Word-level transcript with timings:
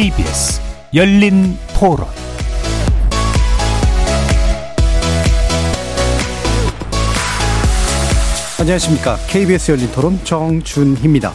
KBS 0.00 0.62
열린 0.94 1.58
토론 1.78 2.06
안녕하십니까. 8.58 9.16
KBS 9.28 9.72
열린 9.72 9.92
토론 9.92 10.18
정준희입니다. 10.24 11.34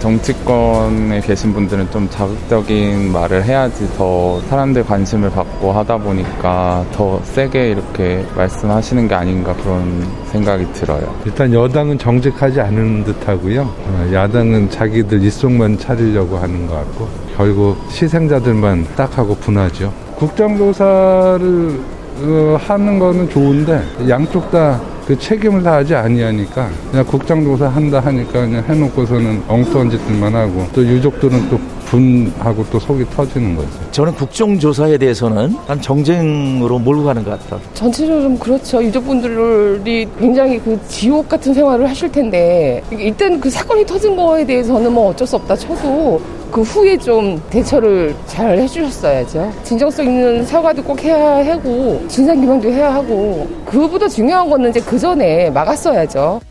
정치권에 0.00 1.20
계신 1.20 1.52
분들은 1.52 1.88
좀 1.92 2.10
자극적인 2.10 3.12
말을 3.12 3.44
해야지 3.44 3.86
더 3.96 4.40
사람들 4.48 4.82
관심을 4.82 5.30
받고 5.30 5.70
하다 5.70 5.98
보니까 5.98 6.84
더 6.90 7.22
세게 7.22 7.70
이렇게 7.70 8.26
말씀하시는 8.34 9.06
게 9.06 9.14
아닌가 9.14 9.54
그런 9.54 10.04
생각이 10.32 10.72
들어요. 10.72 11.14
일단 11.24 11.52
여당은 11.52 11.98
정직하지 11.98 12.60
않은 12.60 13.04
듯 13.04 13.28
하고요. 13.28 13.62
어, 13.62 14.10
야당은 14.12 14.70
자기들 14.70 15.22
입속만 15.22 15.78
차리려고 15.78 16.38
하는 16.38 16.66
것 16.66 16.74
같고 16.74 17.21
결국 17.36 17.76
시생자들만 17.90 18.86
딱 18.96 19.18
하고 19.18 19.34
분하죠. 19.34 19.92
국정조사를 20.16 21.80
어, 22.24 22.56
하는 22.60 22.98
거는 22.98 23.28
좋은데 23.30 23.82
양쪽 24.08 24.50
다 24.50 24.80
그 25.06 25.18
책임을 25.18 25.62
다하지 25.62 25.94
아니하니까 25.94 26.70
그냥 26.90 27.04
국정조사 27.04 27.68
한다 27.68 28.00
하니까 28.00 28.32
그냥 28.32 28.64
해놓고서는 28.68 29.42
엉뚱한 29.48 29.90
짓들만 29.90 30.34
하고 30.34 30.66
또 30.72 30.84
유족들은 30.84 31.50
또 31.50 31.58
분하고 31.86 32.64
또 32.70 32.78
속이 32.78 33.04
터지는 33.10 33.56
거죠. 33.56 33.68
저는 33.90 34.14
국정조사에 34.14 34.96
대해서는 34.96 35.56
난 35.66 35.80
정쟁으로 35.80 36.78
몰고 36.78 37.04
가는 37.04 37.24
것 37.24 37.32
같다. 37.32 37.58
전체적으로 37.74 38.22
좀 38.22 38.38
그렇죠. 38.38 38.82
유족분들이 38.82 40.06
굉장히 40.18 40.58
그 40.60 40.78
지옥 40.88 41.28
같은 41.28 41.52
생활을 41.52 41.90
하실 41.90 42.10
텐데 42.10 42.82
일단 42.92 43.40
그 43.40 43.50
사건이 43.50 43.84
터진 43.84 44.14
거에 44.14 44.46
대해서는 44.46 44.92
뭐 44.92 45.10
어쩔 45.10 45.26
수 45.26 45.36
없다 45.36 45.56
쳐도 45.56 46.22
그 46.52 46.60
후에 46.60 46.98
좀 46.98 47.42
대처를 47.48 48.14
잘 48.26 48.58
해주셨어야죠. 48.58 49.50
진정성 49.64 50.04
있는 50.04 50.44
사과도 50.44 50.82
꼭 50.84 51.02
해야 51.02 51.16
하고 51.50 52.06
진상규명도 52.08 52.70
해야 52.70 52.92
하고 52.94 53.50
그보다 53.64 54.06
중요한 54.06 54.50
거는 54.50 54.68
이제 54.68 54.80
그 54.80 54.98
전에 54.98 55.48
막았어야죠. 55.48 56.42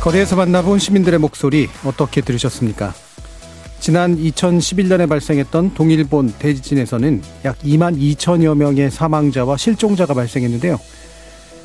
거리에서 0.00 0.36
만나본 0.36 0.78
시민들의 0.78 1.18
목소리 1.18 1.68
어떻게 1.84 2.20
들으셨습니까? 2.20 2.94
지난 3.80 4.16
2011년에 4.16 5.08
발생했던 5.08 5.74
동일본 5.74 6.34
대지진에서는 6.38 7.22
약 7.44 7.58
2만 7.58 7.98
2천여 7.98 8.56
명의 8.56 8.88
사망자와 8.88 9.56
실종자가 9.56 10.14
발생했는데요. 10.14 10.78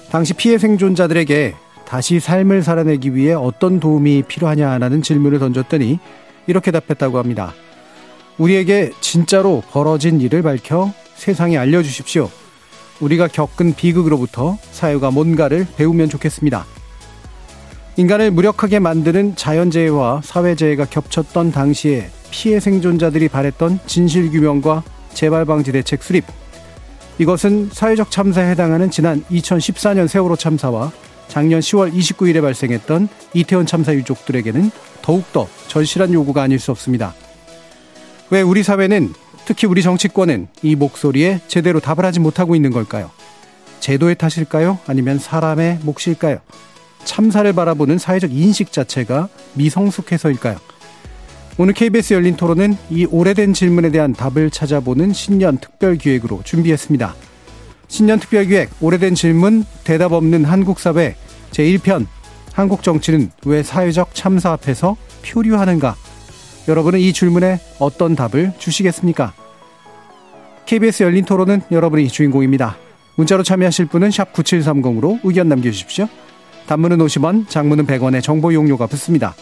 당시 0.10 0.34
피해 0.34 0.58
생존자들에게 0.58 1.54
다시 1.88 2.20
삶을 2.20 2.64
살아내기 2.64 3.16
위해 3.16 3.34
어떤 3.34 3.80
도움이 3.80 4.24
필요하냐라는 4.24 5.02
질문을 5.02 5.40
던졌더니 5.40 6.00
이렇게 6.46 6.70
답했다고 6.70 7.18
합니다. 7.18 7.54
우리에게 8.38 8.92
진짜로 9.00 9.64
벌어진 9.72 10.20
일을 10.20 10.42
밝혀 10.42 10.92
세상에 11.16 11.58
알려주십시오. 11.58 12.30
우리가 13.00 13.30
겪은 13.30 13.76
비극으로부터 13.76 14.58
사회가 14.72 15.12
뭔가를 15.12 15.66
배우면 15.78 16.10
좋겠습니다. 16.10 16.66
인간을 17.96 18.32
무력하게 18.32 18.80
만드는 18.80 19.38
자연재해와 19.38 20.22
사회재해가 20.24 20.86
겹쳤던 20.86 21.54
당시에 21.54 22.10
피해 22.32 22.60
생존자들이 22.60 23.30
바랬던 23.30 23.80
진실규명과 23.86 24.84
재발방지 25.14 25.72
대책 25.72 26.04
수립. 26.04 26.26
이것은 27.18 27.70
사회적 27.72 28.12
참사에 28.12 28.52
해당하는 28.52 28.92
지난 28.92 29.24
2014년 29.32 30.08
세월호 30.08 30.36
참사와 30.36 30.92
작년 31.28 31.60
10월 31.60 31.94
29일에 31.94 32.42
발생했던 32.42 33.10
이태원 33.34 33.66
참사 33.66 33.94
유족들에게는 33.94 34.72
더욱더 35.02 35.48
절실한 35.68 36.14
요구가 36.14 36.42
아닐 36.42 36.60
수 36.60 36.72
없습니다. 36.72 37.14
왜 38.30 38.42
우리 38.42 38.64
사회는 38.64 39.14
특히 39.46 39.68
우리 39.68 39.82
정치권은 39.82 40.48
이 40.62 40.76
목소리에 40.76 41.40
제대로 41.48 41.80
답을 41.80 42.04
하지 42.06 42.20
못하고 42.20 42.56
있는 42.56 42.72
걸까요? 42.72 43.12
제도의 43.80 44.16
탓일까요? 44.16 44.80
아니면 44.88 45.20
사람의 45.20 45.80
몫일까요? 45.84 46.40
참사를 47.06 47.52
바라보는 47.54 47.98
사회적 47.98 48.34
인식 48.34 48.74
자체가 48.74 49.30
미성숙해서일까요? 49.54 50.58
오늘 51.58 51.74
KBS 51.74 52.14
열린 52.14 52.36
토론은 52.36 52.78
이 52.90 53.06
오래된 53.06 53.54
질문에 53.54 53.90
대한 53.90 54.14
답을 54.14 54.52
찾아보는 54.52 55.14
신년 55.14 55.58
특별 55.58 55.96
기획으로 55.96 56.42
준비했습니다. 56.44 57.16
신년 57.88 58.20
특별 58.20 58.46
기획 58.46 58.70
오래된 58.82 59.16
질문 59.16 59.64
대답 59.84 60.12
없는 60.12 60.46
한국 60.46 60.80
사회 60.80 61.16
제1편 61.52 62.06
한국 62.54 62.84
정치는 62.84 63.32
왜 63.46 63.64
사회적 63.64 64.14
참사 64.14 64.52
앞에서 64.52 64.98
표류하는가? 65.24 65.96
여러분은 66.68 67.00
이 67.00 67.14
질문에 67.14 67.60
어떤 67.80 68.16
답을 68.16 68.54
주시겠습니까? 68.58 69.34
KBS 70.66 71.04
열린 71.04 71.24
토론은 71.24 71.62
여러분이 71.72 72.10
주인공입니다. 72.10 72.78
문자로 73.16 73.44
참여하실 73.44 73.86
분은 73.86 74.10
9730으로 74.10 75.20
의견 75.24 75.48
남겨주십시오. 75.50 76.08
단문은 76.68 76.98
50원, 76.98 77.48
장문은 77.48 77.88
100원의 77.88 78.22
정보 78.22 78.54
용료가 78.54 78.88
붙습니다. 78.88 79.34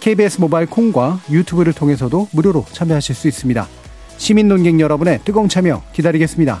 KBS 0.00 0.40
모바일 0.40 0.66
콩과 0.66 1.20
유튜브를 1.30 1.72
통해서도 1.72 2.28
무료로 2.30 2.66
참여하실 2.70 3.14
수 3.14 3.28
있습니다. 3.28 3.66
시민 4.18 4.48
논객 4.48 4.78
여러분의 4.78 5.20
뜨거운 5.24 5.48
참여 5.48 5.82
기다리겠습니다. 5.92 6.60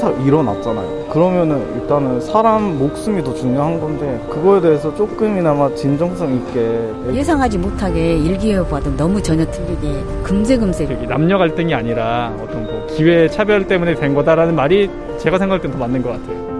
참사 0.00 0.10
일어났잖아요. 0.22 1.08
그러면은 1.10 1.60
일단은 1.74 2.20
사람 2.20 2.78
목숨이 2.78 3.22
더 3.22 3.34
중요한 3.34 3.78
건데 3.78 4.18
그거에 4.30 4.60
대해서 4.62 4.94
조금이나마 4.94 5.72
진정성 5.74 6.34
있게 6.36 6.90
예상하지 7.12 7.58
못하게 7.58 8.16
일기예보와도 8.16 8.96
너무 8.96 9.22
전혀 9.22 9.44
틀리게 9.44 10.02
금세금세 10.22 10.86
남녀 11.06 11.36
갈등이 11.36 11.74
아니라 11.74 12.34
어떤 12.42 12.64
뭐 12.64 12.86
기회 12.86 13.28
차별 13.28 13.66
때문에 13.66 13.94
된 13.94 14.14
거다라는 14.14 14.54
말이 14.56 14.88
제가 15.18 15.38
생각할 15.38 15.60
땐 15.60 15.70
더 15.70 15.78
맞는 15.78 16.02
것 16.02 16.10
같아요. 16.10 16.50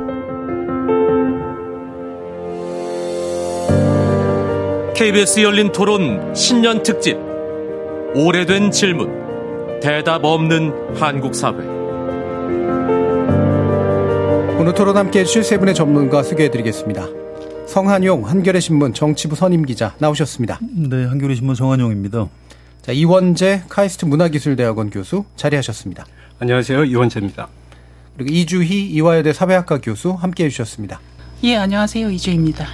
KBS 4.95 5.41
열린 5.41 5.73
토론 5.73 6.35
신년 6.35 6.83
특집 6.83 7.17
오래된 8.15 8.71
질문 8.71 9.81
대답 9.81 10.25
없는 10.25 10.95
한국 10.95 11.35
사회 11.35 11.70
오늘 14.61 14.75
토론 14.75 14.95
함께 14.99 15.21
해 15.21 15.25
주실 15.25 15.43
세 15.43 15.57
분의 15.57 15.75
전문가 15.75 16.23
소개해드리겠습니다. 16.23 17.09
성한용 17.67 18.29
한겨레 18.29 18.61
신문 18.61 18.93
정치부 18.93 19.35
선임 19.35 19.65
기자 19.65 19.95
나오셨습니다. 19.99 20.59
네, 20.61 21.07
한겨레 21.07 21.35
신문 21.35 21.55
성한용입니다. 21.55 22.29
자, 22.83 22.93
이원재 22.93 23.63
카이스트 23.71 24.05
문화기술대학원 24.05 24.91
교수 24.91 25.25
자리하셨습니다. 25.37 26.05
안녕하세요. 26.41 26.85
이원재입니다. 26.85 27.49
그리고 28.19 28.35
이주희 28.35 28.91
이화여대 28.91 29.33
사회학과 29.33 29.81
교수 29.81 30.11
함께 30.11 30.45
해 30.45 30.51
주셨습니다. 30.51 31.01
예, 31.43 31.57
안녕하세요. 31.57 32.11
이주희입니다. 32.11 32.67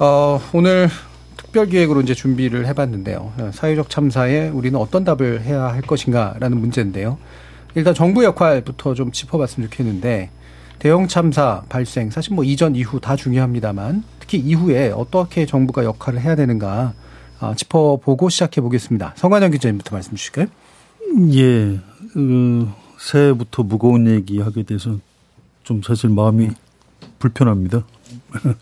어, 0.00 0.40
오늘 0.52 0.88
특별 1.36 1.66
기획으로 1.66 2.00
이제 2.00 2.12
준비를 2.12 2.66
해봤는데요. 2.66 3.52
사회적 3.52 3.88
참사에 3.88 4.48
우리는 4.48 4.76
어떤 4.80 5.04
답을 5.04 5.42
해야 5.42 5.66
할 5.66 5.80
것인가라는 5.82 6.58
문제인데요. 6.58 7.18
일단 7.74 7.94
정부 7.94 8.24
역할부터 8.24 8.94
좀 8.94 9.10
짚어봤으면 9.10 9.70
좋겠는데 9.70 10.30
대형 10.78 11.08
참사 11.08 11.62
발생 11.68 12.10
사실 12.10 12.34
뭐 12.34 12.44
이전 12.44 12.76
이후 12.76 13.00
다 13.00 13.16
중요합니다만 13.16 14.04
특히 14.20 14.38
이후에 14.38 14.90
어떻게 14.90 15.46
정부가 15.46 15.84
역할을 15.84 16.20
해야 16.20 16.36
되는가 16.36 16.94
아, 17.40 17.54
짚어보고 17.54 18.28
시작해 18.28 18.60
보겠습니다. 18.60 19.12
성관영 19.16 19.50
기자님부터 19.50 19.94
말씀 19.94 20.14
주실까요? 20.14 20.46
예, 21.32 21.80
그 22.12 22.68
새해부터 22.98 23.62
무거운 23.64 24.06
얘기 24.06 24.40
하게 24.40 24.62
돼서 24.62 24.98
좀 25.62 25.82
사실 25.82 26.10
마음이 26.10 26.50
불편합니다. 27.18 27.84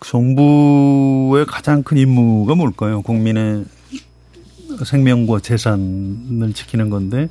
정부의 0.00 1.46
가장 1.46 1.82
큰 1.82 1.96
임무가 1.96 2.54
뭘까요? 2.54 3.02
국민의 3.02 3.64
생명과 4.84 5.40
재산을 5.40 6.52
지키는 6.52 6.90
건데 6.90 7.28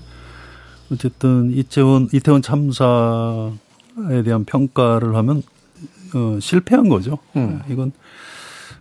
어쨌든 0.94 1.52
이태원 1.52 2.08
이태원 2.14 2.42
참사에 2.42 4.24
대한 4.24 4.46
평가를 4.46 5.16
하면 5.16 5.44
어, 6.16 6.38
실패한 6.40 6.90
거죠. 6.90 7.18
음. 7.36 7.62
이건 7.70 7.92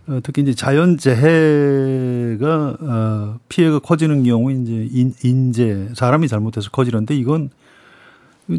어, 0.07 0.19
특히 0.21 0.41
이제 0.41 0.53
자연 0.53 0.97
재해가 0.97 2.77
어, 2.79 3.39
피해가 3.49 3.79
커지는 3.79 4.23
경우 4.23 4.51
이제 4.51 4.87
인, 4.91 5.13
인재 5.23 5.89
사람이 5.95 6.27
잘못해서 6.27 6.69
커지는데 6.69 7.15
이건 7.15 7.49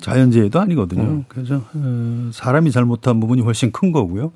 자연재해도 0.01 0.59
아니거든요. 0.61 1.03
음. 1.03 1.25
그래서 1.29 1.63
어, 1.75 2.31
사람이 2.33 2.71
잘못한 2.71 3.21
부분이 3.21 3.43
훨씬 3.43 3.71
큰 3.71 3.93
거고요. 3.93 4.33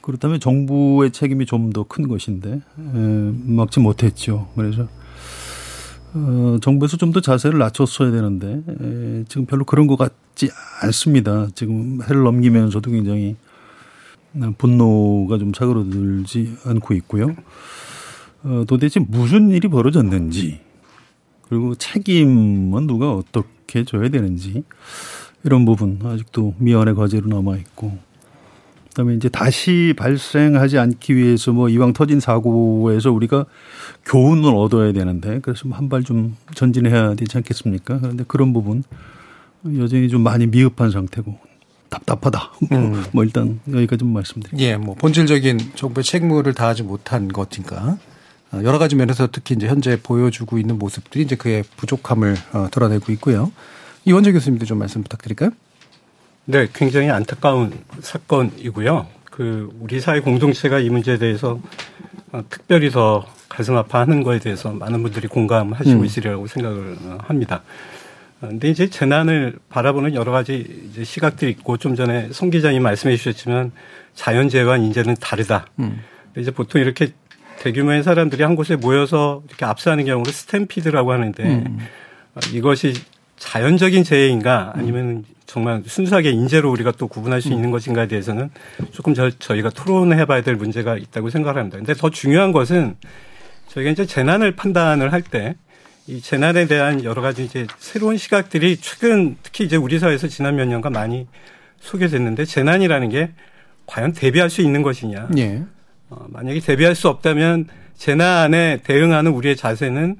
그렇다면 0.00 0.38
정부의 0.40 1.10
책임이 1.10 1.46
좀 1.46 1.72
더 1.72 1.82
큰 1.84 2.06
것인데 2.08 2.52
에, 2.52 3.32
막지 3.44 3.80
못했죠. 3.80 4.48
그래서 4.54 4.86
어, 6.14 6.58
정부에서 6.60 6.96
좀 6.96 7.12
더 7.12 7.20
자세를 7.20 7.58
낮췄어야 7.58 8.10
되는데 8.10 8.62
에, 8.66 9.24
지금 9.28 9.46
별로 9.46 9.64
그런 9.64 9.86
것 9.86 9.96
같지 9.96 10.50
않습니다. 10.82 11.48
지금 11.54 12.00
해를 12.02 12.22
넘기면서도 12.22 12.90
굉장히 12.90 13.36
분노가 14.58 15.38
좀 15.38 15.52
사그러들지 15.54 16.56
않고 16.64 16.94
있고요. 16.94 17.34
어, 18.44 18.64
도대체 18.66 18.98
무슨 19.00 19.50
일이 19.50 19.68
벌어졌는지 19.68 20.60
그리고 21.48 21.74
책임은 21.74 22.86
누가 22.86 23.12
어떻게 23.12 23.84
져야 23.84 24.08
되는지 24.08 24.64
이런 25.44 25.64
부분 25.64 25.98
아직도 26.02 26.54
미완의 26.58 26.94
과제로 26.94 27.28
남아 27.28 27.56
있고 27.58 27.98
그다음에 28.92 29.14
이제 29.14 29.28
다시 29.28 29.94
발생하지 29.96 30.78
않기 30.78 31.16
위해서 31.16 31.52
뭐 31.52 31.68
이왕 31.68 31.92
터진 31.94 32.20
사고에서 32.20 33.10
우리가 33.10 33.46
교훈을 34.04 34.54
얻어야 34.54 34.92
되는데 34.92 35.40
그래서 35.40 35.68
한 35.70 35.88
발 35.88 36.02
좀 36.04 36.36
전진해야 36.54 37.14
되지 37.14 37.36
않겠습니까? 37.38 37.98
그런데 38.00 38.24
그런 38.26 38.52
부분 38.52 38.82
여전히 39.78 40.08
좀 40.08 40.22
많이 40.22 40.46
미흡한 40.46 40.90
상태고 40.90 41.38
답답하다. 41.88 42.50
음. 42.72 43.04
뭐 43.12 43.22
일단 43.24 43.60
여기까지 43.70 44.00
좀 44.00 44.08
말씀드립니다. 44.12 44.58
예, 44.66 44.76
뭐 44.76 44.94
본질적인 44.94 45.58
정부의 45.74 46.04
책무를 46.04 46.54
다하지 46.54 46.82
못한 46.82 47.28
것인가. 47.28 47.98
어, 48.52 48.60
여러 48.64 48.78
가지 48.78 48.96
면에서 48.96 49.28
특히 49.30 49.54
이제 49.54 49.66
현재 49.68 49.98
보여주고 50.02 50.58
있는 50.58 50.78
모습들이 50.78 51.24
이제 51.24 51.36
그의 51.36 51.64
부족함을 51.76 52.34
어, 52.54 52.68
드러내고 52.70 53.12
있고요. 53.12 53.52
이원재 54.04 54.32
교수님도 54.32 54.64
좀 54.66 54.78
말씀 54.78 55.02
부탁드릴까요? 55.02 55.50
네, 56.44 56.68
굉장히 56.72 57.10
안타까운 57.10 57.72
사건이고요. 58.00 59.06
그 59.24 59.70
우리 59.80 60.00
사회 60.00 60.20
공동체가 60.20 60.80
이 60.80 60.90
문제에 60.90 61.16
대해서 61.16 61.60
어, 62.32 62.42
특별히 62.50 62.90
더 62.90 63.24
가슴 63.48 63.76
아파하는 63.76 64.22
거에 64.22 64.38
대해서 64.38 64.72
많은 64.72 65.02
분들이 65.02 65.28
공감하시고 65.28 66.00
음. 66.00 66.04
있으리라고 66.04 66.46
생각을 66.46 66.96
합니다. 67.18 67.62
근데 68.40 68.70
이제 68.70 68.88
재난을 68.88 69.58
바라보는 69.68 70.14
여러 70.14 70.32
가지 70.32 70.88
이제 70.90 71.04
시각들이 71.04 71.52
있고 71.52 71.76
좀 71.76 71.94
전에 71.94 72.30
송 72.32 72.50
기자님 72.50 72.82
말씀해 72.82 73.16
주셨지만 73.16 73.70
자연 74.14 74.48
재해와 74.48 74.78
인재는 74.78 75.14
다르다. 75.20 75.66
음. 75.78 76.00
이제 76.36 76.50
보통 76.50 76.80
이렇게 76.80 77.12
대규모의 77.60 78.02
사람들이 78.02 78.42
한 78.42 78.56
곳에 78.56 78.74
모여서 78.74 79.42
이렇게 79.48 79.64
압수하는 79.64 80.06
경우를 80.06 80.32
스탬피드라고 80.32 81.12
하는데 81.12 81.44
음. 81.44 81.78
이것이 82.52 82.94
자연적인 83.42 84.04
재해인가 84.04 84.72
아니면 84.76 85.24
정말 85.46 85.82
순수하게 85.84 86.30
인재로 86.30 86.70
우리가 86.70 86.92
또 86.92 87.08
구분할 87.08 87.42
수 87.42 87.48
있는 87.52 87.72
것인가에 87.72 88.06
대해서는 88.06 88.50
조금 88.92 89.14
저, 89.14 89.30
저희가 89.30 89.70
토론해 89.70 90.24
봐야 90.26 90.42
될 90.42 90.54
문제가 90.54 90.96
있다고 90.96 91.28
생각을 91.28 91.58
합니다. 91.58 91.76
근데 91.78 91.92
더 91.92 92.08
중요한 92.08 92.52
것은 92.52 92.94
저희가 93.68 93.90
이제 93.90 94.06
재난을 94.06 94.52
판단을 94.54 95.12
할 95.12 95.22
때 95.22 95.56
이 96.08 96.20
재난에 96.20 96.66
대한 96.66 97.04
여러 97.04 97.22
가지 97.22 97.44
이제 97.44 97.64
새로운 97.78 98.16
시각들이 98.16 98.76
최근 98.78 99.36
특히 99.42 99.64
이제 99.64 99.76
우리 99.76 100.00
사회에서 100.00 100.26
지난 100.26 100.56
몇 100.56 100.64
년간 100.66 100.92
많이 100.92 101.28
소개됐는데 101.80 102.44
재난이라는 102.44 103.08
게 103.08 103.30
과연 103.86 104.12
대비할 104.12 104.50
수 104.50 104.62
있는 104.62 104.82
것이냐. 104.82 105.28
예. 105.38 105.62
어, 106.10 106.26
만약에 106.28 106.58
대비할 106.58 106.96
수 106.96 107.08
없다면 107.08 107.68
재난에 107.96 108.80
대응하는 108.82 109.30
우리의 109.30 109.56
자세는 109.56 110.16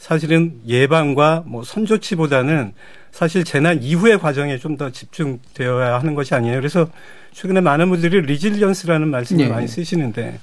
사실은 0.00 0.54
예방과 0.66 1.44
뭐 1.46 1.62
선조치보다는 1.62 2.72
사실 3.12 3.44
재난 3.44 3.82
이후의 3.82 4.18
과정에 4.18 4.56
좀 4.58 4.78
더 4.78 4.90
집중되어야 4.90 5.98
하는 5.98 6.14
것이 6.14 6.34
아니에요. 6.34 6.56
그래서 6.56 6.88
최근에 7.32 7.60
많은 7.60 7.90
분들이 7.90 8.22
리질리언스라는 8.22 9.08
말씀을 9.08 9.44
예. 9.44 9.48
많이 9.48 9.68
쓰시는데 9.68 10.40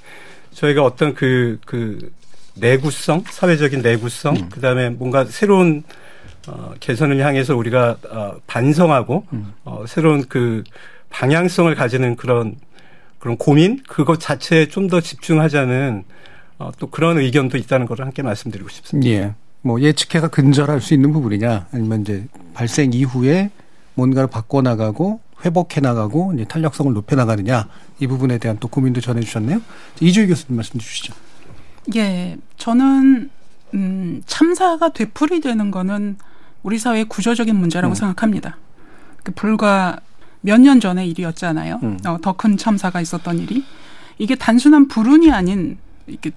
저희가 0.51 0.83
어떤 0.83 1.15
그, 1.15 1.59
그 1.65 2.13
내구성, 2.53 3.23
사회적인 3.27 3.81
내구성, 3.81 4.35
음. 4.35 4.49
그 4.49 4.61
다음에 4.61 4.89
뭔가 4.91 5.25
새로운 5.25 5.83
어, 6.47 6.73
개선을 6.79 7.19
향해서 7.19 7.55
우리가 7.57 7.97
어, 8.11 8.35
반성하고 8.45 9.25
음. 9.33 9.53
어, 9.63 9.85
새로운 9.87 10.23
그 10.29 10.63
방향성을 11.09 11.73
가지는 11.73 12.15
그런 12.15 12.55
그런 13.17 13.37
고민 13.37 13.81
그것 13.87 14.19
자체에 14.19 14.67
좀 14.67 14.87
더 14.87 15.01
집중하자는 15.01 16.03
어, 16.59 16.71
또 16.77 16.87
그런 16.91 17.17
의견도 17.17 17.57
있다는 17.57 17.87
것을 17.87 18.05
함께 18.05 18.21
말씀드리고 18.21 18.69
싶습니다. 18.69 19.09
예. 19.09 19.33
뭐 19.61 19.81
예측해가 19.81 20.29
근절할 20.29 20.81
수 20.81 20.93
있는 20.93 21.11
부분이냐 21.13 21.67
아니면 21.71 22.01
이제 22.01 22.25
발생 22.53 22.93
이후에 22.93 23.51
뭔가를 23.95 24.27
바꿔 24.27 24.61
나가고 24.61 25.19
회복해 25.45 25.81
나가고 25.81 26.33
이제 26.33 26.45
탄력성을 26.45 26.93
높여 26.93 27.15
나가느냐 27.15 27.67
이 27.99 28.07
부분에 28.07 28.37
대한 28.37 28.57
또 28.59 28.67
고민도 28.67 29.01
전해 29.01 29.21
주셨네요. 29.21 29.61
이주희 29.99 30.27
교수님 30.27 30.55
말씀 30.55 30.79
주시죠. 30.79 31.13
예, 31.95 32.37
저는 32.57 33.29
음, 33.73 34.21
참사가 34.25 34.89
되풀이되는 34.89 35.71
거는 35.71 36.17
우리 36.63 36.79
사회의 36.79 37.05
구조적인 37.05 37.55
문제라고 37.55 37.93
음. 37.93 37.95
생각합니다. 37.95 38.57
그 39.23 39.31
불과 39.33 39.99
몇 40.41 40.59
년 40.61 40.79
전의 40.79 41.09
일이었잖아요. 41.09 41.79
음. 41.83 41.99
어, 42.05 42.17
더 42.21 42.33
큰 42.33 42.57
참사가 42.57 43.01
있었던 43.01 43.39
일이 43.39 43.63
이게 44.17 44.35
단순한 44.35 44.87
불운이 44.87 45.31
아닌 45.31 45.77
이게 46.07 46.31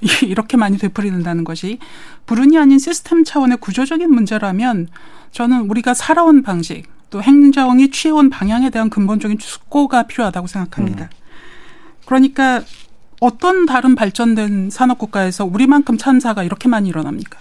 이렇게 0.00 0.56
많이 0.56 0.78
되풀이된다는 0.78 1.44
것이 1.44 1.78
불운이 2.26 2.58
아닌 2.58 2.78
시스템 2.78 3.24
차원의 3.24 3.58
구조적인 3.58 4.10
문제라면 4.10 4.88
저는 5.32 5.70
우리가 5.70 5.94
살아온 5.94 6.42
방식 6.42 6.84
또 7.10 7.22
행정이 7.22 7.90
취해온 7.90 8.30
방향에 8.30 8.70
대한 8.70 8.90
근본적인 8.90 9.38
숙고가 9.40 10.04
필요하다고 10.04 10.46
생각합니다. 10.46 11.04
음. 11.04 11.08
그러니까 12.04 12.62
어떤 13.20 13.66
다른 13.66 13.94
발전된 13.94 14.70
산업국가에서 14.70 15.44
우리만큼 15.44 15.96
참사가 15.96 16.42
이렇게 16.42 16.68
많이 16.68 16.88
일어납니까? 16.88 17.38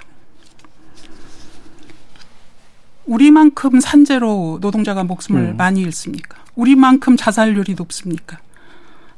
우리만큼 3.05 3.79
산재로 3.79 4.59
노동자가 4.61 5.03
목숨을 5.03 5.41
음. 5.41 5.57
많이 5.57 5.81
잃습니까? 5.81 6.39
우리만큼 6.55 7.17
자살률이 7.17 7.75
높습니까? 7.75 8.39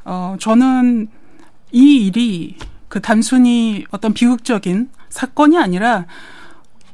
어, 0.04 0.36
저는 0.40 1.08
이 1.72 2.08
일이 2.08 2.58
그 2.88 3.02
단순히 3.02 3.86
어떤 3.92 4.14
비극적인 4.14 4.90
사건이 5.10 5.58
아니라 5.58 6.06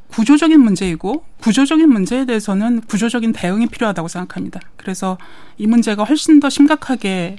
구조적인 0.09 0.59
문제이고 0.59 1.23
구조적인 1.41 1.89
문제에 1.89 2.25
대해서는 2.25 2.81
구조적인 2.81 3.33
대응이 3.33 3.67
필요하다고 3.67 4.07
생각합니다. 4.07 4.59
그래서 4.77 5.17
이 5.57 5.67
문제가 5.67 6.03
훨씬 6.03 6.39
더 6.39 6.49
심각하게 6.49 7.37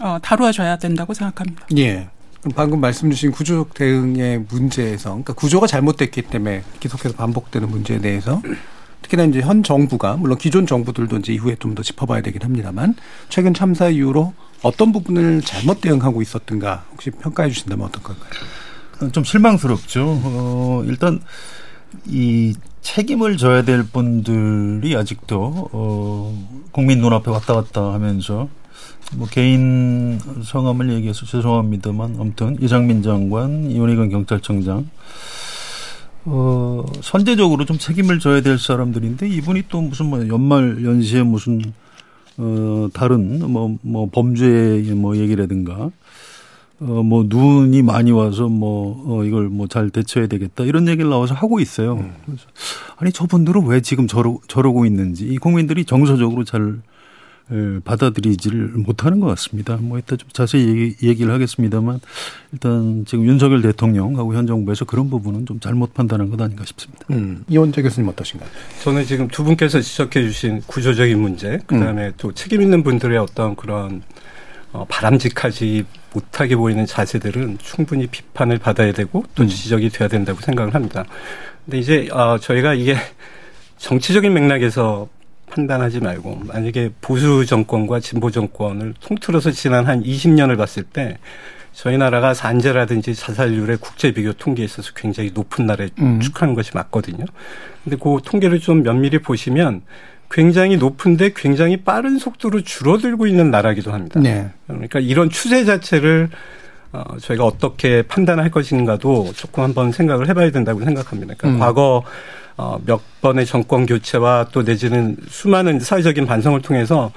어, 0.00 0.18
다루어져야 0.22 0.76
된다고 0.76 1.14
생각합니다. 1.14 1.66
예. 1.76 2.08
방금 2.54 2.80
말씀 2.80 3.10
주신 3.10 3.32
구조적 3.32 3.74
대응의 3.74 4.44
문제에서, 4.48 5.10
그러니까 5.10 5.32
구조가 5.32 5.66
잘못됐기 5.66 6.22
때문에 6.22 6.62
계속해서 6.78 7.16
반복되는 7.16 7.68
문제에 7.68 7.98
대해서 7.98 8.40
특히나 9.06 9.24
이제 9.24 9.40
현 9.40 9.62
정부가 9.62 10.16
물론 10.16 10.36
기존 10.38 10.66
정부들도 10.66 11.16
이제 11.18 11.32
이후에 11.32 11.56
좀 11.60 11.76
더 11.76 11.82
짚어봐야 11.82 12.22
되긴 12.22 12.42
합니다만 12.42 12.94
최근 13.28 13.52
참사 13.52 13.88
이후로 13.90 14.32
어떤 14.62 14.90
부분을 14.92 15.42
잘못 15.42 15.82
대응하고 15.82 16.22
있었던가 16.22 16.84
혹시 16.92 17.10
평가해 17.10 17.50
주신다면 17.50 17.86
어떤 17.86 18.02
걸까요? 18.02 18.30
어, 19.02 19.12
좀 19.12 19.24
실망스럽죠. 19.24 20.20
어, 20.24 20.82
일단 20.86 21.20
이 22.06 22.54
책임을 22.80 23.36
져야 23.36 23.62
될 23.62 23.82
분들이 23.82 24.96
아직도 24.96 25.68
어, 25.72 26.46
국민 26.70 27.00
눈앞에 27.00 27.30
왔다 27.30 27.52
갔다 27.52 27.92
하면서 27.92 28.48
뭐 29.14 29.28
개인 29.30 30.18
성함을 30.42 30.90
얘기해서 30.94 31.26
죄송합니다만 31.26 32.16
아무튼 32.18 32.56
이상민 32.60 33.02
장관, 33.02 33.70
이원희관 33.70 34.08
경찰청장 34.08 34.88
어, 36.26 36.84
선제적으로 37.02 37.64
좀 37.64 37.78
책임을 37.78 38.18
져야 38.18 38.40
될 38.40 38.58
사람들인데 38.58 39.28
이분이 39.28 39.64
또 39.68 39.80
무슨 39.80 40.06
뭐 40.06 40.26
연말 40.28 40.84
연시에 40.84 41.22
무슨 41.22 41.60
어, 42.36 42.88
다른 42.92 43.38
뭐, 43.50 43.76
뭐 43.82 44.08
범죄 44.12 44.44
뭐 44.94 45.16
얘기라든가 45.16 45.90
어, 46.80 46.84
뭐 46.84 47.24
눈이 47.26 47.80
많이 47.82 48.10
와서 48.10 48.48
뭐, 48.48 49.02
어, 49.06 49.24
이걸 49.24 49.48
뭐 49.48 49.66
잘 49.66 49.88
대처해야 49.90 50.26
되겠다 50.28 50.64
이런 50.64 50.88
얘기를 50.88 51.08
나와서 51.08 51.34
하고 51.34 51.60
있어요. 51.60 51.94
음. 51.94 52.12
그래서 52.26 52.42
아니 52.96 53.12
저분들은 53.12 53.64
왜 53.66 53.80
지금 53.80 54.06
저러, 54.06 54.38
저러고 54.48 54.84
있는지 54.84 55.26
이 55.26 55.38
국민들이 55.38 55.84
정서적으로 55.84 56.44
잘 56.44 56.60
예, 56.60 56.78
받아들이지를 57.84 58.68
못하는 58.74 59.20
것 59.20 59.26
같습니다. 59.28 59.76
뭐 59.80 59.98
이따 59.98 60.16
좀 60.16 60.28
자세히 60.32 60.66
얘기, 60.68 61.06
얘기 61.06 61.24
를 61.24 61.32
하겠습니다만 61.32 62.00
일단 62.52 63.04
지금 63.06 63.24
윤석열 63.24 63.62
대통령하고 63.62 64.34
현 64.34 64.46
정부에서 64.46 64.84
그런 64.84 65.08
부분은 65.08 65.46
좀 65.46 65.60
잘못 65.60 65.94
판단한 65.94 66.28
것 66.30 66.40
아닌가 66.40 66.64
싶습니다. 66.64 67.06
음, 67.10 67.44
이원재 67.48 67.82
교수님 67.82 68.08
어떠신가요? 68.08 68.50
저는 68.82 69.04
지금 69.04 69.28
두 69.28 69.44
분께서 69.44 69.80
지적해 69.80 70.22
주신 70.22 70.60
구조적인 70.66 71.20
문제, 71.20 71.60
그 71.66 71.78
다음에 71.78 72.08
음. 72.08 72.12
또 72.16 72.32
책임 72.32 72.62
있는 72.62 72.82
분들의 72.82 73.16
어떤 73.18 73.54
그런 73.54 74.02
어, 74.72 74.84
바람직하지 74.88 75.84
못하게 76.12 76.56
보이는 76.56 76.84
자세들은 76.84 77.58
충분히 77.62 78.06
비판을 78.06 78.58
받아야 78.58 78.92
되고 78.92 79.22
또 79.34 79.44
음. 79.44 79.48
지적이 79.48 79.90
돼야 79.90 80.08
된다고 80.08 80.40
생각을 80.40 80.74
합니다. 80.74 81.04
근데 81.64 81.78
이제 81.78 82.08
어, 82.10 82.38
저희가 82.38 82.74
이게 82.74 82.96
정치적인 83.78 84.32
맥락에서 84.32 85.08
판단하지 85.46 86.00
말고 86.00 86.42
만약에 86.46 86.90
보수 87.00 87.46
정권과 87.46 88.00
진보 88.00 88.30
정권을 88.30 88.94
통틀어서 89.00 89.52
지난 89.52 89.86
한 89.86 90.02
20년을 90.02 90.56
봤을 90.56 90.82
때 90.82 91.18
저희 91.72 91.98
나라가 91.98 92.32
산재라든지 92.32 93.14
자살률의 93.14 93.76
국제 93.78 94.12
비교 94.12 94.32
통계에 94.32 94.64
있어서 94.64 94.92
굉장히 94.96 95.30
높은 95.34 95.66
나라에 95.66 95.90
음. 95.98 96.20
축하는 96.20 96.54
것이 96.54 96.70
맞거든요. 96.74 97.26
근데 97.84 97.96
그 97.96 98.18
통계를 98.24 98.60
좀 98.60 98.82
면밀히 98.82 99.18
보시면 99.18 99.82
굉장히 100.30 100.76
높은데 100.76 101.32
굉장히 101.36 101.76
빠른 101.76 102.18
속도로 102.18 102.62
줄어들고 102.62 103.26
있는 103.26 103.50
나라기도 103.50 103.92
합니다. 103.92 104.18
네. 104.20 104.48
그러니까 104.66 105.00
이런 105.00 105.30
추세 105.30 105.64
자체를 105.64 106.30
어, 106.96 107.18
저희가 107.18 107.44
어떻게 107.44 108.02
판단할 108.02 108.50
것인가도 108.50 109.32
조금 109.34 109.64
한번 109.64 109.92
생각을 109.92 110.28
해봐야 110.28 110.50
된다고 110.50 110.82
생각합니다. 110.82 111.34
그러니까 111.36 111.58
음. 111.58 111.60
과거 111.60 112.02
어, 112.56 112.80
몇 112.86 113.00
번의 113.20 113.44
정권 113.44 113.84
교체와 113.84 114.46
또 114.50 114.62
내지는 114.62 115.16
수많은 115.28 115.78
사회적인 115.78 116.24
반성을 116.24 116.60
통해서 116.62 117.12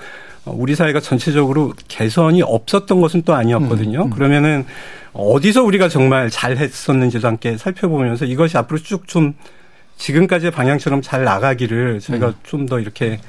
어, 0.46 0.54
우리 0.56 0.76
사회가 0.76 1.00
전체적으로 1.00 1.74
개선이 1.88 2.42
없었던 2.42 3.00
것은 3.00 3.22
또 3.24 3.34
아니었거든요. 3.34 4.10
그러면은 4.10 4.66
어디서 5.14 5.64
우리가 5.64 5.88
정말 5.88 6.30
잘 6.30 6.58
했었는지도 6.58 7.28
함께 7.28 7.58
살펴보면서 7.58 8.26
이것이 8.26 8.58
앞으로 8.58 8.80
쭉 8.80 9.08
좀 9.08 9.34
지금까지의 10.00 10.52
방향처럼 10.52 11.02
잘 11.02 11.24
나가기를 11.24 12.00
저희가 12.00 12.28
음. 12.28 12.34
좀더 12.44 12.80
이렇게 12.80 13.20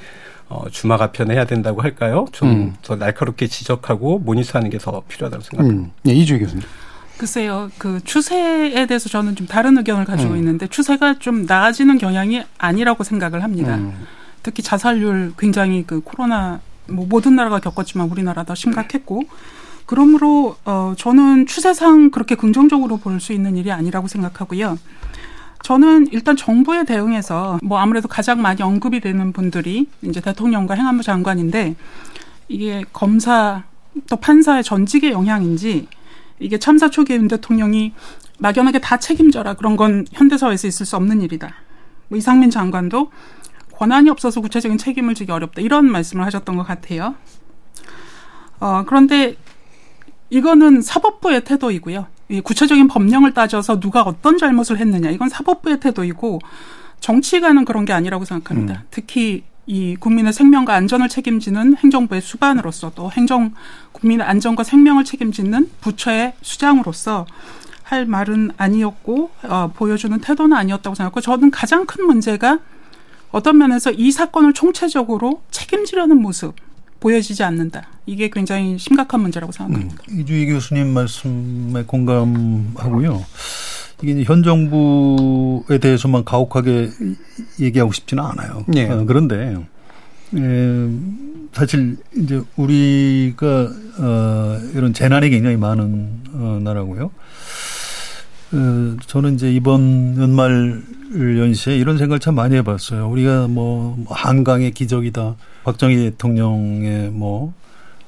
어, 0.50 0.69
주마가 0.69 1.12
편해야 1.12 1.45
된다고 1.47 1.80
할까요? 1.80 2.26
좀 2.33 2.50
음. 2.50 2.75
더 2.83 2.97
날카롭게 2.97 3.47
지적하고 3.47 4.19
모니터하는 4.19 4.69
게 4.69 4.78
더 4.80 5.02
필요하다고 5.09 5.42
생각합니다. 5.45 5.88
음. 5.88 5.92
네, 6.02 6.12
이주희 6.12 6.40
교수님. 6.40 6.62
글쎄요, 7.19 7.71
그 7.78 8.00
추세에 8.02 8.87
대해서 8.87 9.09
저는 9.11 9.37
좀 9.37 9.47
다른 9.47 9.76
의견을 9.78 10.07
가지고 10.07 10.33
음. 10.33 10.38
있는데 10.38 10.66
추세가 10.66 11.19
좀 11.19 11.45
나아지는 11.47 11.99
경향이 11.99 12.42
아니라고 12.59 13.04
생각을 13.04 13.42
합니다. 13.42 13.76
음. 13.76 14.07
특히 14.42 14.62
자살률 14.62 15.35
굉장히 15.38 15.85
그 15.87 16.00
코로나 16.00 16.61
뭐 16.88 17.07
모든 17.07 17.37
나라가 17.37 17.61
겪었지만 17.61 18.09
우리나라 18.11 18.42
더 18.45 18.54
심각했고 18.54 19.23
그러므로 19.85 20.57
어 20.64 20.95
저는 20.97 21.47
추세상 21.47 22.11
그렇게 22.11 22.35
긍정적으로 22.37 22.97
볼 22.97 23.21
수 23.21 23.33
있는 23.35 23.57
일이 23.57 23.71
아니라고 23.71 24.09
생각하고요. 24.09 24.78
저는 25.62 26.08
일단 26.12 26.36
정부의 26.36 26.84
대응에서 26.84 27.58
뭐 27.62 27.78
아무래도 27.78 28.08
가장 28.08 28.42
많이 28.42 28.62
언급이 28.62 29.00
되는 29.00 29.32
분들이 29.32 29.86
이제 30.02 30.20
대통령과 30.20 30.74
행안부 30.74 31.02
장관인데 31.02 31.76
이게 32.48 32.84
검사 32.92 33.64
또 34.08 34.16
판사의 34.16 34.64
전직의 34.64 35.12
영향인지 35.12 35.88
이게 36.38 36.58
참사 36.58 36.90
초기에 36.90 37.16
윤 37.16 37.28
대통령이 37.28 37.92
막연하게 38.38 38.80
다 38.80 38.96
책임져라 38.96 39.54
그런 39.54 39.76
건 39.76 40.06
현대사회에서 40.12 40.66
있을 40.66 40.86
수 40.86 40.96
없는 40.96 41.20
일이다. 41.20 41.52
뭐 42.08 42.18
이상민 42.18 42.50
장관도 42.50 43.10
권한이 43.74 44.10
없어서 44.10 44.40
구체적인 44.40 44.78
책임을 44.78 45.14
지기 45.14 45.30
어렵다 45.30 45.60
이런 45.60 45.90
말씀을 45.90 46.24
하셨던 46.24 46.56
것 46.56 46.64
같아요. 46.64 47.14
어, 48.58 48.84
그런데 48.86 49.36
이거는 50.30 50.80
사법부의 50.80 51.44
태도이고요. 51.44 52.06
이 52.30 52.40
구체적인 52.40 52.87
법령을 52.88 53.34
따져서 53.34 53.80
누가 53.80 54.02
어떤 54.02 54.38
잘못을 54.38 54.78
했느냐 54.78 55.10
이건 55.10 55.28
사법부의 55.28 55.80
태도이고 55.80 56.38
정치가는 57.00 57.64
그런 57.64 57.84
게 57.84 57.92
아니라고 57.92 58.25
생각합니다. 58.25 58.84
특히 58.90 59.42
이 59.66 59.96
국민의 59.99 60.32
생명과 60.32 60.75
안전을 60.75 61.08
책임지는 61.08 61.76
행정부의 61.76 62.20
수반으로서 62.20 62.92
또 62.94 63.10
행정 63.12 63.54
국민의 63.92 64.26
안전과 64.26 64.64
생명을 64.64 65.04
책임지는 65.04 65.70
부처의 65.80 66.34
수장으로서 66.42 67.26
할 67.82 68.06
말은 68.06 68.52
아니었고 68.56 69.30
어, 69.44 69.72
보여주는 69.75 70.16
태도는 70.20 70.56
아니었다고 70.56 70.94
생각하고 70.94 71.20
저는 71.20 71.50
가장 71.50 71.87
큰 71.87 72.06
문제가 72.06 72.60
어떤 73.32 73.58
면에서 73.58 73.90
이 73.90 74.12
사건을 74.12 74.52
총체적으로 74.52 75.42
책임지려는 75.50 76.20
모습 76.20 76.54
보여지지 77.00 77.42
않는다. 77.42 77.88
이게 78.07 78.28
굉장히 78.28 78.78
심각한 78.78 79.21
문제라고 79.21 79.52
생각합니다. 79.52 79.97
이주희 80.11 80.47
교수님 80.47 80.88
말씀에 80.88 81.85
공감하고요. 81.87 83.25
이게 84.02 84.12
이제 84.12 84.25
현 84.25 84.42
정부에 84.42 85.78
대해서만 85.78 86.25
가혹하게 86.25 86.90
얘기하고 87.59 87.92
싶지는 87.92 88.23
않아요. 88.25 88.64
네. 88.69 88.88
어, 88.90 89.04
그런데 89.07 89.57
에, 90.37 90.88
사실 91.52 91.97
이제 92.16 92.40
우리가 92.57 93.71
어, 93.99 94.61
이런 94.75 94.92
재난이 94.95 95.30
굉장히 95.30 95.57
많은 95.57 96.21
어, 96.33 96.61
나라고요. 96.62 97.11
어, 98.52 98.97
저는 99.07 99.35
이제 99.35 99.52
이번 99.52 100.16
연말 100.19 100.83
연시에 101.12 101.76
이런 101.76 101.99
생각을 101.99 102.21
참 102.21 102.35
많이 102.35 102.57
해봤어요. 102.57 103.09
우리가 103.09 103.49
뭐 103.49 103.97
한강의 104.09 104.73
기적이다. 104.73 105.37
박정희 105.64 105.97
대통령의 105.97 107.11
뭐 107.11 107.52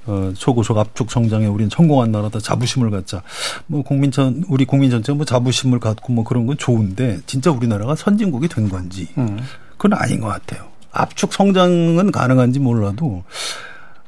어, 0.06 0.32
초고속 0.36 0.78
압축 0.78 1.10
성장에 1.10 1.46
우리는 1.46 1.70
성공한 1.70 2.10
나라다. 2.10 2.40
자부심을 2.40 2.90
갖자. 2.90 3.22
뭐 3.66 3.82
국민 3.82 4.10
전 4.10 4.42
우리 4.48 4.64
국민 4.64 4.90
전체 4.90 5.12
뭐 5.12 5.24
자부심을 5.24 5.78
갖고 5.78 6.12
뭐 6.12 6.24
그런 6.24 6.46
건 6.46 6.56
좋은데 6.58 7.20
진짜 7.26 7.50
우리나라가 7.50 7.94
선진국이 7.94 8.48
된 8.48 8.68
건지 8.68 9.08
음. 9.18 9.38
그건 9.76 9.94
아닌 9.98 10.20
것 10.20 10.26
같아요. 10.28 10.68
압축 10.90 11.32
성장은 11.32 12.10
가능한지 12.10 12.58
몰라도 12.58 13.22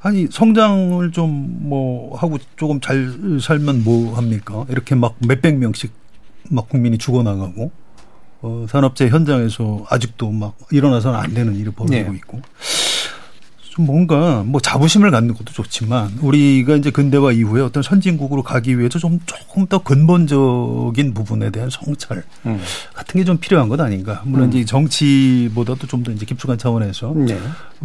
아니 0.03 0.27
성장을 0.31 1.13
좀 1.13 1.55
뭐 1.65 2.17
하고 2.17 2.39
조금 2.57 2.81
잘 2.81 3.11
살면 3.41 3.85
뭐 3.85 4.17
합니까? 4.17 4.67
이렇게 4.69 4.95
막 4.95 5.15
몇백 5.19 5.57
명씩 5.59 5.93
막 6.51 6.69
국민이 6.69 6.99
죽어나가고 6.99 7.71
어, 8.43 8.67
산업재 8.69 9.09
현장에서 9.09 9.85
아직도 9.89 10.31
막 10.31 10.57
일어나서는 10.71 11.19
안 11.19 11.33
되는 11.35 11.55
일이 11.57 11.71
벌어지고 11.71 12.11
네. 12.11 12.17
있고 12.17 12.41
좀 13.71 13.87
뭔가 13.87 14.45
뭐 14.47 14.61
자부심을 14.61 15.11
갖는 15.11 15.35
것도 15.35 15.53
좋지만 15.53 16.19
우리가 16.21 16.77
이제 16.77 16.91
근대화 16.93 17.33
이후에 17.33 17.61
어떤 17.61 17.83
선진국으로 17.83 18.45
가기 18.45 18.79
위해서 18.79 19.01
좀 19.01 19.19
조금 19.27 19.67
더 19.67 19.83
근본적인 19.83 21.13
부분에 21.13 21.51
대한 21.51 21.71
성찰 21.71 22.23
음. 22.47 22.61
같은 22.95 23.19
게 23.21 23.25
좀 23.25 23.39
필요한 23.39 23.69
것 23.69 23.81
아닌가. 23.81 24.23
물론 24.27 24.49
음. 24.49 24.51
이제 24.53 24.65
정치보다도 24.65 25.89
좀 25.89 26.05
더 26.05 26.13
이제 26.13 26.25
깊숙한 26.25 26.57
차원에서 26.59 27.15
네. 27.17 27.37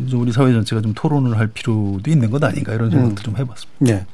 좀 0.09 0.21
우리 0.21 0.31
사회 0.31 0.51
전체가 0.51 0.81
좀 0.81 0.93
토론을 0.93 1.37
할 1.39 1.47
필요도 1.47 2.03
있는 2.07 2.29
것 2.29 2.43
아닌가 2.43 2.73
이런 2.73 2.91
생각도 2.91 3.21
음. 3.21 3.23
좀 3.23 3.37
해봤습니다. 3.37 3.77
네. 3.79 4.05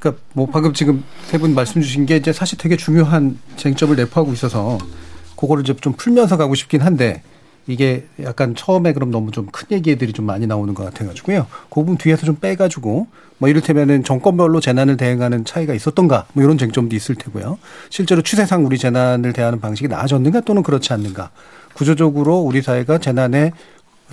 그러니까 0.00 0.22
뭐 0.32 0.46
방금 0.46 0.72
지금 0.72 1.04
세 1.26 1.38
분 1.38 1.54
말씀 1.54 1.80
주신 1.80 2.06
게 2.06 2.16
이제 2.16 2.32
사실 2.32 2.58
되게 2.58 2.76
중요한 2.76 3.38
쟁점을 3.56 3.94
내포하고 3.96 4.32
있어서 4.32 4.78
그거를 5.36 5.62
이제 5.62 5.74
좀 5.80 5.92
풀면서 5.94 6.36
가고 6.36 6.54
싶긴 6.54 6.80
한데 6.82 7.22
이게 7.66 8.06
약간 8.22 8.54
처음에 8.54 8.92
그럼 8.92 9.10
너무 9.10 9.30
좀 9.30 9.46
큰 9.52 9.66
얘기들이 9.70 10.12
좀 10.12 10.26
많이 10.26 10.46
나오는 10.46 10.72
것 10.74 10.84
같아가지고요. 10.84 11.46
그 11.68 11.74
부분 11.80 11.96
뒤에서 11.98 12.26
좀 12.26 12.36
빼가지고 12.36 13.06
뭐 13.38 13.48
이를테면은 13.48 14.04
정권별로 14.04 14.60
재난을 14.60 14.96
대응하는 14.96 15.44
차이가 15.44 15.72
있었던가 15.74 16.26
뭐 16.32 16.42
이런 16.44 16.58
쟁점도 16.58 16.94
있을 16.96 17.14
테고요. 17.14 17.58
실제로 17.90 18.22
추세상 18.22 18.66
우리 18.66 18.78
재난을 18.78 19.32
대하는 19.32 19.60
방식이 19.60 19.88
나아졌는가 19.88 20.40
또는 20.40 20.62
그렇지 20.62 20.92
않는가. 20.92 21.30
구조적으로 21.74 22.40
우리 22.40 22.62
사회가 22.62 22.98
재난에 22.98 23.52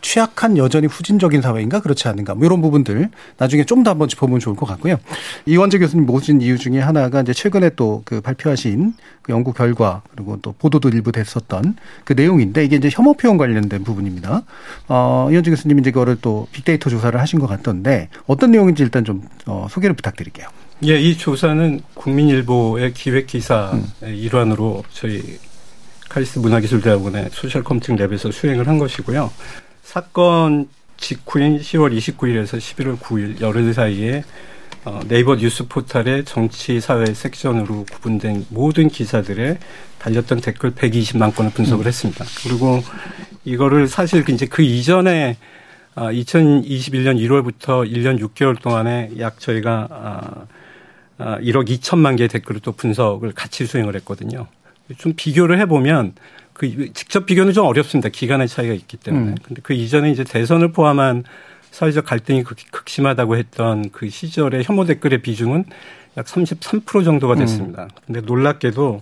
취약한 0.01 0.58
여전히 0.58 0.88
후진적인 0.88 1.42
사회인가 1.42 1.80
그렇지 1.82 2.08
않은가 2.08 2.36
뭐 2.36 2.46
이런 2.46 2.62
부분들 2.62 3.10
나중에 3.38 3.63
좀 3.66 3.84
더 3.84 3.92
한번 3.92 4.08
짚어보면 4.08 4.39
좋을 4.39 4.56
것 4.56 4.66
같고요. 4.66 4.98
이원재 5.46 5.77
교수님 5.80 6.06
모신 6.06 6.42
이유 6.42 6.58
중에 6.58 6.80
하나가 6.80 7.22
이제 7.22 7.34
최근에 7.34 7.72
또 7.75 8.01
그 8.06 8.22
발표하신 8.22 8.94
그 9.22 9.32
연구 9.32 9.54
결과 9.54 10.01
그리고 10.12 10.38
또 10.42 10.54
보도도 10.54 10.89
일부 10.89 11.12
됐었던 11.12 11.75
그 12.06 12.13
내용인데 12.13 12.63
이게 12.66 12.75
이제 12.77 12.89
혐오 12.92 13.13
표현 13.13 13.38
관련된 13.38 13.84
부분입니다. 13.84 14.44
어, 14.88 15.27
이원재 15.32 15.51
교수님 15.51 15.80
이제 15.80 15.92
그거를 15.92 16.18
또 16.22 16.48
빅데이터 16.51 16.89
조사를 16.89 17.20
하신 17.20 17.39
것 17.39 17.48
같던데 17.48 18.10
어떤 18.27 18.51
내용인지 18.51 18.84
일단 18.84 19.04
좀 19.06 19.24
어, 19.46 19.68
소개를 19.70 19.96
부탁드릴게요. 19.96 20.48
예, 20.86 21.00
이 21.00 21.18
조사는 21.18 21.82
국민일보의 21.96 22.94
기획 22.94 23.27
기사의 23.27 23.74
음. 23.74 23.88
일환으로 24.08 24.84
저희 24.94 25.39
카이스트 26.08 26.40
문화기술대학원의 26.39 27.30
social 27.32 27.64
computing 27.64 27.96
lab에서 27.98 28.32
수행을 28.32 28.68
한 28.68 28.77
것이고요. 28.77 29.32
사건 29.88 30.67
직후인 30.98 31.60
10월 31.60 31.98
29일에서 31.98 32.58
11월 32.58 33.00
9일 33.00 33.39
열흘 33.39 33.74
사이에 33.74 34.25
어, 34.84 35.00
네이버 35.08 35.38
뉴스 35.38 35.65
포털의 35.65 36.25
정치 36.25 36.82
사회 36.82 37.06
섹션으로 37.06 37.86
구분된 37.89 38.48
모든 38.50 38.89
기사들에 38.89 39.58
달렸던 40.00 40.41
댓글 40.41 40.72
120만 40.72 41.34
건을 41.34 41.51
분석을 41.51 41.86
했습니다. 41.86 42.25
그리고 42.44 42.84
이거를 43.46 43.88
사실 43.88 44.29
이제 44.29 44.46
그 44.46 44.62
이전에 44.62 45.38
아, 45.96 46.12
2021년 46.12 47.17
1월부터 47.17 47.89
1년 47.89 48.20
6개월 48.20 48.62
동안에 48.62 49.12
약 49.20 49.39
저희가 49.39 49.88
아, 49.89 50.46
아, 51.17 51.39
1억 51.39 51.70
2천만 51.70 52.17
개의 52.17 52.27
댓글을 52.27 52.60
또 52.60 52.74
분석을 52.74 53.32
같이 53.32 53.65
수행을 53.65 53.96
했거든요. 53.96 54.48
좀 54.98 55.13
비교를 55.15 55.60
해보면 55.60 56.13
그 56.53 56.91
직접 56.94 57.25
비교는 57.25 57.53
좀 57.53 57.65
어렵습니다. 57.65 58.10
기간의 58.10 58.48
차이가 58.48 58.74
있기 58.74 58.98
때문에. 58.98 59.32
음. 59.32 59.36
근데 59.44 59.62
그 59.63 59.74
이전에 59.74 60.12
이제 60.12 60.24
대선을 60.24 60.72
포함한 60.72 61.24
사회적 61.72 62.06
갈등이 62.06 62.44
극, 62.44 62.58
극심하다고 62.72 63.38
했던 63.38 63.89
그 63.91 64.10
시절의 64.10 64.63
혐오 64.63 64.86
댓글의 64.86 65.22
비중은 65.22 65.65
약 66.17 66.25
33% 66.25 67.03
정도가 67.03 67.34
음. 67.34 67.39
됐습니다. 67.39 67.84
음. 67.84 67.89
근데 68.06 68.22
놀랍게도 68.22 69.01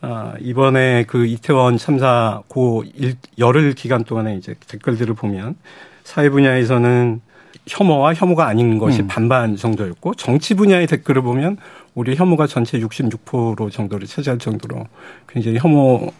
아, 0.00 0.34
이번에 0.40 1.04
그 1.06 1.26
이태원 1.26 1.78
참사 1.78 2.42
고 2.48 2.84
일, 2.94 3.16
열흘 3.38 3.74
기간 3.74 4.04
동안에 4.04 4.36
이제 4.36 4.54
댓글들을 4.68 5.14
보면 5.14 5.56
사회 6.04 6.30
분야에서는 6.30 7.20
혐오와 7.66 8.14
혐오가 8.14 8.46
아닌 8.46 8.78
것이 8.78 9.02
음. 9.02 9.08
반반 9.08 9.56
정도였고 9.56 10.14
정치 10.14 10.54
분야의 10.54 10.86
댓글을 10.86 11.22
보면 11.22 11.56
오히려 11.96 12.14
혐오가 12.14 12.46
전체 12.46 12.78
66% 12.78 13.72
정도를 13.72 14.06
차지할 14.06 14.38
정도로 14.38 14.86
굉장히 15.26 15.58
혐오 15.58 16.12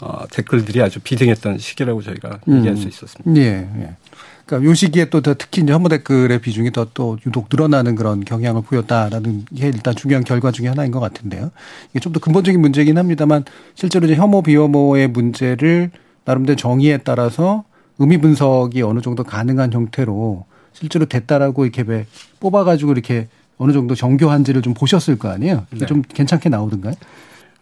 어, 0.00 0.26
댓글들이 0.30 0.82
아주 0.82 0.98
비등했던 1.00 1.58
시기라고 1.58 2.02
저희가 2.02 2.40
얘기할 2.48 2.76
수 2.76 2.88
있었습니다. 2.88 3.40
예, 3.40 3.68
예. 3.80 3.96
그러니까 4.44 4.68
요 4.68 4.74
시기에 4.74 5.08
또더 5.08 5.34
특히 5.38 5.62
이제 5.62 5.72
혐오 5.72 5.88
댓글의 5.88 6.40
비중이 6.40 6.72
더 6.72 6.86
또 6.94 7.16
유독 7.26 7.46
늘어나는 7.50 7.94
그런 7.94 8.24
경향을 8.24 8.62
보였다라는 8.62 9.44
게 9.54 9.66
일단 9.68 9.94
중요한 9.94 10.24
결과 10.24 10.50
중에 10.50 10.68
하나인 10.68 10.90
것 10.90 11.00
같은데요. 11.00 11.50
이게 11.90 12.00
좀 12.00 12.12
더 12.12 12.20
근본적인 12.20 12.60
문제긴 12.60 12.98
합니다만 12.98 13.44
실제로 13.74 14.06
이제 14.06 14.14
혐오 14.16 14.42
비혐오의 14.42 15.08
문제를 15.08 15.90
나름대로 16.24 16.56
정의에 16.56 16.98
따라서 16.98 17.64
의미 17.98 18.18
분석이 18.18 18.82
어느 18.82 19.00
정도 19.00 19.22
가능한 19.22 19.72
형태로 19.72 20.44
실제로 20.72 21.06
됐다라고 21.06 21.64
이렇게 21.64 21.82
왜 21.86 22.06
뽑아가지고 22.40 22.92
이렇게 22.92 23.28
어느 23.58 23.72
정도 23.72 23.94
정교한지를 23.94 24.62
좀 24.62 24.74
보셨을 24.74 25.18
거 25.18 25.28
아니에요. 25.28 25.66
네. 25.70 25.86
좀 25.86 26.02
괜찮게 26.02 26.48
나오던가요? 26.48 26.94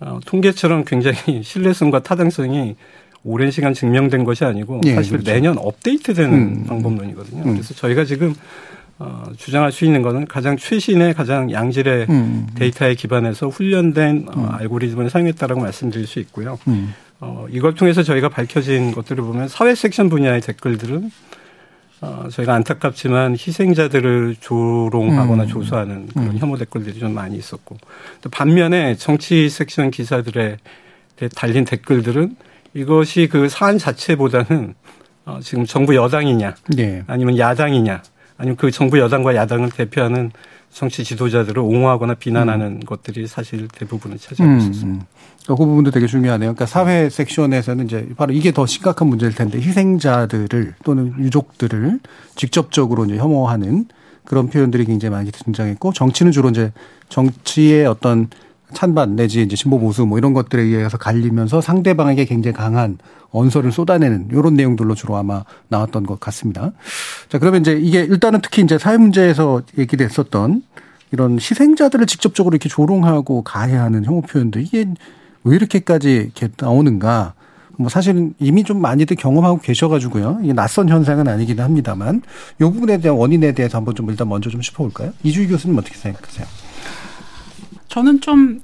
어, 0.01 0.19
통계처럼 0.27 0.85
굉장히 0.85 1.17
신뢰성과 1.45 2.03
타당성이 2.03 2.77
오랜 3.25 3.51
시간 3.51 3.73
증명된 3.73 4.25
것이 4.25 4.45
아니고 4.45 4.81
예, 4.85 4.95
사실 4.95 5.13
그렇죠. 5.13 5.31
매년 5.31 5.57
업데이트되는 5.59 6.33
음. 6.33 6.65
방법론이거든요. 6.67 7.45
음. 7.45 7.53
그래서 7.53 7.73
저희가 7.75 8.05
지금 8.05 8.35
어, 8.99 9.25
주장할 9.37 9.73
수 9.73 9.85
있는 9.85 10.03
거는 10.03 10.27
가장 10.27 10.57
최신의 10.57 11.15
가장 11.15 11.51
양질의 11.51 12.07
음. 12.09 12.47
데이터에 12.55 12.95
기반해서 12.95 13.49
훈련된 13.49 14.27
어, 14.35 14.49
알고리즘을 14.59 15.09
사용했다라고 15.11 15.61
말씀드릴 15.61 16.07
수 16.07 16.19
있고요. 16.21 16.59
음. 16.69 16.95
어, 17.21 17.47
이걸 17.51 17.75
통해서 17.75 18.03
저희가 18.03 18.29
밝혀진 18.29 18.93
것들을 18.93 19.23
보면 19.23 19.49
사회 19.49 19.75
섹션 19.75 20.09
분야의 20.09 20.41
댓글들은 20.41 21.11
어, 22.03 22.27
저희가 22.31 22.53
안타깝지만 22.55 23.35
희생자들을 23.35 24.37
조롱하거나 24.41 25.45
음. 25.45 25.49
조소하는 25.49 26.09
그런 26.09 26.31
음. 26.31 26.39
혐오 26.39 26.57
댓글들이 26.57 26.99
좀 26.99 27.15
많이 27.15 27.37
있었고 27.37 27.77
또 28.21 28.29
반면에 28.29 28.97
정치 28.97 29.49
섹션 29.49 29.93
기사들에 29.93 30.57
달린 31.37 31.65
댓글들은 31.65 32.35
이것이 32.75 33.29
그 33.31 33.49
사안 33.49 33.79
자체보다는 33.79 34.75
어, 35.27 35.39
지금 35.41 35.65
정부 35.65 35.95
여당이냐 35.95 36.57
예. 36.79 37.05
아니면 37.07 37.39
야당이냐 37.39 38.03
아니면 38.37 38.57
그 38.57 38.73
정부 38.73 38.99
여당과 38.99 39.37
야당을 39.37 39.71
대표하는 39.71 40.33
정치 40.73 41.05
지도자들을 41.05 41.59
옹호하거나 41.63 42.15
비난하는 42.15 42.81
것들이 42.81 43.27
사실 43.27 43.69
대부분을 43.69 44.19
차지하고 44.19 44.55
음, 44.55 44.59
있었습니다. 44.59 45.05
음. 45.05 45.07
그 45.47 45.57
부분도 45.57 45.91
되게 45.91 46.07
중요하네요. 46.07 46.55
그러니까 46.55 46.67
사회 46.67 47.11
섹션에서는 47.11 47.85
이제 47.85 48.09
바로 48.17 48.33
이게 48.33 48.53
더 48.53 48.65
심각한 48.65 49.09
문제일 49.09 49.35
텐데 49.35 49.59
희생자들을 49.59 50.75
또는 50.83 51.15
유족들을 51.19 52.01
직접적으로 52.37 53.05
이제 53.05 53.19
혐오하는 53.19 53.87
그런 54.25 54.49
표현들이 54.49 54.87
굉장히 54.87 55.11
많이 55.11 55.31
등장했고 55.31 55.93
정치는 55.93 56.33
주로 56.33 56.49
이제 56.49 56.73
정치의 57.09 57.87
어떤 57.87 58.29
찬반 58.73 59.17
내지 59.17 59.43
이제 59.43 59.57
진보 59.57 59.79
보수 59.79 60.07
뭐 60.07 60.19
이런 60.19 60.35
것들에 60.35 60.63
의해서 60.63 60.99
갈리면서 60.99 61.61
상대방에게 61.61 62.25
굉장히 62.25 62.55
강한 62.55 62.99
언서를 63.31 63.73
쏟아내는 63.73 64.29
이런 64.33 64.55
내용들로 64.55 64.95
주로 64.95 65.17
아마 65.17 65.45
나왔던 65.69 66.05
것 66.07 66.21
같습니다. 66.21 66.73
자 67.29 67.39
그러면 67.39 67.63
이제 67.63 67.73
이게 67.73 68.01
일단은 68.01 68.41
특히 68.43 68.63
이제 68.63 68.79
사회 68.79 68.97
문제에서 68.97 69.63
얘기됐었던 69.79 70.63
이런 71.13 71.35
희생자들을 71.35 72.07
직접적으로 72.07 72.55
이렇게 72.55 72.69
조롱하고 72.69 73.43
가해하는 73.43 74.05
혐오 74.05 74.23
표현들 74.23 74.63
이게 74.63 74.87
왜 75.45 75.57
이렇게까지 75.57 76.31
이렇게 76.35 76.49
나오는가? 76.59 77.35
뭐 77.79 77.89
사실은 77.89 78.35
이미 78.39 78.65
좀 78.65 78.81
많이들 78.81 79.17
경험하고 79.17 79.59
계셔가지고요. 79.61 80.41
이게 80.43 80.53
낯선 80.53 80.89
현상은 80.89 81.27
아니기는 81.29 81.63
합니다만 81.63 82.23
이 82.61 82.65
부분에 82.65 82.99
대한 82.99 83.17
원인에 83.17 83.53
대해서 83.53 83.79
한번 83.79 83.95
좀 83.95 84.09
일단 84.11 84.29
먼저 84.29 84.51
좀 84.51 84.61
짚어볼까요? 84.61 85.13
이주희 85.23 85.49
교수님 85.49 85.77
어떻게 85.79 85.97
생각하세요? 85.97 86.47
저는 87.93 88.21
좀 88.23 88.63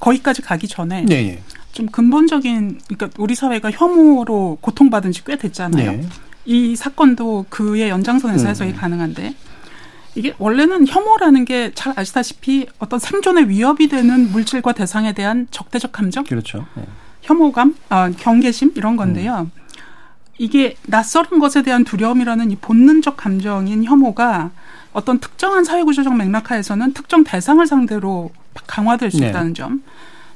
거기까지 0.00 0.42
가기 0.42 0.66
전에 0.66 1.02
네, 1.02 1.14
예. 1.28 1.42
좀 1.72 1.86
근본적인 1.86 2.80
그러니까 2.88 3.08
우리 3.16 3.36
사회가 3.36 3.70
혐오로 3.70 4.58
고통받은 4.60 5.12
지 5.12 5.22
꽤 5.24 5.36
됐잖아요. 5.36 5.92
네. 5.92 6.08
이 6.44 6.74
사건도 6.74 7.46
그의 7.50 7.88
연장선에서 7.88 8.44
음. 8.44 8.48
해석이 8.50 8.72
가능한데 8.74 9.34
이게 10.16 10.34
원래는 10.38 10.88
혐오라는 10.88 11.44
게 11.44 11.70
잘 11.76 11.92
아시다시피 11.96 12.66
어떤 12.80 12.98
생존의 12.98 13.48
위협이 13.48 13.86
되는 13.86 14.32
물질과 14.32 14.72
대상에 14.72 15.12
대한 15.12 15.46
적대적 15.52 15.92
감정, 15.92 16.24
그렇죠. 16.24 16.66
네. 16.74 16.82
혐오감, 17.22 17.76
아, 17.90 18.10
경계심 18.10 18.72
이런 18.74 18.96
건데요. 18.96 19.50
이게 20.38 20.74
낯설은 20.86 21.38
것에 21.38 21.62
대한 21.62 21.84
두려움이라는 21.84 22.50
이 22.50 22.56
본능적 22.56 23.16
감정인 23.16 23.84
혐오가 23.84 24.50
어떤 24.92 25.20
특정한 25.20 25.62
사회구조적 25.64 26.16
맥락하에서는 26.16 26.92
특정 26.94 27.22
대상을 27.22 27.64
상대로 27.66 28.30
강화될 28.66 29.10
수 29.10 29.20
네. 29.20 29.28
있다는 29.28 29.54
점. 29.54 29.82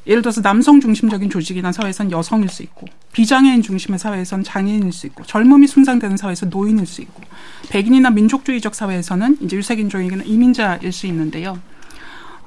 예를 0.06 0.22
들어서 0.22 0.42
남성 0.42 0.80
중심적인 0.80 1.30
조직이나 1.30 1.70
사회에선 1.70 2.11
여성일 2.11 2.48
수 2.48 2.62
있고 2.64 2.87
비장애인 3.12 3.62
중심의 3.62 3.98
사회에선 4.00 4.42
장애인일 4.42 4.92
수 4.92 5.06
있고 5.06 5.22
젊음이 5.22 5.68
숭상되는 5.68 6.16
사회에서 6.16 6.46
노인일 6.46 6.87
수 6.87 7.02
있고 7.02 7.22
백인이나 7.68 8.11
민족주의적 8.11 8.74
사회에서는 8.74 9.38
이제 9.42 9.56
유색인종이나 9.56 10.24
이민자일 10.24 10.90
수 10.90 11.06
있는데요. 11.06 11.58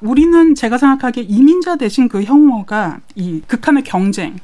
우리는 0.02 0.54
제가 0.54 0.78
생각하기에 0.78 1.24
이민자 1.24 1.78
대신 1.78 2.10
그 2.10 2.24
혐오가 2.24 3.00
이 3.16 3.42
극한의 3.48 3.84
경쟁 3.84 4.36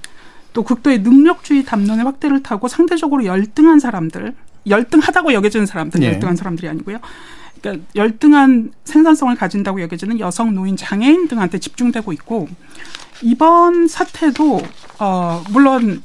또 0.53 0.63
극도의 0.63 0.99
능력주의 0.99 1.65
담론의 1.65 2.05
확대를 2.05 2.43
타고 2.43 2.67
상대적으로 2.67 3.25
열등한 3.25 3.79
사람들 3.79 4.33
열등하다고 4.67 5.33
여겨지는 5.33 5.65
사람들 5.65 6.01
예. 6.03 6.07
열등한 6.07 6.35
사람들이 6.35 6.69
아니고요. 6.69 6.99
그러니까 7.61 7.85
열등한 7.95 8.73
생산성을 8.83 9.35
가진다고 9.35 9.81
여겨지는 9.81 10.19
여성, 10.19 10.53
노인, 10.53 10.75
장애인 10.75 11.27
등한테 11.27 11.59
집중되고 11.59 12.11
있고 12.13 12.47
이번 13.21 13.87
사태도 13.87 14.61
어 14.99 15.43
물론 15.51 16.01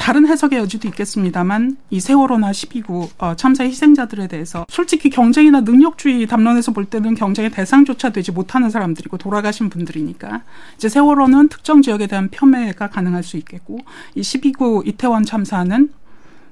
다른 0.00 0.26
해석의 0.26 0.58
여지도 0.58 0.88
있겠습니다만 0.88 1.76
이 1.90 2.00
세월호나 2.00 2.52
12구 2.52 3.10
어, 3.18 3.36
참사 3.36 3.64
희생자들에 3.64 4.28
대해서 4.28 4.64
솔직히 4.70 5.10
경쟁이나 5.10 5.60
능력주의 5.60 6.26
담론에서 6.26 6.72
볼 6.72 6.86
때는 6.86 7.14
경쟁의 7.14 7.50
대상조차 7.50 8.08
되지 8.08 8.32
못하는 8.32 8.70
사람들이고 8.70 9.18
돌아가신 9.18 9.68
분들이니까 9.68 10.42
이제 10.76 10.88
세월호는 10.88 11.48
특정 11.48 11.82
지역에 11.82 12.06
대한 12.06 12.30
폄훼가 12.30 12.88
가능할 12.88 13.22
수 13.22 13.36
있겠고 13.36 13.80
이 14.14 14.22
12구 14.22 14.86
이태원 14.86 15.26
참사는 15.26 15.90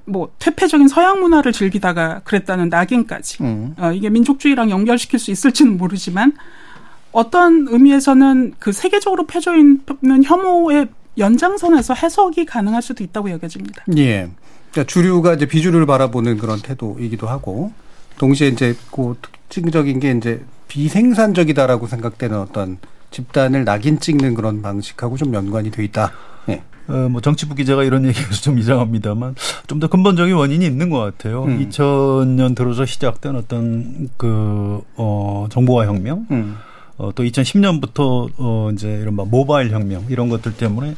뭐 0.09 0.31
퇴폐적인 0.39 0.87
서양 0.87 1.19
문화를 1.19 1.51
즐기다가 1.51 2.21
그랬다는 2.23 2.69
낙인까지 2.69 3.43
음. 3.43 3.75
어, 3.77 3.91
이게 3.91 4.09
민족주의랑 4.09 4.69
연결시킬 4.69 5.19
수 5.19 5.31
있을지는 5.31 5.77
모르지만 5.77 6.33
어떤 7.11 7.67
의미에서는 7.67 8.53
그 8.59 8.71
세계적으로 8.71 9.25
펴져 9.25 9.55
있는 9.55 10.23
혐오의 10.23 10.87
연장선에서 11.17 11.93
해석이 11.93 12.45
가능할 12.45 12.81
수도 12.81 13.03
있다고 13.03 13.31
여겨집니다. 13.31 13.83
예. 13.97 14.29
그러니까 14.71 14.91
주류가 14.91 15.33
이제 15.33 15.45
비주류를 15.45 15.85
바라보는 15.85 16.37
그런 16.37 16.59
태도이기도 16.61 17.27
하고 17.27 17.71
동시에 18.17 18.49
이제 18.49 18.75
그 18.91 19.15
특징적인 19.21 19.99
게 19.99 20.11
이제 20.11 20.43
비생산적이다라고 20.67 21.87
생각되는 21.87 22.37
어떤 22.37 22.77
집단을 23.11 23.65
낙인 23.65 23.99
찍는 23.99 24.35
그런 24.35 24.61
방식하고 24.61 25.17
좀 25.17 25.33
연관이 25.33 25.71
돼 25.71 25.83
있다. 25.83 26.13
예. 26.49 26.63
어, 26.87 27.07
뭐 27.09 27.21
정치부 27.21 27.53
기자가 27.55 27.83
이런 27.83 28.05
얘기해서 28.05 28.41
좀 28.41 28.57
이상합니다만 28.57 29.35
좀 29.67 29.79
더 29.79 29.87
근본적인 29.87 30.33
원인이 30.33 30.65
있는 30.65 30.89
것 30.89 30.97
같아요. 30.99 31.43
음. 31.43 31.59
2000년 31.69 32.55
들어서 32.55 32.85
시작된 32.85 33.35
어떤 33.35 34.09
그, 34.17 34.81
어, 34.95 35.45
정보화 35.51 35.85
혁명, 35.85 36.25
음. 36.31 36.55
어, 36.97 37.11
또 37.13 37.23
2010년부터 37.23 38.29
어, 38.37 38.69
이제 38.73 38.89
이런 39.01 39.15
막 39.15 39.27
모바일 39.29 39.69
혁명 39.71 40.03
이런 40.09 40.29
것들 40.29 40.53
때문에 40.53 40.95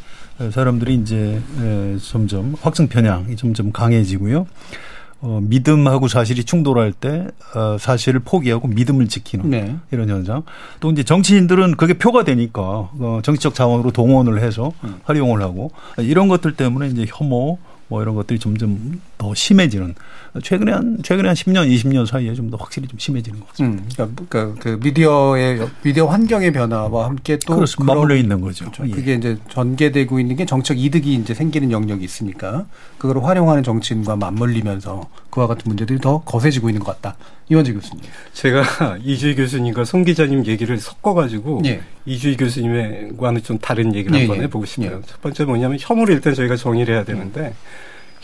사람들이 0.51 0.95
이제 0.95 1.39
에, 1.61 1.97
점점 1.99 2.55
확증 2.61 2.87
편향이 2.87 3.35
점점 3.35 3.71
강해지고요. 3.71 4.47
어, 5.21 5.39
믿음하고 5.41 6.07
사실이 6.07 6.43
충돌할 6.43 6.93
때 6.93 7.27
어, 7.55 7.77
사실을 7.79 8.21
포기하고 8.21 8.67
믿음을 8.67 9.07
지키는 9.07 9.49
네. 9.49 9.75
이런 9.91 10.09
현상. 10.09 10.43
또 10.79 10.91
이제 10.91 11.03
정치인들은 11.03 11.77
그게 11.77 11.93
표가 11.93 12.23
되니까 12.23 12.61
어, 12.61 13.19
정치적 13.23 13.53
자원으로 13.53 13.91
동원을 13.91 14.41
해서 14.41 14.73
음. 14.83 14.99
활용을 15.03 15.41
하고 15.41 15.71
이런 15.99 16.27
것들 16.27 16.53
때문에 16.53 16.87
이제 16.87 17.05
혐오 17.07 17.59
뭐 17.87 18.01
이런 18.01 18.15
것들이 18.15 18.39
점점 18.39 19.01
더 19.17 19.35
심해지는 19.35 19.95
최근에 20.41 20.71
한 20.71 20.97
최근에 21.03 21.27
한 21.27 21.35
10년, 21.35 21.67
20년 21.69 22.05
사이에 22.05 22.33
좀 22.33 22.49
더 22.51 22.57
확실히 22.57 22.87
좀 22.87 22.97
심해지는 22.99 23.39
것 23.39 23.49
같습니다. 23.49 23.83
음, 23.83 23.89
그러니까, 23.93 24.25
그러니까 24.29 24.61
그 24.61 24.79
미디어의 24.81 25.67
미디어 25.83 26.05
환경의 26.05 26.51
변화와 26.51 27.05
함께 27.05 27.37
또 27.45 27.55
그렇습니다. 27.55 27.93
맞물려 27.93 28.15
있는 28.15 28.39
거죠. 28.41 28.65
그렇죠. 28.71 28.87
예. 28.87 28.91
그게 28.91 29.13
이제 29.15 29.37
전개되고 29.49 30.19
있는 30.19 30.35
게 30.35 30.45
정책 30.45 30.79
이득이 30.79 31.13
이제 31.15 31.33
생기는 31.33 31.71
영역이 31.71 32.03
있으니까 32.03 32.65
그걸 32.97 33.23
활용하는 33.23 33.63
정치인과 33.63 34.15
맞물리면서 34.17 35.07
그와 35.29 35.47
같은 35.47 35.63
문제들이 35.65 35.99
더 35.99 36.21
거세지고 36.23 36.69
있는 36.69 36.81
것 36.83 37.01
같다. 37.01 37.17
이원재 37.49 37.73
교수님. 37.73 38.03
제가 38.33 38.63
이주희 39.03 39.35
교수님과 39.35 39.83
송 39.85 40.03
기자님 40.03 40.45
얘기를 40.45 40.77
섞어가지고 40.77 41.61
예. 41.65 41.81
이주희 42.05 42.37
교수님과는 42.37 43.43
좀 43.43 43.57
다른 43.59 43.93
얘기를 43.95 44.15
예, 44.17 44.21
한번 44.21 44.37
예. 44.37 44.41
해보고 44.43 44.65
싶어요. 44.65 44.97
예. 45.03 45.07
첫 45.07 45.21
번째 45.21 45.43
뭐냐면 45.45 45.77
혐오를 45.79 46.15
일단 46.15 46.33
저희가 46.33 46.55
정의를 46.55 46.95
해야 46.95 47.03
되는데 47.03 47.41
음. 47.41 47.53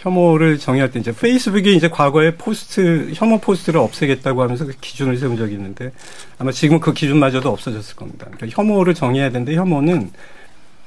혐오를 0.08 0.58
정의할 0.58 0.89
때 0.89 1.00
이제 1.00 1.12
페이스북이 1.12 1.76
이제 1.76 1.89
과거에 1.89 2.36
post 2.36 3.12
혐오 3.13 3.39
post를 3.39 3.80
없애겠다고 3.80 4.41
하면서 4.41 4.65
그 4.65 4.74
기준을 4.80 5.17
세운 5.17 5.36
적이 5.36 5.56
있는데 5.56 5.91
아마 6.38 6.52
지금 6.52 6.80
그 6.80 6.93
기준마저도 6.93 7.50
없어졌을 7.50 7.96
겁니다. 7.96 8.28
그러니까 8.32 8.48
혐오를 8.50 8.93
정의해야 8.93 9.30
되는데 9.30 9.56
혐오는 9.56 10.12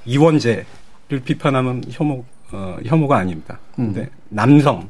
이원제를 0.07 0.65
비판하면 1.25 1.85
혐오 1.91 2.25
어, 2.53 2.79
혐오가 2.85 3.19
아닙니다. 3.19 3.59
근데 3.77 4.01
음. 4.01 4.09
남성 4.31 4.89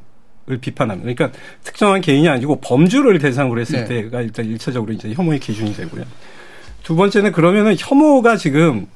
을 0.49 0.59
비판하면 0.59 1.03
그러니까 1.03 1.31
특정한 1.63 2.01
개인이 2.01 2.29
아니고 2.29 2.61
범주를 2.61 3.19
대상으로 3.19 3.61
했을 3.61 3.85
네. 3.85 4.03
때가 4.03 4.23
일단 4.23 4.47
일차적으로 4.47 4.93
이제 4.93 5.13
혐오의 5.13 5.39
기준이 5.39 5.75
되고요. 5.75 6.05
두 6.83 6.97
번째는 6.97 7.31
그러면은 7.33 7.77
혐오가 7.79 8.37
지금 8.37 8.87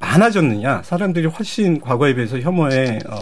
많아졌느냐 0.00 0.82
사람들이 0.82 1.26
훨씬 1.26 1.80
과거에 1.80 2.14
비해서 2.14 2.40
혐오에 2.40 2.98
어, 3.08 3.16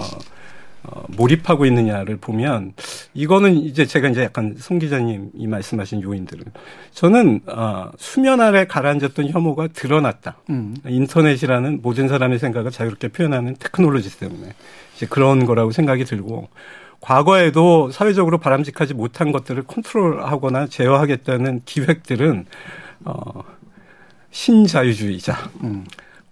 어, 0.85 1.05
몰입하고 1.09 1.67
있느냐를 1.67 2.17
보면 2.17 2.73
이거는 3.15 3.55
이제 3.55 3.85
제가 3.85 4.09
이제 4.09 4.23
약간 4.23 4.55
송 4.59 4.79
기자님이 4.79 5.47
말씀하신 5.47 6.03
요인들은 6.03 6.45
저는 6.93 7.41
어, 7.47 7.91
수면 7.99 8.41
아래 8.41 8.67
가라앉았던 8.67 9.29
혐오가 9.29 9.67
드러났다. 9.69 10.37
음. 10.51 10.77
인터넷이라는 10.87 11.81
모든 11.83 12.09
사람의 12.09 12.39
생각을 12.39 12.71
자유롭게 12.71 13.09
표현하는 13.09 13.57
테크놀로지 13.59 14.19
때문에 14.19 14.53
이제 14.95 15.07
그런 15.07 15.47
거라고 15.47 15.73
생각이 15.73 16.05
들고 16.05 16.49
과거에도 17.01 17.91
사회적으로 17.91 18.39
바람직하지 18.39 18.95
못한 18.95 19.33
것들을 19.33 19.65
컨트롤하거나 19.65 20.67
제어하겠다는 20.67 21.63
기획들은 21.65 22.47
어 23.05 23.43
신자유주의자, 24.31 25.51
음. 25.63 25.85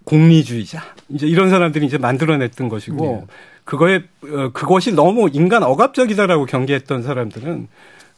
공리주의자 0.03 0.81
이제 1.09 1.27
이런 1.27 1.49
사람들이 1.49 1.85
이제 1.85 1.97
만들어냈던 1.97 2.69
것이고 2.69 3.25
네. 3.27 3.33
그거에 3.67 4.01
어, 4.23 4.49
그것이 4.53 4.93
너무 4.93 5.29
인간 5.33 5.61
억압적이다라고 5.61 6.45
경계했던 6.45 7.03
사람들은 7.03 7.67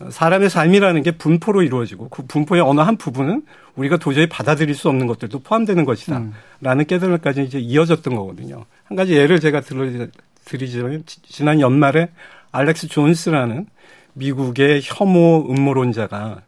사람의 0.09 0.49
삶이라는 0.49 1.01
게 1.01 1.11
분포로 1.11 1.63
이루어지고 1.63 2.07
그 2.09 2.23
분포의 2.27 2.61
어느 2.61 2.81
한 2.81 2.97
부분은 2.97 3.41
우리가 3.75 3.97
도저히 3.97 4.29
받아들일 4.29 4.75
수 4.75 4.89
없는 4.89 5.07
것들도 5.07 5.39
포함되는 5.39 5.85
것이다. 5.85 6.19
음. 6.19 6.33
라는 6.61 6.85
깨달음까지 6.85 7.43
이제 7.43 7.59
이어졌던 7.59 8.15
거거든요. 8.15 8.65
한 8.85 8.95
가지 8.95 9.13
예를 9.13 9.39
제가 9.39 9.61
들어드리자면 9.61 11.03
지난 11.23 11.59
연말에 11.59 12.09
알렉스 12.51 12.87
존스라는 12.87 13.65
미국의 14.13 14.81
혐오 14.83 15.47
음모론자가 15.49 16.43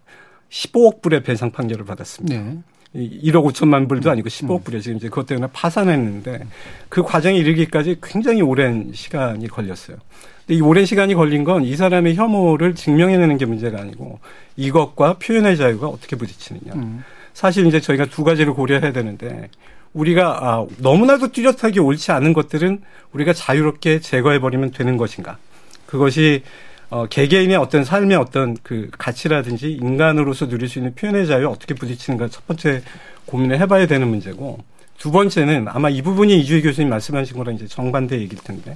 15억 0.50 1.02
불의 1.02 1.24
배상 1.24 1.50
판결을 1.52 1.86
받았습니다. 1.86 2.40
네. 2.40 2.58
1억 2.96 3.46
5천만 3.52 3.88
불도 3.88 4.12
아니고 4.12 4.28
15억 4.30 4.56
음. 4.58 4.64
불이에요. 4.64 4.82
지금 4.82 4.98
이제 4.98 5.08
그것 5.08 5.26
때문에 5.26 5.48
파산했는데 5.54 6.42
그 6.90 7.04
과정에 7.04 7.38
이르기까지 7.38 7.98
굉장히 8.04 8.42
오랜 8.42 8.92
시간이 8.94 9.48
걸렸어요. 9.48 9.98
근데 10.46 10.56
이 10.58 10.62
오랜 10.62 10.86
시간이 10.86 11.14
걸린 11.16 11.44
건 11.46 11.64
이 11.64 11.76
사람의 11.76 12.16
혐오를 12.16 12.76
증명해내는 12.76 13.38
게 13.38 13.46
문제가 13.46 13.80
아니고 13.80 14.20
이것과 14.58 15.14
표현의 15.20 15.56
자유가 15.58 15.88
어떻게 15.88 16.16
부딪히느냐. 16.18 16.74
음. 16.76 17.04
사실 17.34 17.66
이제 17.66 17.80
저희가 17.80 18.06
두 18.06 18.26
가지를 18.26 18.54
고려해야 18.54 18.92
되는데 18.92 19.50
우리가 19.94 20.40
아, 20.42 20.66
너무나도 20.78 21.32
뚜렷하게 21.32 21.80
옳지 21.80 22.12
않은 22.12 22.34
것들은 22.34 22.82
우리가 23.14 23.32
자유롭게 23.34 24.00
제거해버리면 24.02 24.72
되는 24.72 24.98
것인가. 24.98 25.38
그것이 25.86 26.44
어, 26.92 27.06
개개인의 27.08 27.56
어떤 27.56 27.86
삶의 27.86 28.18
어떤 28.18 28.58
그 28.62 28.90
가치라든지 28.98 29.72
인간으로서 29.72 30.48
누릴 30.50 30.68
수 30.68 30.78
있는 30.80 30.94
표현의 30.94 31.26
자유에 31.26 31.46
어떻게 31.46 31.74
부딪히는가 31.74 32.28
첫 32.28 32.46
번째 32.46 32.82
고민을 33.26 33.60
해봐야 33.62 33.88
되는 33.88 34.08
문제고 34.10 34.60
두 34.98 35.10
번째는 35.10 35.68
아마 35.70 35.90
이 35.90 36.02
부분이 36.02 36.38
이주희 36.42 36.62
교수님 36.62 36.90
말씀하신 36.90 37.38
거랑 37.38 37.56
이제 37.56 37.66
정반대 37.66 38.20
얘기일 38.20 38.44
텐데 38.44 38.76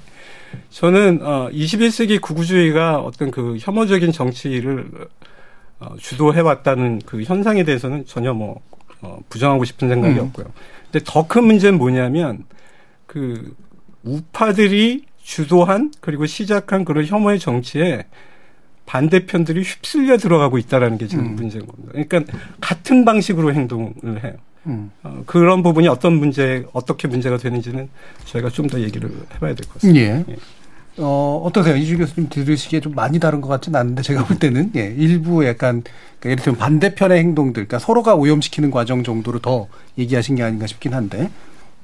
저는 0.69 1.19
어 1.23 1.49
21세기 1.51 2.21
구구주의가 2.21 3.01
어떤 3.01 3.31
그 3.31 3.57
혐오적인 3.59 4.13
정치를 4.13 4.89
어, 5.81 5.95
주도해 5.99 6.39
왔다는 6.39 7.01
그 7.05 7.21
현상에 7.23 7.65
대해서는 7.65 8.05
전혀 8.05 8.33
뭐 8.33 8.61
어, 9.01 9.19
부정하고 9.29 9.65
싶은 9.65 9.89
생각이 9.89 10.17
음. 10.17 10.27
없고요. 10.27 10.45
근데 10.89 11.03
더 11.05 11.27
큰 11.27 11.43
문제는 11.43 11.77
뭐냐면 11.77 12.45
그 13.05 13.53
우파들이 14.03 15.03
주도한 15.25 15.91
그리고 16.01 16.27
시작한 16.27 16.85
그런 16.85 17.03
혐오의 17.05 17.39
정치에 17.39 18.05
반대편들이 18.85 19.63
휩쓸려 19.63 20.17
들어가고 20.17 20.59
있다라는 20.59 20.99
게 20.99 21.07
지금 21.07 21.25
음. 21.25 21.35
문제인 21.35 21.65
겁니다. 21.65 21.93
그러니까 21.93 22.31
같은 22.61 23.03
방식으로 23.03 23.51
행동을 23.51 24.23
해요. 24.23 24.33
음. 24.67 24.91
어, 25.01 25.23
그런 25.25 25.63
부분이 25.63 25.87
어떤 25.87 26.13
문제, 26.13 26.65
어떻게 26.73 27.07
문제가 27.07 27.37
되는지는 27.37 27.89
저희가 28.25 28.49
좀 28.49 28.67
더 28.67 28.79
얘기를 28.79 29.09
해봐야 29.33 29.55
될 29.55 29.65
것 29.67 29.73
같습니다. 29.73 29.99
예. 29.99 30.25
예. 30.29 30.35
어, 30.97 31.41
어떠세요? 31.43 31.75
이주 31.75 31.97
교수님 31.97 32.29
들으시기에 32.29 32.79
좀 32.79 32.93
많이 32.93 33.19
다른 33.19 33.41
것 33.41 33.47
같지는 33.49 33.79
않은데 33.79 34.03
제가 34.03 34.25
볼 34.25 34.37
때는 34.37 34.71
예, 34.75 34.93
일부 34.95 35.45
약간 35.45 35.81
그러니까 36.19 36.29
예를 36.29 36.43
들면 36.43 36.59
반대편의 36.59 37.17
행동들, 37.19 37.65
그러니까 37.67 37.79
서로가 37.79 38.13
오염시키는 38.15 38.69
과정 38.69 39.03
정도로 39.03 39.39
더 39.39 39.67
얘기하신 39.97 40.35
게 40.35 40.43
아닌가 40.43 40.67
싶긴 40.67 40.93
한데 40.93 41.29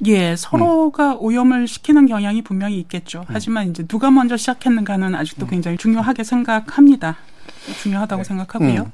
예, 0.05 0.35
서로가 0.35 1.13
음. 1.13 1.17
오염을 1.19 1.67
시키는 1.67 2.07
경향이 2.07 2.41
분명히 2.41 2.79
있겠죠. 2.79 3.19
음. 3.21 3.25
하지만 3.27 3.69
이제 3.69 3.83
누가 3.83 4.09
먼저 4.09 4.37
시작했는가는 4.37 5.13
아직도 5.15 5.45
음. 5.45 5.49
굉장히 5.49 5.77
중요하게 5.77 6.23
생각합니다. 6.23 7.17
중요하다고 7.81 8.23
네. 8.23 8.27
생각하고요. 8.27 8.81
음. 8.81 8.91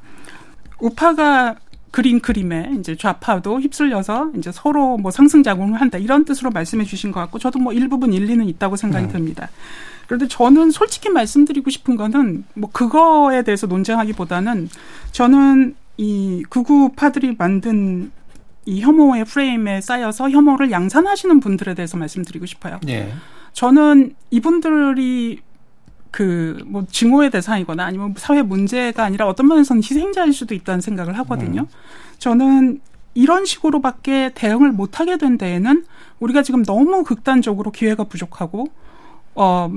우파가 0.80 1.56
그린 1.92 2.20
그림에 2.20 2.74
이제 2.78 2.96
좌파도 2.96 3.60
휩쓸려서 3.60 4.32
이제 4.38 4.52
서로 4.52 4.98
뭐 4.98 5.10
상승 5.10 5.42
작용을 5.42 5.80
한다 5.80 5.98
이런 5.98 6.26
뜻으로 6.26 6.52
말씀해 6.52 6.84
주신 6.84 7.12
것 7.12 7.20
같고 7.22 7.40
저도 7.40 7.60
뭐 7.60 7.74
일부분 7.74 8.14
일리는 8.14 8.46
있다고 8.46 8.76
생각이 8.76 9.06
음. 9.06 9.12
듭니다. 9.12 9.50
그런데 10.06 10.28
저는 10.28 10.72
솔직히 10.72 11.10
말씀드리고 11.10 11.70
싶은 11.70 11.96
거는 11.96 12.46
뭐 12.54 12.70
그거에 12.72 13.44
대해서 13.44 13.68
논쟁하기보다는 13.68 14.70
저는 15.12 15.76
이 15.98 16.44
극우파들이 16.50 17.36
만든 17.38 18.12
이 18.68 18.82
혐오의 18.82 19.26
프레임에 19.26 19.82
쌓여서 19.82 20.30
혐오를 20.30 20.72
양산하시는 20.72 21.40
분들에 21.40 21.74
대해서 21.74 21.98
말씀드리고 21.98 22.46
싶어요. 22.46 22.80
네. 22.84 23.12
저는 23.54 24.14
이분들이 24.30 25.40
그 26.12 26.58
뭐 26.66 26.86
증오의 26.90 27.32
대상이거나 27.32 27.84
아니면 27.86 28.14
사회 28.18 28.42
문제가 28.42 29.04
아니라 29.04 29.28
어떤 29.28 29.48
면에서는 29.48 29.82
희생자일 29.84 30.34
수도 30.34 30.54
있다는 30.54 30.82
생각을 30.82 31.18
하거든요. 31.20 31.62
음. 31.62 31.68
저는 32.18 32.82
이런 33.14 33.46
식으로밖에 33.46 34.32
대응을 34.36 34.72
못하게 34.72 35.18
된 35.18 35.38
데에는 35.38 35.86
우리가 36.20 36.44
지금 36.44 36.64
너무 36.64 37.04
극단적으로 37.04 37.72
기회가 37.72 38.04
부족하고 38.04 38.68
어, 39.40 39.72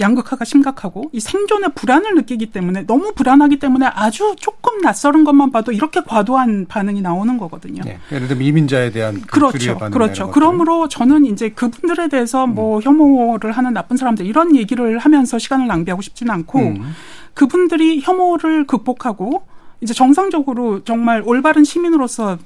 양극화가 0.00 0.46
심각하고 0.46 1.10
이 1.12 1.20
생존의 1.20 1.72
불안을 1.74 2.14
느끼기 2.14 2.46
때문에 2.46 2.86
너무 2.86 3.12
불안하기 3.14 3.58
때문에 3.58 3.84
아주 3.86 4.34
조금 4.40 4.78
낯설은 4.80 5.24
것만 5.24 5.52
봐도 5.52 5.70
이렇게 5.70 6.00
과도한 6.00 6.64
반응이 6.66 7.02
나오는 7.02 7.36
거거든요. 7.36 7.82
네. 7.84 7.98
예를 8.10 8.26
들면 8.26 8.42
이민자에 8.42 8.90
대한 8.90 9.20
그 9.20 9.38
그렇죠, 9.38 9.76
그렇죠. 9.78 10.30
그러므로 10.30 10.88
저는 10.88 11.26
이제 11.26 11.50
그분들에 11.50 12.08
대해서 12.08 12.46
뭐 12.46 12.78
음. 12.78 12.82
혐오를 12.82 13.52
하는 13.52 13.74
나쁜 13.74 13.98
사람들 13.98 14.24
이런 14.24 14.56
얘기를 14.56 14.98
하면서 14.98 15.38
시간을 15.38 15.66
낭비하고 15.66 16.00
싶지는 16.00 16.32
않고 16.32 16.58
음. 16.58 16.94
그분들이 17.34 18.00
혐오를 18.00 18.66
극복하고 18.66 19.42
이제 19.82 19.92
정상적으로 19.92 20.84
정말 20.84 21.22
올바른 21.26 21.64
시민으로서 21.64 22.38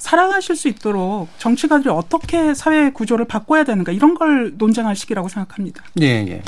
살아가실 0.00 0.56
수 0.56 0.66
있도록 0.68 1.28
정치가들이 1.38 1.90
어떻게 1.90 2.54
사회 2.54 2.90
구조를 2.90 3.26
바꿔야 3.26 3.62
되는가 3.64 3.92
이런 3.92 4.14
걸 4.14 4.52
논쟁할 4.56 4.96
시기라고 4.96 5.28
생각합니다. 5.28 5.84
예, 6.00 6.06
예, 6.06 6.30
예. 6.32 6.42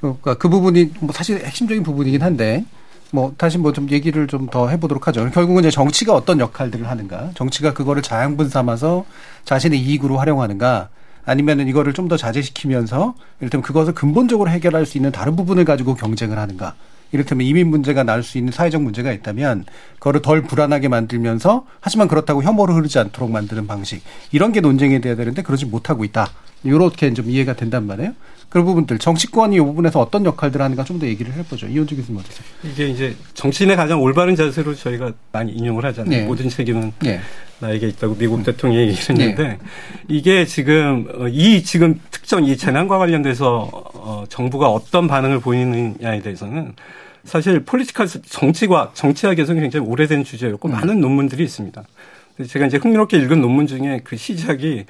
뭐, 0.00 0.18
그러니까 0.20 0.34
그 0.34 0.48
부분이 0.48 0.92
뭐 1.00 1.12
사실 1.12 1.44
핵심적인 1.44 1.82
부분이긴 1.82 2.22
한데 2.22 2.64
뭐 3.10 3.34
다시 3.36 3.58
뭐 3.58 3.72
좀 3.72 3.90
얘기를 3.90 4.26
좀 4.26 4.48
더 4.48 4.68
해보도록 4.68 5.06
하죠. 5.08 5.28
결국은 5.30 5.60
이제 5.64 5.70
정치가 5.70 6.14
어떤 6.14 6.38
역할들을 6.40 6.88
하는가, 6.88 7.30
정치가 7.34 7.72
그거를 7.74 8.02
자양분 8.02 8.48
삼아서 8.48 9.04
자신의 9.44 9.78
이익으로 9.80 10.18
활용하는가, 10.18 10.88
아니면은 11.24 11.66
이거를 11.68 11.92
좀 11.92 12.08
더 12.08 12.16
자제시키면서 12.16 13.14
이를테면 13.40 13.62
그것을 13.62 13.94
근본적으로 13.94 14.50
해결할 14.50 14.84
수 14.86 14.98
있는 14.98 15.10
다른 15.10 15.36
부분을 15.36 15.64
가지고 15.64 15.94
경쟁을 15.94 16.38
하는가. 16.38 16.74
이를테면 17.12 17.46
이민 17.46 17.68
문제가 17.68 18.02
날 18.02 18.22
수 18.22 18.38
있는 18.38 18.52
사회적 18.52 18.82
문제가 18.82 19.12
있다면 19.12 19.64
그거를 19.98 20.22
덜 20.22 20.42
불안하게 20.42 20.88
만들면서 20.88 21.66
하지만 21.80 22.08
그렇다고 22.08 22.42
혐오를 22.42 22.74
흐르지 22.74 22.98
않도록 22.98 23.30
만드는 23.30 23.66
방식 23.66 24.02
이런 24.32 24.52
게 24.52 24.60
논쟁이 24.60 25.00
돼야 25.00 25.14
되는데 25.14 25.42
그러지 25.42 25.66
못하고 25.66 26.04
있다. 26.04 26.28
요렇게 26.66 27.12
좀 27.14 27.28
이해가 27.28 27.54
된단 27.54 27.86
말이에요. 27.86 28.12
그런 28.54 28.66
부분들 28.66 29.00
정치권이 29.00 29.56
이 29.56 29.58
부분에서 29.60 29.98
어떤 29.98 30.24
역할들을 30.24 30.64
하는가 30.64 30.84
좀 30.84 31.00
더 31.00 31.08
얘기를 31.08 31.32
해보죠. 31.32 31.66
이현주 31.66 31.96
교수님 31.96 32.20
어떠세요? 32.20 32.46
이게 32.62 32.86
이제 32.86 33.16
정치인의 33.34 33.74
가장 33.74 34.00
올바른 34.00 34.36
자세로 34.36 34.76
저희가 34.76 35.10
많이 35.32 35.50
인용을 35.50 35.84
하잖아요. 35.86 36.20
네. 36.20 36.24
모든 36.24 36.48
책임은 36.48 36.92
네. 37.00 37.18
나에게 37.58 37.88
있다고 37.88 38.14
미국 38.16 38.44
대통령이 38.44 38.90
얘기했는데 38.90 39.42
네. 39.42 39.58
이게 40.06 40.44
지금 40.44 41.08
어, 41.18 41.26
이 41.26 41.64
지금 41.64 42.00
특정 42.12 42.44
이 42.44 42.56
재난과 42.56 42.96
관련돼서 42.98 43.68
어, 43.72 44.24
정부가 44.28 44.70
어떤 44.70 45.08
반응을 45.08 45.40
보이느냐에 45.40 46.20
대해서는 46.22 46.74
사실 47.24 47.58
political 47.64 48.06
정치과학, 48.06 48.94
정치학에서는 48.94 49.62
굉장히 49.62 49.84
오래된 49.88 50.22
주제였고 50.22 50.68
많은 50.68 51.00
논문들이 51.00 51.42
있습니다. 51.42 51.82
제가 52.46 52.66
이제 52.66 52.76
흥미롭게 52.76 53.16
읽은 53.16 53.40
논문 53.40 53.66
중에 53.66 54.02
그 54.04 54.16
시작이 54.16 54.84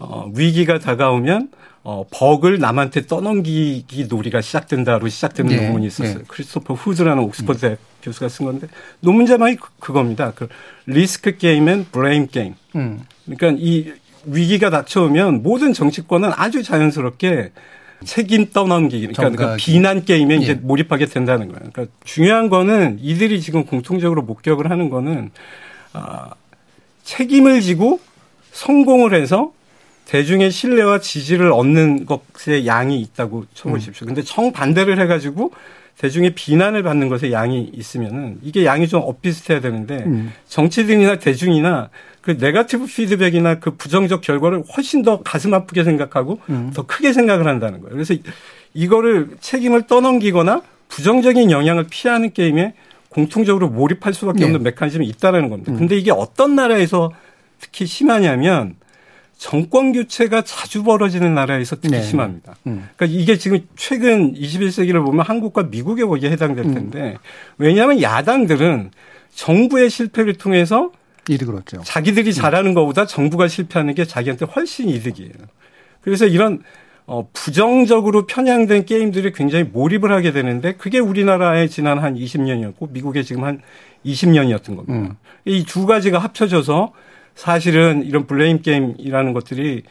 어, 0.00 0.28
위기가 0.34 0.80
다가오면 0.80 1.50
어, 1.86 2.02
buck을 2.10 2.58
남한테 2.58 3.06
떠넘기기 3.06 4.06
놀이가 4.08 4.40
시작된다로 4.40 5.06
시작되는 5.08 5.54
네, 5.54 5.66
논문이 5.66 5.86
있었어요. 5.88 6.18
네. 6.18 6.24
크리스토퍼 6.26 6.72
후드라는 6.72 7.22
옥스퍼드 7.24 7.60
대학 7.60 7.78
교수가 8.02 8.30
쓴 8.30 8.46
건데 8.46 8.68
논문 9.00 9.26
제목이 9.26 9.56
그- 9.56 9.68
그겁니다. 9.78 10.32
그 10.34 10.48
risk 10.86 11.36
game 11.36 11.68
and 11.68 11.84
blame 11.92 12.26
game. 12.28 12.54
음. 12.74 13.02
그러니까 13.26 13.60
이 13.62 13.92
위기가 14.24 14.70
닥쳐오면 14.70 15.42
모든 15.42 15.74
정치권은 15.74 16.30
아주 16.34 16.62
자연스럽게 16.62 17.52
책임 18.04 18.50
떠넘기기, 18.50 19.08
그러니까, 19.08 19.36
그러니까. 19.36 19.56
비난 19.56 20.04
게임에 20.04 20.36
이제 20.36 20.52
예. 20.52 20.54
몰입하게 20.54 21.06
된다는 21.06 21.48
거예요. 21.48 21.70
그러니까 21.70 21.94
중요한 22.04 22.48
거는 22.48 22.98
이들이 23.02 23.40
지금 23.42 23.64
공통적으로 23.66 24.22
목격을 24.22 24.70
하는 24.70 24.88
거는 24.88 25.30
아, 25.92 26.30
책임을 27.02 27.60
지고 27.60 28.00
성공을 28.52 29.14
해서 29.14 29.52
대중의 30.06 30.50
신뢰와 30.50 31.00
지지를 31.00 31.52
얻는 31.52 32.06
것의 32.06 32.66
양이 32.66 33.00
있다고 33.00 33.46
쳐보십시오. 33.54 34.06
근데 34.06 34.22
정반대를 34.22 35.00
해가지고 35.00 35.52
대중의 35.98 36.34
비난을 36.34 36.82
받는 36.82 37.08
것에 37.08 37.30
양이 37.32 37.70
있으면은 37.72 38.38
이게 38.42 38.64
양이 38.64 38.88
좀 38.88 39.00
엇비슷해야 39.02 39.60
되는데 39.60 40.02
음. 40.06 40.32
정치인이나 40.48 41.18
대중이나 41.18 41.88
그 42.20 42.32
네가티브 42.32 42.86
피드백이나 42.86 43.60
그 43.60 43.76
부정적 43.76 44.20
결과를 44.20 44.64
훨씬 44.76 45.02
더 45.02 45.22
가슴 45.22 45.54
아프게 45.54 45.84
생각하고 45.84 46.40
음. 46.48 46.70
더 46.74 46.84
크게 46.84 47.12
생각을 47.12 47.46
한다는 47.46 47.80
거예요. 47.80 47.94
그래서 47.94 48.12
이- 48.14 48.22
이거를 48.74 49.28
책임을 49.40 49.82
떠넘기거나 49.86 50.62
부정적인 50.88 51.50
영향을 51.50 51.86
피하는 51.88 52.32
게임에 52.32 52.74
공통적으로 53.08 53.68
몰입할 53.68 54.12
수밖에 54.12 54.40
네. 54.40 54.44
없는 54.46 54.62
메커니즘이 54.64 55.06
있다라는 55.06 55.48
겁니다. 55.48 55.72
음. 55.72 55.78
근데 55.78 55.96
이게 55.96 56.10
어떤 56.10 56.56
나라에서 56.56 57.12
특히 57.60 57.86
심하냐면 57.86 58.74
정권 59.36 59.92
교체가 59.92 60.42
자주 60.42 60.82
벌어지는 60.82 61.34
나라에서 61.34 61.76
특히 61.76 61.96
네. 61.96 62.02
심합니다. 62.02 62.54
음. 62.66 62.88
그러니까 62.96 63.18
이게 63.18 63.36
지금 63.36 63.66
최근 63.76 64.34
21세기를 64.34 65.04
보면 65.04 65.24
한국과 65.24 65.64
미국에 65.64 66.04
거기에 66.04 66.30
해당될 66.30 66.64
음. 66.64 66.74
텐데 66.74 67.16
왜냐하면 67.58 68.00
야당들은 68.00 68.90
정부의 69.34 69.90
실패를 69.90 70.34
통해서 70.34 70.92
이득을 71.28 71.54
얻죠. 71.56 71.82
자기들이 71.82 72.32
잘하는 72.32 72.74
것보다 72.74 73.06
정부가 73.06 73.48
실패하는 73.48 73.94
게 73.94 74.04
자기한테 74.04 74.46
훨씬 74.46 74.88
이득이에요. 74.88 75.32
그래서 76.02 76.26
이런 76.26 76.62
어, 77.06 77.28
부정적으로 77.32 78.26
편향된 78.26 78.86
게임들이 78.86 79.32
굉장히 79.32 79.64
몰입을 79.64 80.10
하게 80.10 80.32
되는데 80.32 80.72
그게 80.72 80.98
우리나라의 80.98 81.68
지난 81.68 81.98
한 81.98 82.14
20년이었고 82.14 82.92
미국에 82.92 83.22
지금 83.22 83.44
한 83.44 83.60
20년이었던 84.06 84.76
겁니다. 84.76 84.94
음. 84.94 85.16
이두 85.44 85.86
가지가 85.86 86.18
합쳐져서 86.18 86.92
사실은 87.34 88.04
이런 88.04 88.26
블레임 88.26 88.62
게임이라는 88.62 89.32
것들이 89.32 89.82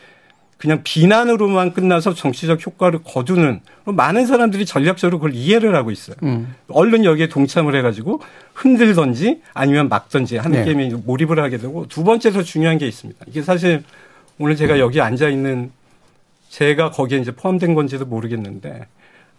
그냥 0.57 0.79
비난으로만 0.81 1.73
끝나서 1.73 2.13
정치적 2.13 2.65
효과를 2.65 2.99
거두는 3.03 3.59
많은 3.83 4.25
사람들이 4.25 4.65
전략적으로 4.65 5.19
그걸 5.19 5.35
이해를 5.35 5.75
하고 5.75 5.91
있어요. 5.91 6.15
음. 6.23 6.55
얼른 6.69 7.03
여기에 7.03 7.27
동참을 7.27 7.75
해가지고 7.75 8.21
흔들던지 8.53 9.41
아니면 9.53 9.89
막던지 9.89 10.37
하는 10.37 10.59
네. 10.59 10.63
게임에 10.63 10.91
몰입을 11.03 11.37
하게 11.39 11.57
되고 11.57 11.85
두 11.89 12.05
번째 12.05 12.31
더 12.31 12.43
중요한 12.43 12.77
게 12.77 12.87
있습니다. 12.87 13.25
이게 13.27 13.41
사실 13.41 13.83
오늘 14.39 14.55
제가 14.55 14.79
여기 14.79 15.01
앉아 15.01 15.27
있는 15.27 15.69
제가 16.47 16.91
거기에 16.91 17.17
이제 17.19 17.31
포함된 17.31 17.73
건지도 17.73 18.05
모르겠는데 18.05 18.85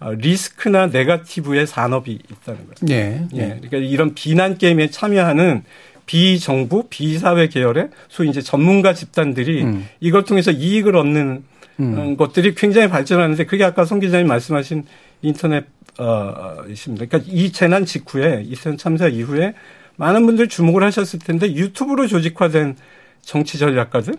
어, 0.00 0.10
리스크나 0.10 0.88
네가티브의 0.88 1.66
산업이 1.66 2.12
있다는 2.12 2.60
거예요. 2.66 2.74
네. 2.82 3.26
예, 3.32 3.46
그러니까 3.62 3.78
이런 3.78 4.14
비난 4.14 4.58
게임에 4.58 4.90
참여하는 4.90 5.64
비정부, 6.06 6.86
비사회 6.88 7.48
계열의 7.48 7.88
소위 8.08 8.28
이제 8.28 8.40
전문가 8.42 8.94
집단들이 8.94 9.64
음. 9.64 9.88
이걸 10.00 10.24
통해서 10.24 10.50
이익을 10.50 10.96
얻는 10.96 11.44
음. 11.80 11.98
어, 11.98 12.16
것들이 12.16 12.54
굉장히 12.54 12.88
발전하는데 12.88 13.44
그게 13.46 13.64
아까 13.64 13.84
송 13.84 14.00
기자님 14.00 14.26
말씀하신 14.26 14.84
인터넷 15.22 15.64
어, 15.98 16.56
있습니다. 16.68 17.06
그러니까 17.06 17.30
이 17.32 17.52
재난 17.52 17.84
직후에 17.84 18.42
이태원 18.46 18.76
참사 18.76 19.08
이후에 19.08 19.54
많은 19.96 20.26
분들 20.26 20.48
주목을 20.48 20.82
하셨을 20.82 21.20
텐데 21.20 21.52
유튜브로 21.54 22.06
조직화된 22.06 22.76
정치 23.22 23.58
전략가들 23.58 24.14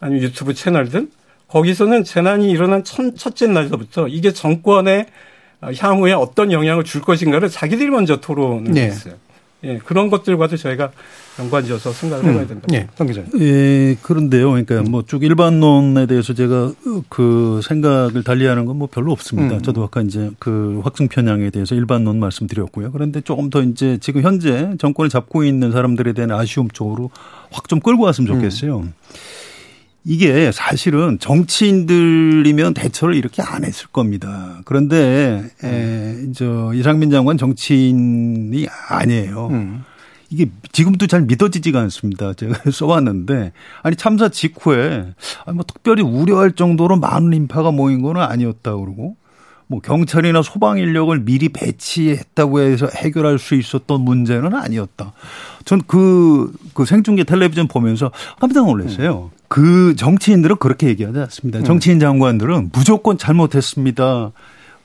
아니면 0.00 0.22
유튜브 0.22 0.54
채널들 0.54 1.08
거기서는 1.48 2.04
재난이 2.04 2.50
일어난 2.50 2.84
첫, 2.84 3.16
첫째 3.16 3.46
날서부터 3.48 4.08
이게 4.08 4.32
정권에 4.32 5.06
어, 5.60 5.70
향후에 5.76 6.12
어떤 6.12 6.52
영향을 6.52 6.84
줄 6.84 7.02
것인가를 7.02 7.48
자기들이 7.48 7.90
먼저 7.90 8.20
토론을 8.20 8.72
네. 8.72 8.82
했어요. 8.82 9.14
예, 9.64 9.78
그런 9.78 10.08
것들과도 10.08 10.56
저희가 10.56 10.92
연관지어서 11.40 11.90
생각을 11.92 12.24
해봐야 12.30 12.46
된다. 12.46 12.66
예, 12.72 12.86
성 12.96 13.08
기자님. 13.08 13.30
예, 13.40 13.96
그런데요. 14.02 14.50
그러니까 14.50 14.82
뭐 14.82 15.02
쭉 15.02 15.24
일반론에 15.24 16.06
대해서 16.06 16.32
제가 16.32 16.72
그 17.08 17.60
생각을 17.64 18.22
달리하는 18.22 18.66
건 18.66 18.76
뭐 18.78 18.86
별로 18.88 19.10
없습니다. 19.10 19.56
음. 19.56 19.62
저도 19.62 19.82
아까 19.82 20.00
이제 20.02 20.30
그 20.38 20.80
확증 20.84 21.08
편향에 21.08 21.50
대해서 21.50 21.74
일반론 21.74 22.20
말씀드렸고요. 22.20 22.92
그런데 22.92 23.20
조금 23.20 23.50
더 23.50 23.60
이제 23.62 23.98
지금 24.00 24.22
현재 24.22 24.70
정권을 24.78 25.08
잡고 25.08 25.42
있는 25.42 25.72
사람들에 25.72 26.12
대한 26.12 26.30
아쉬움 26.30 26.68
쪽으로 26.70 27.10
확 27.50 27.66
좀 27.68 27.80
끌고 27.80 28.04
왔으면 28.04 28.32
좋겠어요. 28.34 28.84
이게 30.10 30.50
사실은 30.52 31.18
정치인들이면 31.18 32.72
대처를 32.72 33.14
이렇게 33.14 33.42
안 33.42 33.62
했을 33.62 33.88
겁니다. 33.88 34.62
그런데 34.64 35.44
에, 35.62 36.32
저 36.34 36.72
이상민 36.72 37.10
장관 37.10 37.36
정치인이 37.36 38.66
아니에요. 38.88 39.48
음. 39.48 39.84
이게 40.30 40.46
지금도 40.72 41.08
잘 41.08 41.22
믿어지지가 41.22 41.78
않습니다. 41.80 42.32
제가 42.32 42.54
써왔는데 42.72 43.52
아니 43.82 43.96
참사 43.96 44.30
직후에 44.30 45.12
아니 45.44 45.54
뭐 45.54 45.62
특별히 45.66 46.02
우려할 46.02 46.52
정도로 46.52 46.96
많은 46.96 47.34
인파가 47.34 47.70
모인 47.70 48.00
거는 48.00 48.22
아니었다 48.22 48.76
그러고 48.76 49.16
뭐 49.66 49.80
경찰이나 49.80 50.40
소방 50.40 50.78
인력을 50.78 51.18
미리 51.20 51.50
배치했다고 51.50 52.60
해서 52.60 52.88
해결할 52.94 53.38
수 53.38 53.54
있었던 53.54 54.00
문제는 54.00 54.54
아니었다. 54.54 55.12
전 55.66 55.82
그그 55.82 56.86
생중계 56.86 57.24
텔레비전 57.24 57.68
보면서 57.68 58.10
깜짝 58.40 58.64
놀랐어요. 58.64 59.32
그 59.48 59.96
정치인들은 59.96 60.56
그렇게 60.56 60.88
얘기하지 60.88 61.18
않습니다. 61.20 61.62
정치인 61.62 61.98
장관들은 62.00 62.70
무조건 62.72 63.16
잘못했습니다. 63.18 64.32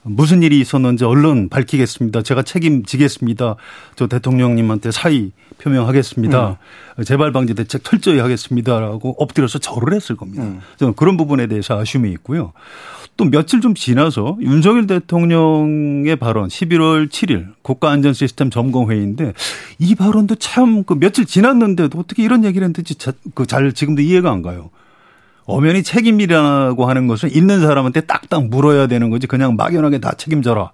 무슨 0.03 0.43
일이 0.43 0.59
있었는지 0.59 1.05
얼른 1.05 1.49
밝히겠습니다. 1.49 2.21
제가 2.21 2.43
책임지겠습니다. 2.43 3.55
저 3.95 4.07
대통령님한테 4.07 4.91
사의 4.91 5.31
표명하겠습니다. 5.59 6.57
재발 7.05 7.31
방지 7.31 7.53
대책 7.53 7.83
철저히 7.83 8.19
하겠습니다라고 8.19 9.15
엎드려서 9.17 9.59
절을 9.59 9.93
했을 9.93 10.15
겁니다. 10.15 10.43
저는 10.77 10.93
그런 10.95 11.17
부분에 11.17 11.47
대해서 11.47 11.79
아쉬움이 11.79 12.11
있고요. 12.11 12.53
또 13.15 13.25
며칠 13.25 13.61
좀 13.61 13.75
지나서 13.75 14.37
윤석열 14.41 14.87
대통령의 14.87 16.15
발언 16.15 16.47
11월 16.47 17.07
7일 17.09 17.53
국가안전시스템 17.61 18.49
점검회의인데 18.49 19.33
이 19.79 19.95
발언도 19.95 20.35
참 20.35 20.83
그 20.85 20.95
며칠 20.95 21.25
지났는데도 21.25 21.99
어떻게 21.99 22.23
이런 22.23 22.43
얘기를 22.43 22.65
했는지 22.67 22.95
그 23.35 23.45
잘 23.45 23.71
지금도 23.71 24.01
이해가 24.01 24.31
안 24.31 24.41
가요. 24.41 24.69
엄연히 25.45 25.83
책임이라고 25.83 26.85
하는 26.85 27.07
것은 27.07 27.29
있는 27.33 27.59
사람한테 27.61 28.01
딱딱 28.01 28.47
물어야 28.47 28.87
되는 28.87 29.09
거지 29.09 29.27
그냥 29.27 29.55
막연하게 29.55 29.99
다 29.99 30.13
책임져라. 30.17 30.71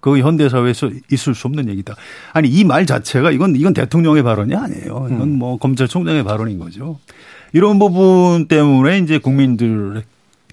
그거 0.00 0.18
현대 0.18 0.48
사회에서 0.48 0.90
있을 1.10 1.34
수 1.34 1.46
없는 1.46 1.68
얘기다. 1.68 1.94
아니 2.32 2.48
이 2.48 2.64
말 2.64 2.86
자체가 2.86 3.30
이건 3.30 3.54
이건 3.56 3.72
대통령의 3.72 4.22
발언이 4.22 4.54
아니에요. 4.54 5.08
이건 5.10 5.38
뭐 5.38 5.58
검찰총장의 5.58 6.24
발언인 6.24 6.58
거죠. 6.58 6.98
이런 7.52 7.78
부분 7.78 8.46
때문에 8.48 8.98
이제 8.98 9.18
국민들 9.18 10.02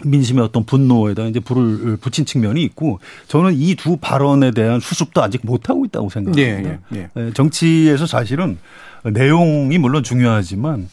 민심의 0.05 0.43
어떤 0.43 0.65
분노에다 0.65 1.25
이제 1.25 1.39
불을 1.39 1.97
붙인 1.97 2.25
측면이 2.25 2.61
있고 2.63 2.99
저는 3.27 3.53
이 3.55 3.75
두 3.75 3.97
발언에 3.97 4.51
대한 4.51 4.79
수습도 4.79 5.21
아직 5.23 5.41
못 5.43 5.69
하고 5.69 5.83
있다고 5.85 6.09
생각합니다. 6.09 6.69
예, 6.69 6.79
예, 6.95 7.09
예, 7.17 7.31
정치에서 7.33 8.05
사실은 8.05 8.57
내용이 9.03 9.77
물론 9.77 10.03
중요하지만 10.03 10.87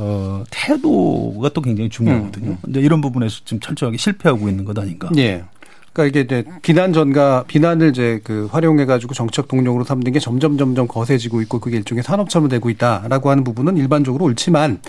어, 0.00 0.44
태도가 0.50 1.48
또 1.48 1.60
굉장히 1.60 1.90
중요하거든요. 1.90 2.56
근데 2.62 2.80
이런 2.80 3.00
부분에서 3.00 3.40
지금 3.44 3.58
철저하게 3.58 3.98
실패하고 3.98 4.48
있는 4.48 4.64
것 4.64 4.78
아닌가. 4.78 5.10
예. 5.16 5.44
그러니까 5.92 6.04
이게 6.06 6.20
이제 6.20 6.44
비난 6.62 6.92
전가 6.92 7.42
비난을 7.48 7.90
이제 7.90 8.20
그 8.22 8.46
활용해 8.52 8.86
가지고 8.86 9.14
정책 9.14 9.48
동력으로 9.48 9.82
삼는 9.82 10.12
게 10.12 10.20
점점 10.20 10.56
점점 10.56 10.86
거세지고 10.86 11.42
있고 11.42 11.58
그게 11.58 11.78
일종의 11.78 12.04
산업처럼 12.04 12.48
되고 12.48 12.70
있다라고 12.70 13.30
하는 13.30 13.42
부분은 13.42 13.76
일반적으로 13.76 14.26
옳지만 14.26 14.80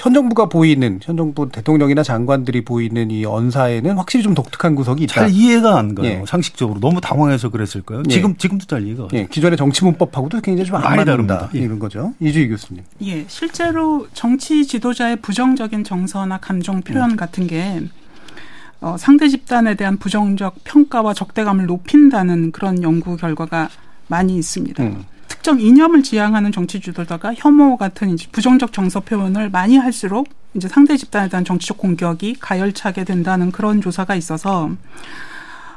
현 0.00 0.14
정부가 0.14 0.46
보이는 0.46 0.98
현 1.02 1.14
정부 1.18 1.50
대통령이나 1.50 2.02
장관들이 2.02 2.64
보이는 2.64 3.10
이 3.10 3.26
언사에는 3.26 3.98
확실히 3.98 4.22
좀 4.22 4.32
독특한 4.32 4.74
구석이 4.74 5.04
있다. 5.04 5.12
잘 5.12 5.30
이해가 5.30 5.78
안 5.78 5.94
가요. 5.94 6.06
예. 6.06 6.24
상식적으로 6.26 6.80
너무 6.80 7.02
당황해서 7.02 7.50
그랬을까요? 7.50 8.02
예. 8.08 8.10
지금 8.10 8.34
지금도 8.34 8.64
잘 8.64 8.82
이해가. 8.82 9.08
예, 9.12 9.26
기존의 9.26 9.58
정치 9.58 9.84
문법하고도 9.84 10.40
굉장히 10.40 10.66
좀안 10.66 10.82
많이 10.84 10.96
맞는다 11.04 11.36
다릅니다. 11.36 11.50
예. 11.54 11.58
이런 11.66 11.78
거죠. 11.78 12.14
이주희 12.18 12.48
교수님. 12.48 12.82
예, 13.02 13.26
실제로 13.28 14.08
정치 14.14 14.66
지도자의 14.66 15.16
부정적인 15.16 15.84
정서나 15.84 16.38
감정 16.38 16.80
표현 16.80 17.16
같은 17.16 17.46
게 17.46 17.82
어, 18.80 18.96
상대 18.98 19.28
집단에 19.28 19.74
대한 19.74 19.98
부정적 19.98 20.64
평가와 20.64 21.12
적대감을 21.12 21.66
높인다는 21.66 22.52
그런 22.52 22.82
연구 22.82 23.18
결과가 23.18 23.68
많이 24.06 24.36
있습니다. 24.38 24.82
음. 24.82 25.04
특정 25.40 25.58
이념을 25.58 26.02
지향하는 26.02 26.52
정치 26.52 26.80
지도자가 26.80 27.32
혐오 27.34 27.78
같은 27.78 28.10
이제 28.10 28.26
부정적 28.30 28.74
정서 28.74 29.00
표현을 29.00 29.48
많이 29.48 29.78
할수록 29.78 30.28
이제 30.52 30.68
상대 30.68 30.98
집단에 30.98 31.30
대한 31.30 31.46
정치적 31.46 31.78
공격이 31.78 32.36
가열차게 32.40 33.04
된다는 33.04 33.50
그런 33.50 33.80
조사가 33.80 34.16
있어서 34.16 34.70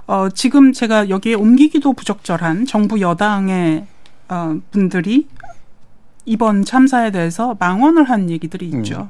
어, 0.05 0.27
지금 0.29 0.73
제가 0.73 1.07
여기에 1.07 1.35
옮기기도 1.35 1.93
부적절한 1.93 2.65
정부 2.65 2.99
여당의 2.99 3.85
어, 4.27 4.57
분들이 4.71 5.27
이번 6.25 6.65
참사에 6.65 7.11
대해서 7.11 7.55
망언을 7.57 8.09
한 8.09 8.29
얘기들이 8.29 8.65
있죠. 8.67 9.09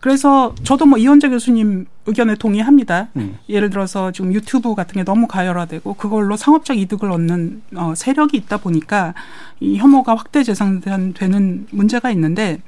그래서 0.00 0.54
저도 0.64 0.86
뭐 0.86 0.98
이현재 0.98 1.28
교수님 1.28 1.86
의견에 2.06 2.34
동의합니다. 2.34 3.08
음. 3.16 3.38
예를 3.48 3.68
들어서 3.68 4.10
지금 4.12 4.32
유튜브 4.32 4.74
같은 4.74 4.94
게 4.94 5.04
너무 5.04 5.26
가열화되고 5.26 5.94
그걸로 5.94 6.36
상업적 6.36 6.78
이득을 6.78 7.12
얻는 7.12 7.62
어, 7.76 7.92
세력이 7.94 8.36
있다 8.36 8.56
보니까 8.56 9.14
이 9.60 9.76
혐오가 9.76 10.14
확대 10.14 10.42
재생되는 10.42 11.66
문제가 11.70 12.10
있는데 12.10 12.60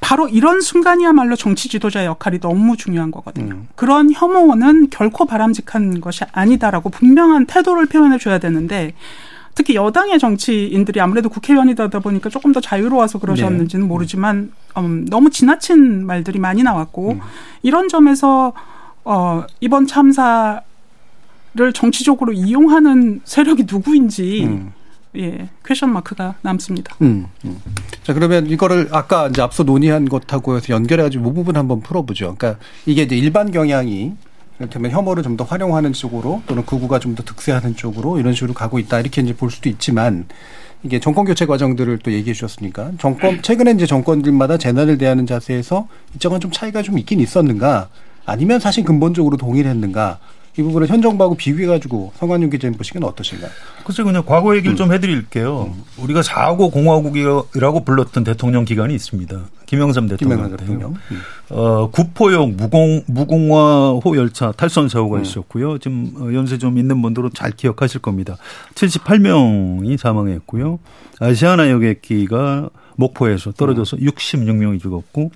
바로 0.00 0.28
이런 0.28 0.60
순간이야말로 0.60 1.36
정치 1.36 1.68
지도자의 1.68 2.06
역할이 2.06 2.40
너무 2.40 2.76
중요한 2.76 3.10
거거든요. 3.10 3.54
음. 3.54 3.68
그런 3.74 4.10
혐오는 4.12 4.88
결코 4.90 5.26
바람직한 5.26 6.00
것이 6.00 6.24
아니다라고 6.32 6.90
분명한 6.90 7.46
태도를 7.46 7.86
표현해 7.86 8.18
줘야 8.18 8.38
되는데 8.38 8.94
특히 9.54 9.76
여당의 9.76 10.18
정치인들이 10.18 11.00
아무래도 11.00 11.28
국회의원이다 11.28 11.88
보니까 11.88 12.28
조금 12.28 12.52
더 12.52 12.60
자유로워서 12.60 13.18
그러셨는지는 13.18 13.86
모르지만 13.88 14.52
음, 14.76 15.06
너무 15.08 15.30
지나친 15.30 16.06
말들이 16.06 16.38
많이 16.38 16.62
나왔고 16.62 17.18
이런 17.62 17.88
점에서 17.88 18.52
어, 19.04 19.44
이번 19.60 19.86
참사를 19.86 20.62
정치적으로 21.74 22.32
이용하는 22.32 23.20
세력이 23.24 23.64
누구인지 23.70 24.44
음. 24.44 24.72
예 25.16 25.48
question 25.64 25.92
mark가 25.92 26.34
남습니다. 26.42 26.96
음, 27.02 27.26
음. 27.44 27.60
자, 28.02 28.12
그러면 28.12 28.48
이거를 28.48 28.88
아까 28.90 29.28
이제 29.28 29.42
앞서 29.42 29.62
논의한 29.62 30.08
것하고 30.08 30.56
해서 30.56 30.74
연결해가지고 30.74 31.30
이 31.30 31.34
부분 31.34 31.56
한번 31.56 31.80
풀어보죠. 31.80 32.34
그러니까 32.36 32.60
이게 32.84 33.02
이제 33.02 33.16
일반 33.16 33.52
경향이 33.52 34.14
이를테면 34.58 34.90
혐오를 34.92 35.22
좀 35.22 35.36
더 35.36 35.44
활용하는 35.44 35.92
쪽으로 35.92 36.42
또는 36.46 36.64
극우가 36.64 36.98
좀 37.00 37.14
더 37.14 37.22
득세하는 37.24 37.74
쪽으로 37.76 38.18
이런 38.18 38.34
식으로 38.34 38.54
가고 38.54 38.78
있다 38.78 39.00
이렇게 39.00 39.20
이제 39.22 39.34
볼 39.34 39.50
수도 39.50 39.68
있지만 39.68 40.26
이게 40.84 41.00
정권 41.00 41.24
교체 41.24 41.46
과정들을 41.46 41.98
또 42.00 42.12
얘기해 42.12 42.34
주셨으니까 42.34 42.92
정권 42.98 43.40
최근에 43.42 43.72
이제 43.72 43.86
정권들마다 43.86 44.58
재난을 44.58 44.98
대하는 44.98 45.26
자세에서 45.26 45.88
일정한 46.14 46.40
좀 46.40 46.50
차이가 46.52 46.82
좀 46.82 46.98
있긴 46.98 47.20
있었는가? 47.20 47.88
아니면 48.26 48.60
사실 48.60 48.84
근본적으로 48.84 49.36
동일했는가 49.36 50.18
이 50.56 50.62
부분을 50.62 50.88
현 50.88 51.02
정부하고 51.02 51.34
비교해 51.34 51.66
가지고 51.66 52.12
성관용 52.16 52.48
기자님 52.50 52.76
보시기에는 52.78 53.08
어떠신가요? 53.08 53.50
글쎄 53.84 54.04
그냥 54.04 54.22
과거 54.24 54.54
얘기를 54.56 54.76
좀 54.76 54.92
해드릴게요. 54.92 55.74
우리가 55.98 56.20
4고 56.20 56.72
공화국이라고 56.72 57.84
불렀던 57.84 58.22
대통령 58.22 58.64
기간이 58.64 58.94
있습니다. 58.94 59.40
김영삼 59.66 60.08
대통령. 60.08 60.38
김영삼 60.38 60.56
때. 60.56 60.64
대통령. 60.64 60.94
음. 61.10 61.20
어, 61.50 61.90
구포역 61.90 62.50
무공, 62.52 63.02
무공화호 63.06 64.16
열차 64.16 64.52
탈선 64.52 64.88
사고가 64.88 65.18
음. 65.18 65.22
있었고요. 65.22 65.78
지금 65.78 66.12
어, 66.18 66.32
연세 66.32 66.56
좀 66.56 66.78
있는 66.78 67.02
분들은 67.02 67.30
잘 67.34 67.50
기억하실 67.50 68.00
겁니다. 68.00 68.36
78명이 68.74 69.96
사망했고요. 69.96 70.78
아시아나 71.18 71.70
여객기가 71.70 72.70
목포에서 72.96 73.52
떨어져서 73.52 73.96
66명이 73.96 74.80
죽었고 74.80 75.32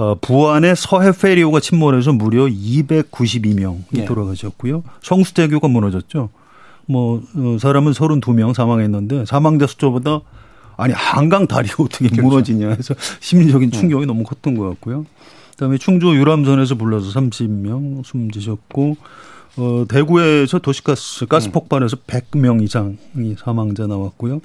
어, 0.00 0.16
부안의 0.18 0.76
서해 0.76 1.12
페리오가 1.12 1.60
침몰해서 1.60 2.14
무려 2.14 2.46
292명이 2.46 3.82
네. 3.90 4.04
돌아가셨고요. 4.06 4.82
성수대교가 5.02 5.68
무너졌죠. 5.68 6.30
뭐 6.86 7.22
어, 7.36 7.58
사람은 7.60 7.92
32명 7.92 8.54
사망했는데 8.54 9.26
사망자 9.26 9.66
숫자보다 9.66 10.22
아니 10.78 10.94
한강 10.94 11.46
다리 11.46 11.68
어떻게 11.78 12.08
무너지냐 12.18 12.70
해서 12.70 12.94
심리적인 13.20 13.72
충격이 13.72 14.06
너무 14.06 14.24
컸던 14.24 14.56
것 14.56 14.70
같고요. 14.70 15.04
그다음에 15.50 15.76
충주 15.76 16.06
유람선에서 16.16 16.76
불러서 16.76 17.20
30명 17.20 18.02
숨지셨고 18.02 18.96
어 19.58 19.84
대구에서 19.86 20.60
도시가스 20.60 21.26
가스 21.26 21.50
폭발해서 21.50 21.96
100명 22.06 22.62
이상이 22.62 23.36
사망자 23.38 23.86
나왔고요. 23.86 24.40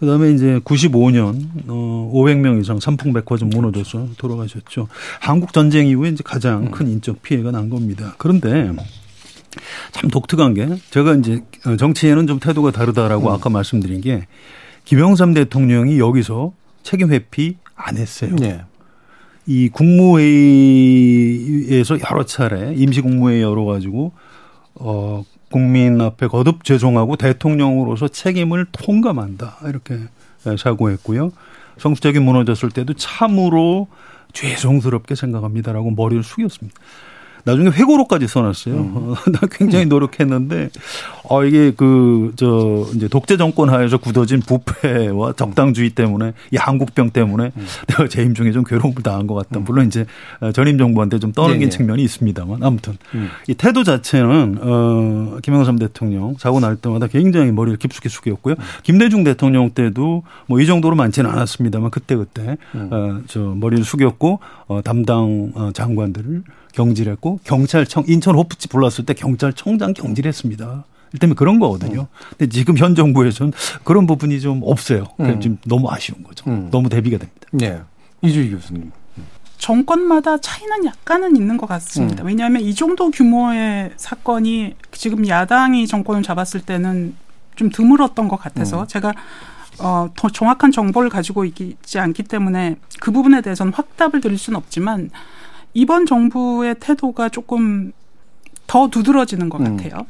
그다음에 0.00 0.32
이제 0.32 0.58
95년 0.64 1.46
어 1.68 2.10
500명 2.12 2.60
이상 2.60 2.80
삼풍백화점 2.80 3.48
무너져서 3.50 4.08
돌아가셨죠. 4.18 4.88
한국 5.20 5.52
전쟁 5.52 5.86
이후에 5.86 6.10
이제 6.10 6.22
가장 6.24 6.70
큰 6.70 6.88
인적 6.88 7.22
피해가 7.22 7.50
난 7.50 7.70
겁니다. 7.70 8.14
그런데 8.18 8.72
참 9.92 10.10
독특한 10.10 10.54
게 10.54 10.68
제가 10.90 11.14
이제 11.14 11.42
정치에는 11.78 12.26
좀 12.26 12.40
태도가 12.40 12.72
다르다라고 12.72 13.30
아까 13.30 13.48
말씀드린 13.50 14.00
게 14.00 14.26
김영삼 14.84 15.34
대통령이 15.34 15.98
여기서 15.98 16.52
책임 16.82 17.12
회피 17.12 17.56
안 17.74 17.96
했어요. 17.96 18.34
네. 18.36 18.62
이 19.46 19.68
국무회의에서 19.68 20.28
여러 22.10 22.24
차례 22.24 22.74
임시 22.74 23.00
국무회의 23.00 23.42
열어가지고 23.42 24.12
어 24.76 25.24
국민 25.54 26.00
앞에 26.00 26.26
거듭 26.26 26.64
죄송하고 26.64 27.14
대통령으로서 27.14 28.08
책임을 28.08 28.66
통감한다 28.72 29.58
이렇게 29.66 30.00
사고했고요. 30.58 31.30
성수대교 31.78 32.20
무너졌을 32.20 32.70
때도 32.70 32.94
참으로 32.94 33.86
죄송스럽게 34.32 35.14
생각합니다라고 35.14 35.92
머리를 35.92 36.24
숙였습니다. 36.24 36.76
나중에 37.44 37.70
회고록까지 37.70 38.26
써놨어요. 38.26 38.74
어, 38.74 39.14
나 39.30 39.40
굉장히 39.50 39.86
노력했는데, 39.86 40.70
어, 41.28 41.44
이게 41.44 41.72
그, 41.76 42.32
저, 42.36 42.86
이제 42.94 43.06
독재 43.08 43.36
정권 43.36 43.70
하에서 43.70 43.96
굳어진 43.98 44.40
부패와 44.40 45.34
적당주의 45.34 45.90
때문에, 45.90 46.32
이 46.50 46.56
한국병 46.56 47.10
때문에 47.10 47.52
내가 47.86 48.08
재임 48.08 48.34
중에 48.34 48.50
좀 48.52 48.64
괴로움을 48.64 49.02
당한 49.02 49.26
것 49.26 49.34
같다. 49.34 49.60
물론 49.60 49.86
이제 49.86 50.06
전임 50.54 50.78
정부한테 50.78 51.18
좀 51.18 51.32
떠넘긴 51.32 51.60
네 51.60 51.66
네. 51.66 51.70
측면이 51.70 52.02
있습니다만, 52.02 52.62
아무튼. 52.62 52.96
음. 53.14 53.28
이 53.46 53.54
태도 53.54 53.84
자체는, 53.84 54.58
어, 54.60 55.38
김영삼 55.42 55.78
대통령 55.78 56.34
사고 56.38 56.60
날 56.60 56.76
때마다 56.76 57.06
굉장히 57.06 57.52
머리를 57.52 57.78
깊숙이 57.78 58.08
숙였고요. 58.08 58.54
김대중 58.82 59.22
대통령 59.22 59.70
때도 59.70 60.24
뭐 60.48 60.64
이 60.64 60.66
정도로 60.66 60.96
많지는 60.96 61.28
않았습니다만, 61.28 61.90
그때 61.90 62.16
그때, 62.16 62.56
어, 62.74 63.20
저 63.26 63.40
머리를 63.40 63.84
숙였고, 63.84 64.38
어, 64.66 64.80
담당 64.82 65.52
어, 65.54 65.70
장관들을 65.74 66.42
경질했고 66.74 67.40
경찰청 67.44 68.04
인천 68.06 68.34
호프집 68.34 68.70
불렀을 68.70 69.06
때 69.06 69.14
경찰청장 69.14 69.94
경질했습니다. 69.94 70.84
때문에 71.20 71.36
그런 71.36 71.60
거거든요. 71.60 72.08
근데 72.30 72.48
지금 72.48 72.76
현 72.76 72.96
정부에서는 72.96 73.52
그런 73.84 74.06
부분이 74.06 74.40
좀 74.40 74.62
없어요. 74.64 75.04
그래서 75.16 75.34
음. 75.34 75.40
지금 75.40 75.58
너무 75.64 75.88
아쉬운 75.88 76.24
거죠. 76.24 76.50
너무 76.70 76.88
대비가 76.88 77.18
됩니다. 77.18 77.46
네. 77.52 77.80
이주희 78.22 78.50
교수님. 78.50 78.90
정권마다 79.58 80.38
차이는 80.38 80.84
약간은 80.84 81.36
있는 81.36 81.56
것 81.56 81.66
같습니다. 81.66 82.22
음. 82.24 82.26
왜냐하면 82.26 82.62
이 82.62 82.74
정도 82.74 83.10
규모의 83.10 83.92
사건이 83.96 84.74
지금 84.92 85.26
야당이 85.26 85.86
정권을 85.86 86.22
잡았을 86.22 86.62
때는 86.62 87.14
좀 87.56 87.70
드물었던 87.70 88.28
것 88.28 88.36
같아서 88.36 88.82
음. 88.82 88.86
제가 88.86 89.14
어, 89.78 90.08
더 90.16 90.28
정확한 90.28 90.70
정보를 90.70 91.08
가지고 91.08 91.44
있지 91.44 91.98
않기 91.98 92.24
때문에 92.24 92.76
그 93.00 93.10
부분에 93.10 93.40
대해서는 93.40 93.72
확답을 93.72 94.20
드릴 94.20 94.38
수는 94.38 94.56
없지만 94.56 95.10
이번 95.74 96.06
정부의 96.06 96.76
태도가 96.80 97.28
조금 97.28 97.92
더 98.66 98.88
두드러지는 98.88 99.48
것 99.48 99.60
음. 99.60 99.76
같아요. 99.76 100.06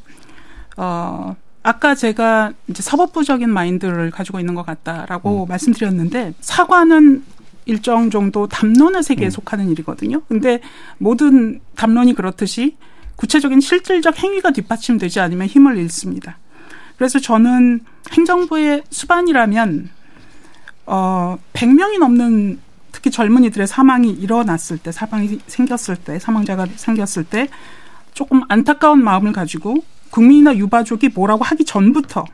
어, 0.76 1.34
아까 1.62 1.94
제가 1.94 2.52
이제 2.68 2.82
사법부적인 2.82 3.48
마인드를 3.48 4.10
가지고 4.10 4.38
있는 4.38 4.54
것 4.54 4.64
같다라고 4.66 5.46
말씀드렸는데 5.46 6.34
사과는 6.40 7.24
일정 7.64 8.10
정도 8.10 8.46
담론의 8.46 9.02
세계에 9.02 9.30
속하는 9.30 9.70
일이거든요. 9.70 10.20
근데 10.28 10.60
모든 10.98 11.60
담론이 11.76 12.14
그렇듯이 12.14 12.76
구체적인 13.16 13.60
실질적 13.60 14.18
행위가 14.18 14.50
뒷받침되지 14.50 15.20
않으면 15.20 15.46
힘을 15.46 15.78
잃습니다. 15.78 16.38
그래서 16.98 17.18
저는 17.18 17.80
행정부의 18.12 18.82
수반이라면 18.90 19.88
어 20.86 21.38
100명이 21.54 21.98
넘는 21.98 22.60
특히 22.94 23.10
젊은이들의 23.10 23.66
사망이 23.66 24.08
일어났을 24.08 24.78
때 24.78 24.92
사망이 24.92 25.40
생겼을 25.48 25.96
때 25.96 26.20
사망자가 26.20 26.66
생겼을 26.76 27.24
때 27.24 27.48
조금 28.12 28.42
안타까운 28.48 29.02
마음을 29.02 29.32
가지고 29.32 29.82
국민이나 30.10 30.54
유가족이 30.54 31.08
뭐라고 31.08 31.42
하기 31.42 31.64
전부터 31.64 32.24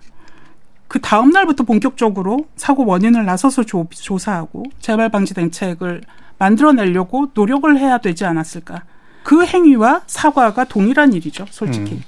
그 0.86 1.00
다음 1.00 1.30
날부터 1.30 1.64
본격적으로 1.64 2.46
사고 2.56 2.84
원인을 2.84 3.24
나서서 3.24 3.64
조, 3.64 3.86
조사하고 3.90 4.64
재발 4.80 5.08
방지 5.08 5.32
대책을 5.32 6.02
만들어내려고 6.36 7.30
노력을 7.32 7.78
해야 7.78 7.96
되지 7.96 8.26
않았을까. 8.26 8.82
그 9.22 9.46
행위와 9.46 10.02
사과가 10.06 10.64
동일한 10.64 11.14
일이죠, 11.14 11.46
솔직히. 11.50 11.92
음. 11.92 12.02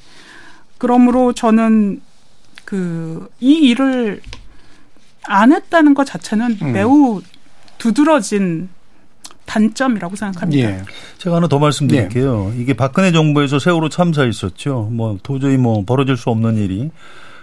그러므로 0.76 1.32
저는 1.32 2.02
그 2.66 3.28
이 3.40 3.52
일을 3.52 4.20
안 5.24 5.52
했다는 5.52 5.94
것 5.94 6.04
자체는 6.04 6.58
음. 6.60 6.72
매우 6.72 7.22
두드러진 7.82 8.68
단점이라고 9.44 10.14
생각합니다. 10.14 10.70
예. 10.70 10.82
제가 11.18 11.36
하나 11.36 11.48
더 11.48 11.58
말씀드릴게요. 11.58 12.52
예. 12.54 12.62
이게 12.62 12.74
박근혜 12.74 13.10
정부에서 13.10 13.58
세월호 13.58 13.88
참사 13.88 14.24
있었죠. 14.24 14.88
뭐 14.92 15.18
도저히 15.20 15.56
뭐 15.56 15.84
벌어질 15.84 16.16
수 16.16 16.30
없는 16.30 16.58
일이 16.58 16.92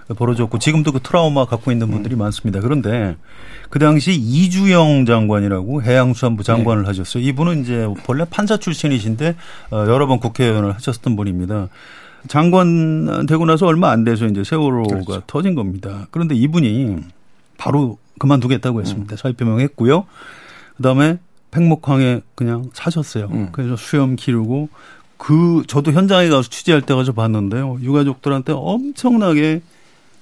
벌어졌고 0.08 0.58
지금도 0.58 0.94
그 0.94 1.02
트라우마 1.02 1.46
갖고 1.46 1.74
있는 1.74 1.92
분들이 1.92 2.16
음. 2.16 2.20
많습니다. 2.20 2.62
그런데 2.62 3.18
그 3.70 3.80
당시 3.80 4.14
이주영 4.14 5.06
장관이라고 5.06 5.84
해양수산부 5.84 6.44
장관을 6.44 6.84
네. 6.84 6.88
하셨어요. 6.88 7.22
이분은 7.22 7.62
이제 7.62 7.86
본래 8.06 8.24
판사 8.24 8.56
출신이신데 8.56 9.36
어, 9.72 9.86
여러 9.90 10.08
번 10.08 10.20
국회의원을 10.20 10.74
하셨던 10.76 11.18
분입니다. 11.18 11.68
장관 12.30 13.26
되고 13.28 13.46
나서 13.46 13.68
얼마 13.68 13.92
안 13.92 14.06
돼서 14.06 14.26
이제 14.26 14.46
세월호가 14.46 15.02
그렇죠. 15.02 15.22
터진 15.28 15.54
겁니다. 15.54 16.08
그런데 16.12 16.34
이분이 16.34 16.96
바로 17.58 17.98
그만두겠다고 18.20 18.82
했습니다. 18.82 19.16
음. 19.16 19.18
사의 19.18 19.34
표명했고요. 19.34 20.06
그다음에 20.78 21.18
팽목항에 21.52 22.22
그냥 22.36 22.70
사셨어요. 22.74 23.30
음. 23.32 23.50
그래서 23.52 23.76
수염 23.76 24.16
기르고 24.16 24.70
그 25.18 25.64
저도 25.68 25.92
현장에 25.92 26.30
가서 26.30 26.50
취재할 26.50 26.82
때 26.82 26.94
가서 26.94 27.12
봤는데요. 27.12 27.80
유가족들한테 27.82 28.54
엄청나게 28.56 29.62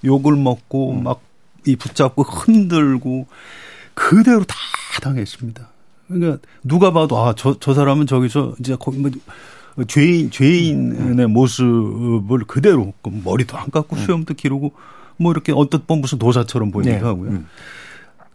욕을 0.06 0.36
먹고 0.36 0.94
음. 0.94 1.04
막이 1.04 1.76
붙잡고 1.76 2.24
흔들고 2.24 3.28
그대로 3.94 4.44
다 4.44 4.56
당했습니다. 5.02 5.68
그러니까 6.08 6.40
누가 6.64 6.92
봐도 6.92 7.18
아저저 7.20 7.74
사람은 7.74 8.08
저기서 8.08 8.56
이제 8.60 8.76
거기 8.80 8.98
뭐 8.98 9.12
죄인 9.88 10.32
죄인의 10.32 11.26
음. 11.26 11.32
모습을 11.32 12.40
그대로 12.48 12.94
그 13.02 13.12
머리도 13.24 13.58
안 13.58 13.70
깎고 13.70 13.96
음. 13.96 14.02
수염도 14.02 14.34
기르고 14.34 14.74
뭐 15.18 15.32
이렇게 15.32 15.52
어떤 15.54 15.82
무슨 16.00 16.18
도사처럼 16.18 16.72
보이기도 16.72 16.96
네. 16.96 17.02
하고요. 17.02 17.30
음. 17.32 17.48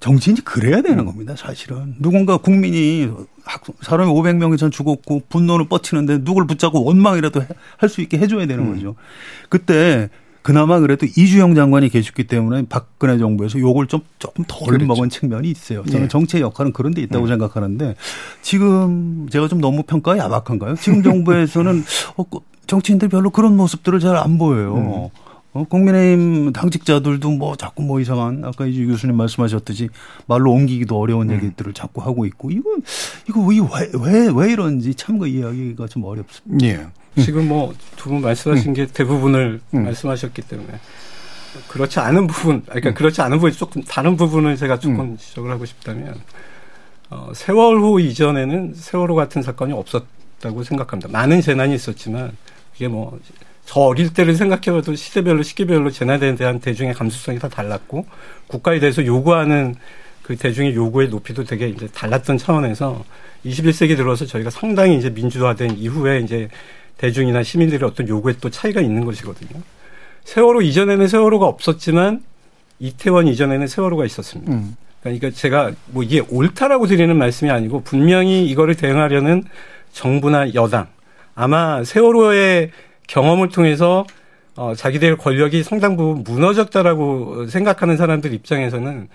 정치인이 0.02 0.40
그래야 0.44 0.82
되는 0.82 1.04
겁니다, 1.04 1.34
사실은. 1.36 1.94
누군가 2.00 2.36
국민이 2.36 3.08
사람이 3.82 4.10
500명 4.10 4.52
이상 4.54 4.70
죽었고 4.70 5.22
분노를 5.28 5.68
뻗치는데 5.68 6.24
누굴 6.24 6.46
붙잡고 6.48 6.82
원망이라도 6.84 7.40
할 7.78 7.88
수 7.88 8.00
있게 8.00 8.18
해줘야 8.18 8.46
되는 8.46 8.74
거죠. 8.74 8.96
그때 9.48 10.10
그나마 10.42 10.80
그래도 10.80 11.06
이주영 11.06 11.54
장관이 11.54 11.88
계셨기 11.88 12.24
때문에 12.24 12.66
박근혜 12.68 13.16
정부에서 13.16 13.60
욕을 13.60 13.86
좀 13.86 14.00
조금 14.18 14.44
덜 14.48 14.66
그렇죠. 14.70 14.86
먹은 14.86 15.08
측면이 15.08 15.48
있어요. 15.48 15.84
저는 15.84 16.02
네. 16.02 16.08
정치의 16.08 16.42
역할은 16.42 16.72
그런 16.72 16.92
데 16.94 17.00
있다고 17.02 17.26
네. 17.26 17.32
생각하는데 17.34 17.94
지금 18.42 19.28
제가 19.30 19.46
좀 19.46 19.60
너무 19.60 19.84
평가가 19.84 20.18
야박한가요? 20.18 20.74
지금 20.76 21.04
정부에서는 21.04 21.84
어, 22.18 22.24
정치인들 22.66 23.08
별로 23.08 23.30
그런 23.30 23.56
모습들을 23.56 24.00
잘 24.00 24.16
안 24.16 24.36
보여요. 24.36 24.74
음. 25.12 25.22
어, 25.54 25.64
국민의힘 25.68 26.52
당직자들도 26.52 27.30
뭐 27.32 27.56
자꾸 27.56 27.82
뭐 27.82 28.00
이상한 28.00 28.42
아까 28.44 28.64
이제 28.66 28.84
교수님 28.86 29.16
말씀하셨듯이 29.16 29.90
말로 30.26 30.50
옮기기도 30.52 30.98
어려운 30.98 31.28
음. 31.30 31.36
얘기들을 31.36 31.74
자꾸 31.74 32.00
하고 32.02 32.24
있고 32.26 32.50
이건 32.50 32.82
이거 33.28 33.40
왜왜왜 33.42 34.32
왜 34.34 34.52
이런지 34.52 34.94
참 34.94 35.18
그 35.18 35.26
이야기가 35.28 35.86
좀 35.88 36.04
어렵습니다. 36.04 36.66
예. 36.66 36.86
지금 37.22 37.48
뭐 37.48 37.74
두 37.96 38.08
분 38.08 38.22
말씀하신 38.22 38.70
음. 38.70 38.74
게 38.74 38.86
대부분을 38.86 39.60
음. 39.74 39.82
말씀하셨기 39.84 40.40
때문에 40.42 40.68
그렇지 41.68 42.00
않은 42.00 42.26
부분, 42.28 42.62
그러니까 42.62 42.88
음. 42.90 42.94
그렇지 42.94 43.20
않은 43.20 43.36
부분이 43.36 43.52
조금 43.52 43.82
다른 43.82 44.16
부분을 44.16 44.56
제가 44.56 44.78
조금 44.78 45.00
음. 45.00 45.16
지적을 45.18 45.50
하고 45.50 45.66
싶다면 45.66 46.14
어, 47.10 47.30
세월호 47.34 48.00
이전에는 48.00 48.72
세월호 48.74 49.14
같은 49.14 49.42
사건이 49.42 49.74
없었다고 49.74 50.64
생각합니다. 50.64 51.10
많은 51.10 51.42
재난이 51.42 51.74
있었지만 51.74 52.32
이게 52.74 52.88
뭐 52.88 53.18
저 53.72 53.80
어릴 53.80 54.12
때를 54.12 54.34
생각해봐도 54.34 54.94
시대별로 54.94 55.42
시기별로 55.42 55.90
재난에 55.90 56.34
대한 56.34 56.60
대중의 56.60 56.92
감수성이 56.92 57.38
다 57.38 57.48
달랐고 57.48 58.04
국가에 58.46 58.78
대해서 58.80 59.06
요구하는 59.06 59.74
그 60.22 60.36
대중의 60.36 60.74
요구의 60.74 61.08
높이도 61.08 61.44
되게 61.44 61.70
이제 61.70 61.88
달랐던 61.88 62.36
차원에서 62.36 63.02
21세기 63.46 63.96
들어서 63.96 64.26
저희가 64.26 64.50
상당히 64.50 64.98
이제 64.98 65.08
민주화된 65.08 65.78
이후에 65.78 66.20
이제 66.20 66.50
대중이나 66.98 67.42
시민들의 67.42 67.88
어떤 67.88 68.06
요구에 68.08 68.34
또 68.42 68.50
차이가 68.50 68.82
있는 68.82 69.06
것이거든요. 69.06 69.62
세월호 70.24 70.60
이전에는 70.60 71.08
세월호가 71.08 71.46
없었지만 71.46 72.22
이태원 72.78 73.26
이전에는 73.26 73.66
세월호가 73.66 74.04
있었습니다. 74.04 74.52
음. 74.52 74.76
그러니까 75.00 75.30
제가 75.30 75.72
뭐 75.86 76.02
이게 76.02 76.20
옳다라고 76.20 76.86
드리는 76.88 77.16
말씀이 77.16 77.50
아니고 77.50 77.84
분명히 77.84 78.46
이거를 78.50 78.74
대응하려는 78.74 79.44
정부나 79.92 80.52
여당 80.52 80.88
아마 81.34 81.82
세월호의 81.82 82.70
경험을 83.12 83.50
통해서 83.50 84.06
어, 84.56 84.74
자기들 84.74 85.16
권력이 85.16 85.62
상당 85.62 85.96
부분 85.96 86.24
무너졌다라고 86.24 87.46
생각하는 87.46 87.96
사람들 87.96 88.32
입장에서는 88.32 89.08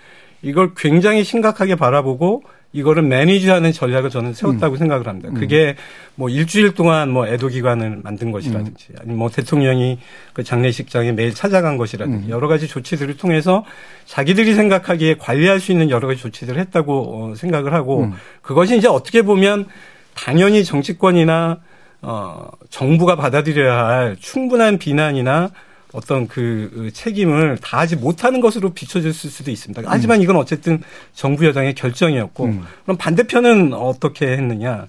이걸 0.43 0.73
굉장히 0.75 1.23
심각하게 1.23 1.75
바라보고 1.75 2.43
이거를 2.73 3.01
매니지하는 3.01 3.71
전략을 3.71 4.11
저는 4.11 4.33
세웠다고 4.33 4.75
음. 4.75 4.77
생각을 4.77 5.07
합니다. 5.07 5.29
그게 5.33 5.75
뭐 6.13 6.29
일주일 6.29 6.75
동안 6.75 7.09
뭐 7.09 7.27
애도 7.27 7.47
기관을 7.47 8.01
만든 8.03 8.31
것이라든지 8.31 8.87
음. 8.91 8.95
아니면 8.99 9.17
뭐 9.17 9.29
대통령이 9.29 9.97
그 10.33 10.43
장례식장에 10.43 11.13
매일 11.13 11.33
찾아간 11.33 11.77
것이라든지 11.77 12.27
음. 12.27 12.29
여러 12.29 12.47
가지 12.47 12.67
조치들을 12.67 13.17
통해서 13.17 13.65
자기들이 14.05 14.53
생각하기에 14.53 15.15
관리할 15.15 15.59
수 15.59 15.71
있는 15.71 15.89
여러 15.89 16.07
가지 16.07 16.21
조치들을 16.21 16.59
했다고 16.59 16.93
어, 17.31 17.35
생각을 17.35 17.73
하고 17.73 18.03
음. 18.03 18.13
그것이 18.43 18.77
이제 18.77 18.87
어떻게 18.87 19.23
보면 19.23 19.65
당연히 20.13 20.63
정치권이나 20.63 21.59
어, 22.01 22.49
정부가 22.69 23.15
받아들여야 23.15 23.85
할 23.85 24.17
충분한 24.19 24.77
비난이나 24.77 25.51
어떤 25.93 26.27
그, 26.27 26.69
그 26.73 26.91
책임을 26.93 27.57
다하지 27.61 27.95
못하는 27.95 28.41
것으로 28.41 28.71
비춰질 28.71 29.13
수도 29.13 29.51
있습니다. 29.51 29.81
하지만 29.85 30.19
음. 30.19 30.23
이건 30.23 30.35
어쨌든 30.35 30.81
정부 31.13 31.45
여당의 31.45 31.75
결정이었고 31.75 32.45
음. 32.45 32.63
그럼 32.83 32.97
반대편은 32.97 33.73
어떻게 33.73 34.27
했느냐? 34.27 34.87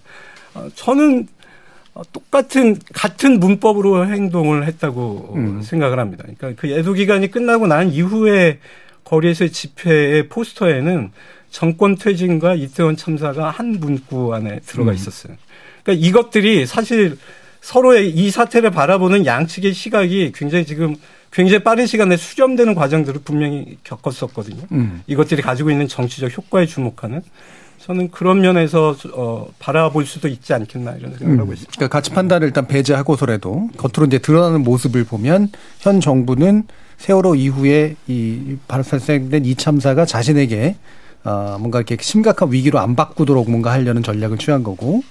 어, 0.55 0.69
저는 0.75 1.29
똑같은 2.13 2.77
같은 2.93 3.41
문법으로 3.41 4.07
행동을 4.07 4.67
했다고 4.67 5.35
음. 5.37 5.63
생각을 5.63 5.99
합니다. 5.99 6.25
그러니까 6.25 6.61
그 6.61 6.69
애도 6.69 6.93
기간이 6.93 7.31
끝나고 7.31 7.67
난 7.67 7.91
이후에 7.91 8.59
거리에서의 9.05 9.51
집회의 9.51 10.29
포스터에는 10.29 11.11
정권 11.51 11.97
퇴진과 11.97 12.55
이태원 12.55 12.97
참사가 12.97 13.51
한 13.51 13.73
문구 13.81 14.35
안에 14.35 14.61
들어가 14.61 14.91
음. 14.91 14.95
있었어요. 14.95 15.37
그러니까 15.89 16.07
이것들이 16.07 16.67
사실 16.67 17.17
서로의 17.63 18.11
이 18.11 18.31
사태를 18.31 18.71
바라보는 18.71 19.25
양측의 19.25 19.73
시각이 19.73 20.33
굉장히 20.35 20.67
지금 20.67 20.97
굉장히 21.33 21.65
빠른 21.65 21.87
시간에 21.87 22.17
수렴되는 22.17 22.75
과정들을 22.75 23.21
분명히 23.25 23.79
겪었었거든요. 23.85 24.63
음. 24.73 25.03
이것들이 25.07 25.43
가지고 25.43 25.71
있는 25.71 25.89
정치적 25.89 26.37
효과에 26.37 26.67
주목하는 26.67 27.23
저는 27.79 28.11
그런 28.11 28.41
면에서 28.41 28.95
어, 29.15 29.49
바라볼 29.59 30.05
수도 30.05 30.29
있지 30.29 30.53
않겠나 30.53 30.93
이런 30.93 31.13
생각을 31.13 31.35
음. 31.35 31.41
하고 31.41 31.53
있습니다. 31.53 31.73
그러니까 31.75 31.99
가치 31.99 32.11
판단을 32.11 32.47
일단 32.47 32.67
배제하고서라도 32.67 33.71
겉으로 33.77 34.07
이제 34.07 34.19
드러나는 34.19 34.63
모습을 34.63 35.05
보면 35.05 35.49
현 35.81 36.01
정부는 36.01 36.65
세월호 36.99 37.35
이후에 37.35 37.97
이 38.09 38.57
발생된 38.69 39.45
이 39.45 39.55
참사가 39.55 40.05
자신에게 40.05 40.77
어, 41.25 41.57
뭔가 41.59 41.79
이렇게 41.79 41.97
심각한 42.01 42.53
위기로 42.53 42.79
안 42.79 42.95
바꾸도록 42.95 43.51
뭔가 43.51 43.73
하려는 43.73 44.03
전략을 44.03 44.39
취한 44.39 44.63
거고 44.63 45.03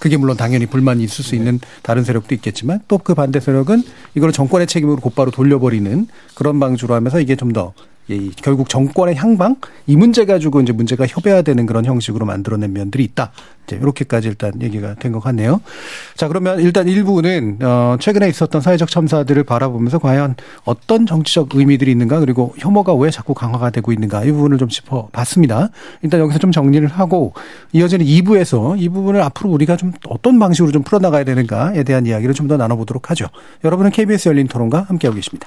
그게 0.00 0.16
물론 0.16 0.36
당연히 0.36 0.66
불만이 0.66 1.04
있을 1.04 1.22
수 1.24 1.36
있는 1.36 1.60
다른 1.82 2.02
세력도 2.02 2.34
있겠지만 2.34 2.80
또 2.88 2.98
그 2.98 3.14
반대 3.14 3.38
세력은 3.38 3.82
이걸 4.14 4.32
정권의 4.32 4.66
책임으로 4.66 4.96
곧바로 4.96 5.30
돌려버리는 5.30 6.06
그런 6.34 6.58
방주로 6.58 6.94
하면서 6.94 7.20
이게 7.20 7.36
좀 7.36 7.52
더 7.52 7.72
이 8.16 8.30
결국 8.36 8.68
정권의 8.68 9.14
향방 9.16 9.56
이 9.86 9.96
문제 9.96 10.24
가지고 10.24 10.60
이제 10.60 10.72
문제가 10.72 11.06
협의화되는 11.06 11.66
그런 11.66 11.84
형식으로 11.84 12.26
만들어낸 12.26 12.72
면들이 12.72 13.04
있다. 13.04 13.30
이제 13.66 13.76
이렇게까지 13.76 14.28
일단 14.28 14.60
얘기가 14.60 14.94
된 14.94 15.12
것 15.12 15.20
같네요. 15.20 15.60
자 16.16 16.28
그러면 16.28 16.60
일단 16.60 16.86
일부는 16.88 17.58
어 17.62 17.96
최근에 18.00 18.28
있었던 18.28 18.60
사회적 18.60 18.88
참사들을 18.90 19.42
바라보면서 19.44 19.98
과연 19.98 20.34
어떤 20.64 21.06
정치적 21.06 21.48
의미들이 21.54 21.90
있는가 21.92 22.20
그리고 22.20 22.54
혐오가 22.58 22.94
왜 22.94 23.10
자꾸 23.10 23.34
강화가 23.34 23.70
되고 23.70 23.92
있는가 23.92 24.24
이 24.24 24.32
부분을 24.32 24.58
좀 24.58 24.68
짚어봤습니다. 24.68 25.70
일단 26.02 26.20
여기서 26.20 26.38
좀 26.38 26.52
정리를 26.52 26.86
하고 26.88 27.32
이어지는 27.72 28.04
2부에서 28.06 28.80
이 28.80 28.88
부분을 28.88 29.20
앞으로 29.22 29.50
우리가 29.50 29.76
좀 29.76 29.92
어떤 30.08 30.38
방식으로 30.38 30.72
좀 30.72 30.82
풀어나가야 30.82 31.24
되는가에 31.24 31.82
대한 31.84 32.06
이야기를 32.06 32.34
좀 32.34 32.50
더 32.50 32.56
나눠보도록 32.56 33.10
하죠. 33.10 33.26
여러분은 33.62 33.92
KBS 33.92 34.28
열린 34.30 34.48
토론과 34.48 34.86
함께하고 34.88 35.14
계십니다. 35.14 35.46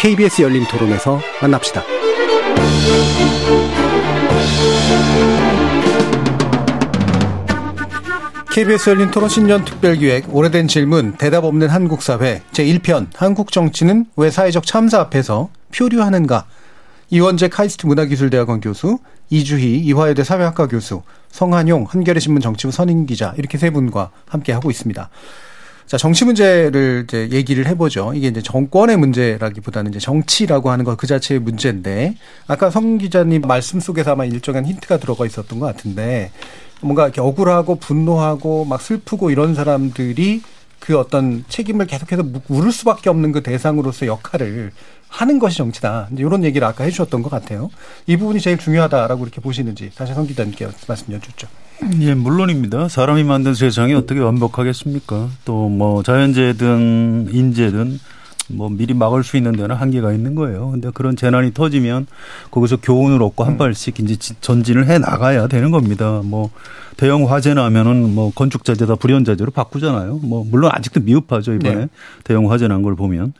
KBS 0.00 0.40
열린 0.40 0.64
토론에서 0.64 1.20
만납시다. 1.42 1.82
KBS 8.50 8.88
열린 8.88 9.10
토론 9.10 9.28
신년 9.28 9.62
특별기획 9.62 10.34
오래된 10.34 10.68
질문 10.68 11.18
대답 11.18 11.44
없는 11.44 11.68
한국 11.68 12.00
사회 12.00 12.40
제1편 12.52 13.08
한국 13.14 13.52
정치는 13.52 14.06
왜 14.16 14.30
사회적 14.30 14.64
참사 14.64 15.00
앞에서 15.00 15.50
표류하는가 15.76 16.46
이원재 17.10 17.48
카이스트 17.48 17.86
문화기술대학원 17.86 18.62
교수 18.62 19.00
이주희 19.28 19.80
이화여대 19.80 20.24
사회학과 20.24 20.66
교수 20.66 21.02
성한용 21.28 21.84
한겨레신문 21.86 22.40
정치부 22.40 22.72
선임 22.72 23.04
기자 23.04 23.34
이렇게 23.36 23.58
세 23.58 23.68
분과 23.68 24.12
함께 24.26 24.54
하고 24.54 24.70
있습니다. 24.70 25.10
자, 25.90 25.96
정치 25.98 26.24
문제를 26.24 27.02
이제 27.02 27.28
얘기를 27.32 27.66
해보죠. 27.66 28.12
이게 28.14 28.28
이제 28.28 28.40
정권의 28.40 28.96
문제라기보다는 28.96 29.90
이제 29.90 29.98
정치라고 29.98 30.70
하는 30.70 30.84
것 30.84 30.96
그 30.96 31.08
자체의 31.08 31.40
문제인데, 31.40 32.14
아까 32.46 32.70
성 32.70 32.96
기자님 32.96 33.42
말씀 33.42 33.80
속에서 33.80 34.12
아마 34.12 34.24
일정한 34.24 34.66
힌트가 34.66 34.98
들어가 34.98 35.26
있었던 35.26 35.58
것 35.58 35.66
같은데, 35.66 36.30
뭔가 36.80 37.10
억울하고 37.18 37.74
분노하고 37.80 38.66
막 38.66 38.80
슬프고 38.80 39.32
이런 39.32 39.56
사람들이 39.56 40.42
그 40.78 40.96
어떤 40.96 41.44
책임을 41.48 41.88
계속해서 41.88 42.22
물을 42.46 42.70
수밖에 42.70 43.10
없는 43.10 43.32
그 43.32 43.42
대상으로서 43.42 44.06
역할을 44.06 44.70
하는 45.08 45.38
것이 45.40 45.56
정치다. 45.56 46.10
이런 46.16 46.44
얘기를 46.44 46.68
아까 46.68 46.84
해주셨던 46.84 47.22
것 47.22 47.30
같아요. 47.30 47.68
이 48.06 48.16
부분이 48.16 48.38
제일 48.38 48.58
중요하다라고 48.58 49.24
이렇게 49.24 49.40
보시는지 49.40 49.90
다시 49.96 50.14
성 50.14 50.24
기자님께 50.24 50.68
말씀 50.86 51.12
여쭙죠. 51.12 51.48
예, 52.00 52.14
물론입니다. 52.14 52.88
사람이 52.88 53.24
만든 53.24 53.54
세상이 53.54 53.94
어떻게 53.94 54.20
완벽하겠습니까? 54.20 55.28
또 55.44 55.68
뭐 55.70 56.02
자연재해든 56.02 57.28
인재든 57.32 57.98
뭐 58.48 58.68
미리 58.68 58.92
막을 58.94 59.22
수 59.24 59.36
있는 59.36 59.52
데는 59.52 59.76
한계가 59.76 60.12
있는 60.12 60.34
거예요. 60.34 60.70
근데 60.72 60.90
그런 60.92 61.16
재난이 61.16 61.54
터지면 61.54 62.06
거기서 62.50 62.78
교훈을 62.78 63.22
얻고 63.22 63.44
한 63.44 63.56
발씩 63.56 64.00
이제 64.00 64.16
전진을 64.40 64.88
해 64.88 64.98
나가야 64.98 65.46
되는 65.46 65.70
겁니다. 65.70 66.20
뭐 66.24 66.50
대형 66.96 67.30
화재 67.30 67.54
나면은 67.54 68.14
뭐 68.14 68.32
건축 68.34 68.64
자재다 68.64 68.96
불연 68.96 69.24
자재로 69.24 69.50
바꾸잖아요. 69.52 70.18
뭐 70.22 70.44
물론 70.48 70.70
아직도 70.74 71.00
미흡하죠 71.00 71.54
이번에 71.54 71.74
네. 71.76 71.88
대형 72.24 72.50
화재 72.50 72.66
난 72.68 72.82
걸 72.82 72.94
보면 72.96 73.32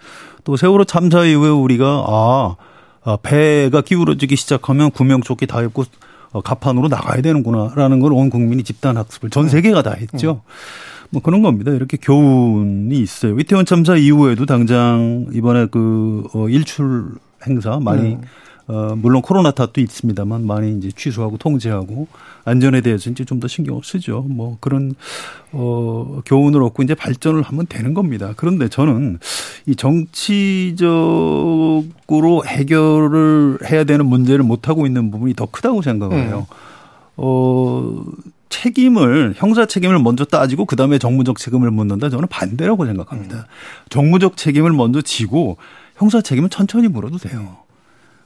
또 0.44 0.56
세월호 0.56 0.84
참사 0.84 1.24
이후에 1.24 1.50
우리가 1.50 2.04
아, 2.06 2.56
아 3.02 3.16
배가 3.22 3.80
기울어지기 3.82 4.36
시작하면 4.36 4.90
구명조끼 4.92 5.46
다 5.46 5.60
입고 5.62 5.84
어, 6.32 6.40
가판으로 6.40 6.88
나가야 6.88 7.22
되는구나라는 7.22 8.00
걸 8.00 8.12
온 8.12 8.30
국민이 8.30 8.62
집단 8.62 8.96
학습을 8.96 9.30
전 9.30 9.48
세계가 9.48 9.82
다 9.82 9.92
했죠. 9.92 10.42
뭐 11.10 11.20
그런 11.22 11.42
겁니다. 11.42 11.72
이렇게 11.72 11.96
교훈이 11.96 12.96
있어요. 12.98 13.38
이태원 13.38 13.64
참사 13.66 13.96
이후에도 13.96 14.46
당장 14.46 15.26
이번에 15.32 15.66
그 15.66 16.24
어, 16.34 16.48
일출 16.48 17.06
행사 17.46 17.80
많이 17.80 18.02
네. 18.10 18.20
어, 18.70 18.94
물론 18.96 19.20
코로나 19.20 19.50
탓도 19.50 19.80
있습니다만 19.80 20.46
많이 20.46 20.76
이제 20.78 20.90
취소하고 20.94 21.38
통제하고 21.38 22.06
안전에 22.44 22.80
대해서 22.82 23.10
이제 23.10 23.24
좀 23.24 23.40
더 23.40 23.48
신경을 23.48 23.80
쓰죠. 23.82 24.26
뭐 24.28 24.58
그런 24.60 24.94
어 25.50 26.20
교훈을 26.26 26.62
얻고 26.62 26.82
이제 26.82 26.94
발전을 26.94 27.40
하면 27.42 27.66
되는 27.66 27.94
겁니다. 27.94 28.34
그런데 28.36 28.68
저는 28.68 29.18
이 29.66 29.74
정치적으로 29.74 30.84
해결을 32.46 33.58
해야 33.70 33.84
되는 33.84 34.04
문제를 34.06 34.44
못 34.44 34.68
하고 34.68 34.86
있는 34.86 35.10
부분이 35.10 35.34
더 35.34 35.46
크다고 35.46 35.80
생각을 35.82 36.18
해요. 36.18 36.46
음. 36.50 36.54
어 37.16 38.04
책임을 38.50 39.34
형사 39.36 39.64
책임을 39.64 39.98
먼저 39.98 40.24
따지고 40.26 40.66
그다음에 40.66 40.98
정무적 40.98 41.38
책임을 41.38 41.70
묻는다 41.70 42.10
저는 42.10 42.28
반대라고 42.28 42.84
생각합니다. 42.86 43.36
음. 43.36 43.42
정무적 43.88 44.36
책임을 44.36 44.72
먼저 44.72 45.00
지고 45.00 45.56
형사 45.96 46.20
책임은 46.20 46.50
천천히 46.50 46.88
물어도 46.88 47.16
돼요. 47.18 47.56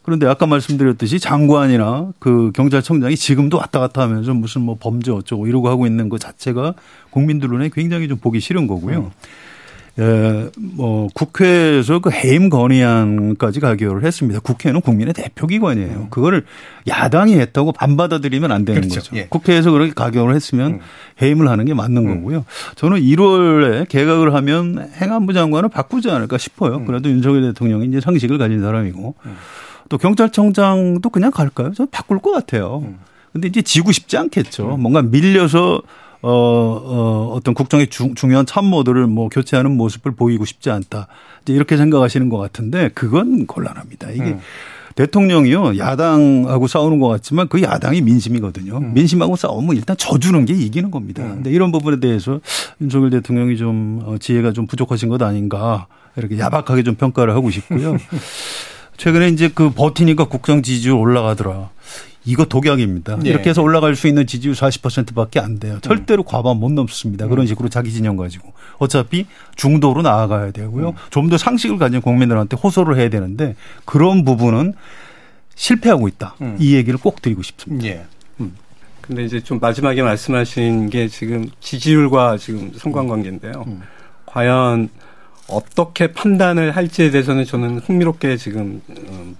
그런데 0.05 0.27
아까 0.27 0.47
말씀드렸듯이 0.47 1.19
장관이나 1.19 2.13
그 2.19 2.53
경찰청장이 2.55 3.17
지금도 3.17 3.57
왔다 3.57 3.81
갔다 3.81 4.03
하면서 4.03 4.35
무슨 4.35 4.61
뭐 4.61 4.77
범죄 4.79 5.11
어쩌고 5.11 5.47
이러고 5.47 5.69
하고 5.69 5.87
있는 5.87 6.09
것 6.11 6.21
자체가 6.21 6.75
국민들 7.11 7.49
눈에 7.49 7.71
굉장히 7.73 8.07
좀 8.07 8.19
보기 8.19 8.39
싫은 8.39 8.67
거고요. 8.67 8.99
음. 8.99 9.11
예, 9.97 10.51
뭐 10.59 11.09
국회에서 11.15 12.01
그 12.01 12.11
해임 12.11 12.49
건의안까지 12.49 13.61
가결을 13.61 14.05
했습니다. 14.05 14.41
국회는 14.41 14.81
국민의 14.81 15.15
대표기관이에요. 15.15 15.97
음. 15.97 16.11
그거를 16.11 16.45
야당이 16.89 17.39
했다고 17.39 17.75
안 17.79 17.97
받아들이면 17.97 18.51
안 18.51 18.65
되는 18.65 18.81
그렇죠. 18.83 19.01
거죠. 19.01 19.17
예. 19.17 19.27
국회에서 19.29 19.71
그렇게 19.71 19.93
가결을 19.95 20.35
했으면 20.35 20.73
음. 20.73 20.81
해임을 21.23 21.49
하는 21.49 21.65
게 21.65 21.75
맞는 21.75 22.07
음. 22.07 22.17
거고요. 22.17 22.45
저는 22.75 23.01
1월에 23.01 23.89
개각을 23.89 24.35
하면 24.35 24.91
행안부 25.01 25.33
장관을 25.33 25.69
바꾸지 25.69 26.11
않을까 26.11 26.39
싶어요. 26.39 26.79
음. 26.79 26.87
그래도 26.87 27.09
윤석열 27.09 27.43
대통령이 27.43 27.87
이제 27.87 28.01
상식을 28.01 28.37
가진 28.37 28.61
사람이고 28.61 29.15
음. 29.25 29.37
또 29.89 29.99
경찰청장도 29.99 31.09
그냥 31.11 31.31
갈까요? 31.31 31.73
저 31.75 31.87
바꿀 31.87 32.19
것 32.19 32.33
같아요. 32.33 32.83
음. 32.85 32.99
근데 33.33 33.49
이제 33.49 33.63
지고 33.63 33.93
싶지 33.93 34.17
않겠죠. 34.17 34.77
뭔가 34.77 35.03
밀려서 35.03 35.83
어, 36.23 36.31
어, 36.31 37.33
어떤 37.35 37.53
국정의 37.53 37.89
중, 37.89 38.15
중요한 38.15 38.47
참모들을 38.47 39.07
뭐 39.09 39.29
교체하는 39.29 39.77
모습을 39.77 40.13
보이고 40.13 40.47
싶지 40.47 40.71
않다. 40.71 41.09
이제 41.43 41.53
이렇게 41.53 41.77
생각하시는 41.77 42.31
것 42.31 42.39
같은데 42.39 42.89
그건 42.95 43.47
곤란합니다. 43.47 44.11
이게 44.13 44.23
음. 44.23 44.41
대통령이요 44.95 45.77
야당하고 45.77 46.67
싸우는 46.67 47.01
것 47.01 47.09
같지만 47.09 47.49
그 47.49 47.61
야당이 47.61 48.01
민심이거든요. 48.01 48.79
음. 48.79 48.95
민심하고 48.95 49.37
싸우면 49.37 49.77
일단 49.77 49.97
져주는 49.99 50.45
게 50.47 50.55
이기는 50.55 50.91
겁니다. 50.91 51.23
음. 51.23 51.35
근데 51.35 51.51
이런 51.51 51.73
부분에 51.73 52.01
대해서 52.01 52.41
윤석열 52.81 53.11
대통령이 53.11 53.59
좀 53.59 54.01
어, 54.05 54.17
지혜가 54.19 54.53
좀 54.53 54.67
부족하신 54.67 55.11
것 55.11 55.21
아닌가 55.21 55.89
이렇게 56.17 56.39
야박하게 56.39 56.85
좀 56.85 56.95
평가를 56.95 57.35
하고 57.35 57.51
싶고요. 57.51 57.97
최근에 59.05 59.29
이제 59.29 59.51
그 59.55 59.69
버티니까 59.69 60.29
국정 60.29 60.63
지지율 60.63 60.97
올라가더라. 60.97 61.69
이거 62.25 62.47
독약입니다. 62.47 63.19
네. 63.19 63.29
이렇게 63.29 63.51
해서 63.51 63.61
올라갈 63.61 63.97
수 63.97 64.09
있는 64.09 64.27
지지율 64.27 64.55
40%밖에 64.55 65.41
안 65.41 65.59
돼요. 65.59 65.79
절대로 65.83 66.23
음. 66.23 66.25
과반 66.27 66.57
못 66.57 66.73
넘습니다. 66.73 67.27
그런 67.27 67.45
음. 67.45 67.47
식으로 67.47 67.69
자기 67.69 67.93
진영 67.93 68.17
가지고. 68.17 68.55
어차피 68.79 69.27
중도로 69.57 70.01
나아가야 70.01 70.53
되고요. 70.53 70.89
음. 70.89 70.95
좀더 71.11 71.37
상식을 71.37 71.77
가진 71.77 72.01
국민들한테 72.01 72.57
호소를 72.57 72.97
해야 72.97 73.11
되는데 73.11 73.57
그런 73.85 74.25
부분은 74.25 74.73
실패하고 75.55 76.09
있다. 76.09 76.37
음. 76.41 76.57
이 76.59 76.75
얘기를 76.75 76.99
꼭 76.99 77.21
드리고 77.21 77.43
싶습니다. 77.43 77.87
예. 77.87 78.07
음. 78.41 78.55
근데 79.03 79.23
이제 79.23 79.39
좀 79.39 79.59
마지막에 79.59 80.01
말씀하신 80.01 80.89
게 80.89 81.09
지금 81.09 81.51
지지율과 81.61 82.39
지금 82.39 82.73
상관관계인데요. 82.75 83.65
음. 83.67 83.83
과연 84.25 84.89
어떻게 85.49 86.13
판단을 86.13 86.75
할지에 86.75 87.11
대해서는 87.11 87.45
저는 87.45 87.81
흥미롭게 87.81 88.37
지금 88.37 88.81
음, 88.89 89.37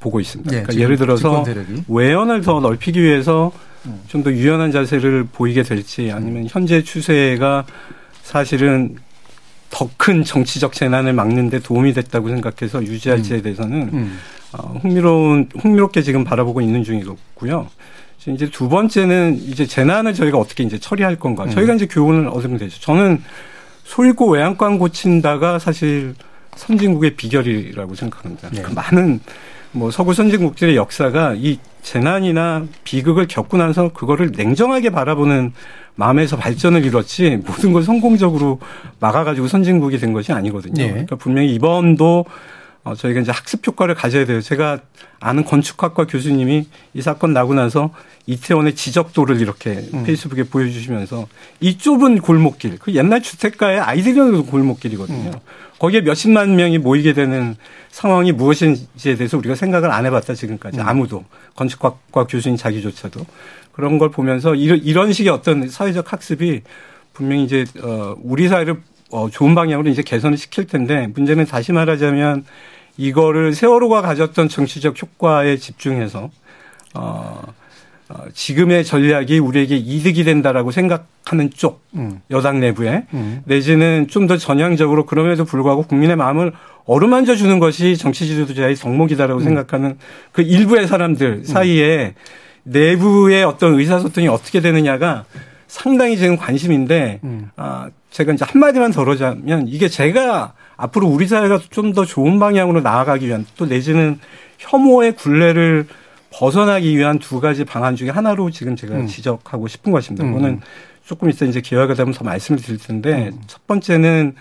보고 0.00 0.20
있습니다. 0.20 0.50
네, 0.50 0.62
그러니까 0.62 0.82
예를 0.82 0.96
들어서 0.96 1.44
외연을 1.88 2.42
더 2.42 2.60
넓히기 2.60 3.02
위해서 3.02 3.52
음. 3.86 4.02
좀더 4.08 4.32
유연한 4.32 4.72
자세를 4.72 5.24
보이게 5.32 5.62
될지 5.62 6.10
아니면 6.12 6.46
현재 6.48 6.82
추세가 6.82 7.64
사실은 8.22 8.96
더 9.70 9.88
큰 9.96 10.24
정치적 10.24 10.72
재난을 10.72 11.12
막는 11.12 11.50
데 11.50 11.58
도움이 11.60 11.92
됐다고 11.92 12.28
생각해서 12.30 12.82
유지할지에 12.82 13.38
음. 13.38 13.42
대해서는 13.42 13.90
음. 13.92 14.18
어, 14.52 14.78
흥미로운 14.80 15.50
흥미롭게 15.58 16.02
지금 16.02 16.24
바라보고 16.24 16.60
있는 16.62 16.82
중이고요. 16.84 17.68
이제 18.28 18.50
두 18.50 18.68
번째는 18.68 19.36
이제 19.36 19.64
재난을 19.66 20.12
저희가 20.14 20.38
어떻게 20.38 20.62
이제 20.62 20.78
처리할 20.78 21.16
건가. 21.16 21.44
음. 21.44 21.50
저희가 21.50 21.74
이제 21.74 21.86
교훈을 21.86 22.28
얻으면 22.28 22.58
되죠. 22.58 22.80
저는 22.80 23.22
소잃고 23.88 24.30
외양간 24.30 24.78
고친다가 24.78 25.58
사실 25.58 26.14
선진국의 26.56 27.16
비결이라고 27.16 27.94
생각합니다. 27.94 28.50
네. 28.50 28.60
그 28.60 28.70
많은 28.72 29.20
뭐 29.72 29.90
서구 29.90 30.12
선진국들의 30.12 30.76
역사가 30.76 31.34
이 31.38 31.58
재난이나 31.82 32.66
비극을 32.84 33.26
겪고 33.28 33.56
나서 33.56 33.88
그거를 33.88 34.32
냉정하게 34.36 34.90
바라보는 34.90 35.52
마음에서 35.94 36.36
발전을 36.36 36.84
이뤘지 36.84 37.40
모든 37.46 37.72
걸 37.72 37.82
성공적으로 37.82 38.60
막아가지고 39.00 39.48
선진국이 39.48 39.96
된 39.96 40.12
것이 40.12 40.32
아니거든요. 40.32 40.74
네. 40.74 40.90
그러니까 40.90 41.16
분명히 41.16 41.54
이번도 41.54 42.26
어, 42.84 42.94
저희가 42.94 43.20
이제 43.20 43.32
학습 43.32 43.66
효과를 43.66 43.94
가져야 43.94 44.24
돼요. 44.24 44.40
제가 44.40 44.80
아는 45.20 45.44
건축학과 45.44 46.06
교수님이 46.06 46.66
이 46.94 47.02
사건 47.02 47.32
나고 47.32 47.54
나서 47.54 47.92
이태원의 48.26 48.74
지적도를 48.74 49.40
이렇게 49.40 49.88
음. 49.92 50.04
페이스북에 50.04 50.44
보여주시면서 50.44 51.26
이 51.60 51.76
좁은 51.76 52.20
골목길, 52.20 52.78
그 52.78 52.94
옛날 52.94 53.22
주택가의 53.22 53.80
아이들이 53.80 54.14
골목길이거든요. 54.14 55.30
음. 55.30 55.40
거기에 55.78 56.00
몇십만 56.00 56.56
명이 56.56 56.78
모이게 56.78 57.12
되는 57.12 57.56
상황이 57.90 58.32
무엇인지에 58.32 59.16
대해서 59.16 59.36
우리가 59.38 59.54
생각을 59.54 59.90
안 59.90 60.06
해봤다 60.06 60.34
지금까지 60.34 60.78
음. 60.80 60.88
아무도 60.88 61.24
건축학과 61.56 62.26
교수님 62.26 62.56
자기조차도 62.56 63.24
그런 63.72 63.98
걸 63.98 64.10
보면서 64.10 64.54
이런, 64.54 64.78
이런 64.78 65.12
식의 65.12 65.32
어떤 65.32 65.68
사회적 65.68 66.12
학습이 66.12 66.62
분명히 67.12 67.44
이제 67.44 67.64
어 67.82 68.16
우리 68.22 68.48
사회를 68.48 68.80
어 69.10 69.28
좋은 69.30 69.54
방향으로 69.54 69.88
이제 69.88 70.02
개선을 70.02 70.36
시킬 70.36 70.66
텐데 70.66 71.08
문제는 71.14 71.46
다시 71.46 71.72
말하자면 71.72 72.44
이거를 72.96 73.54
세월호가 73.54 74.02
가졌던 74.02 74.48
정치적 74.48 75.00
효과에 75.00 75.56
집중해서 75.56 76.30
어 76.94 77.42
어, 78.10 78.24
지금의 78.32 78.84
전략이 78.84 79.38
우리에게 79.38 79.76
이득이 79.76 80.24
된다라고 80.24 80.70
생각하는 80.70 81.50
쪽 81.50 81.82
음. 81.94 82.22
여당 82.30 82.58
내부에 82.58 83.04
음. 83.12 83.42
내지는 83.44 84.06
좀 84.08 84.26
더 84.26 84.36
전향적으로 84.36 85.04
그럼에도 85.06 85.44
불구하고 85.44 85.82
국민의 85.82 86.16
마음을 86.16 86.52
어루만져 86.86 87.34
주는 87.36 87.58
것이 87.58 87.96
정치 87.96 88.26
지도자의 88.26 88.76
덕목이다라고 88.76 89.40
음. 89.40 89.44
생각하는 89.44 89.98
그 90.32 90.42
일부의 90.42 90.86
사람들 90.86 91.44
사이에 91.44 92.14
내부의 92.64 93.44
어떤 93.44 93.78
의사소통이 93.78 94.28
어떻게 94.28 94.60
되느냐가 94.60 95.24
상당히 95.66 96.16
지금 96.16 96.36
관심인데 96.36 97.20
음. 97.24 97.50
아 97.56 97.90
제가 98.10 98.32
이제 98.32 98.44
한 98.44 98.60
마디만 98.60 98.92
덜어자면 98.92 99.68
이게 99.68 99.88
제가 99.88 100.54
앞으로 100.76 101.06
우리 101.08 101.26
사회가 101.26 101.60
좀 101.70 101.92
더 101.92 102.04
좋은 102.04 102.38
방향으로 102.38 102.80
나아가기 102.80 103.26
위한 103.26 103.44
또 103.56 103.66
내지는 103.66 104.18
혐오의 104.58 105.16
굴레를 105.16 105.86
벗어나기 106.30 106.96
위한 106.96 107.18
두 107.18 107.40
가지 107.40 107.64
방안 107.64 107.96
중에 107.96 108.10
하나로 108.10 108.50
지금 108.50 108.76
제가 108.76 108.94
음. 108.96 109.06
지적하고 109.06 109.66
싶은 109.68 109.92
것입니다. 109.92 110.24
음. 110.24 110.32
그거는 110.34 110.60
조금 111.04 111.30
있어 111.30 111.46
이제 111.46 111.60
기회가 111.60 111.94
되면 111.94 112.12
더 112.12 112.24
말씀을 112.24 112.60
드릴 112.60 112.78
텐데 112.78 113.30
음. 113.32 113.40
첫 113.46 113.66
번째는 113.66 114.34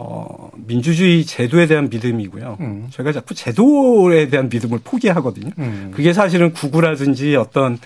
어, 0.00 0.50
민주주의 0.54 1.24
제도에 1.24 1.66
대한 1.66 1.90
믿음이고요. 1.90 2.56
음. 2.60 2.86
저희가 2.90 3.12
자꾸 3.12 3.34
제도에 3.34 4.28
대한 4.28 4.48
믿음을 4.48 4.78
포기하거든요. 4.84 5.50
음. 5.58 5.90
그게 5.92 6.12
사실은 6.12 6.52
구구라든지 6.52 7.34
어떤 7.34 7.78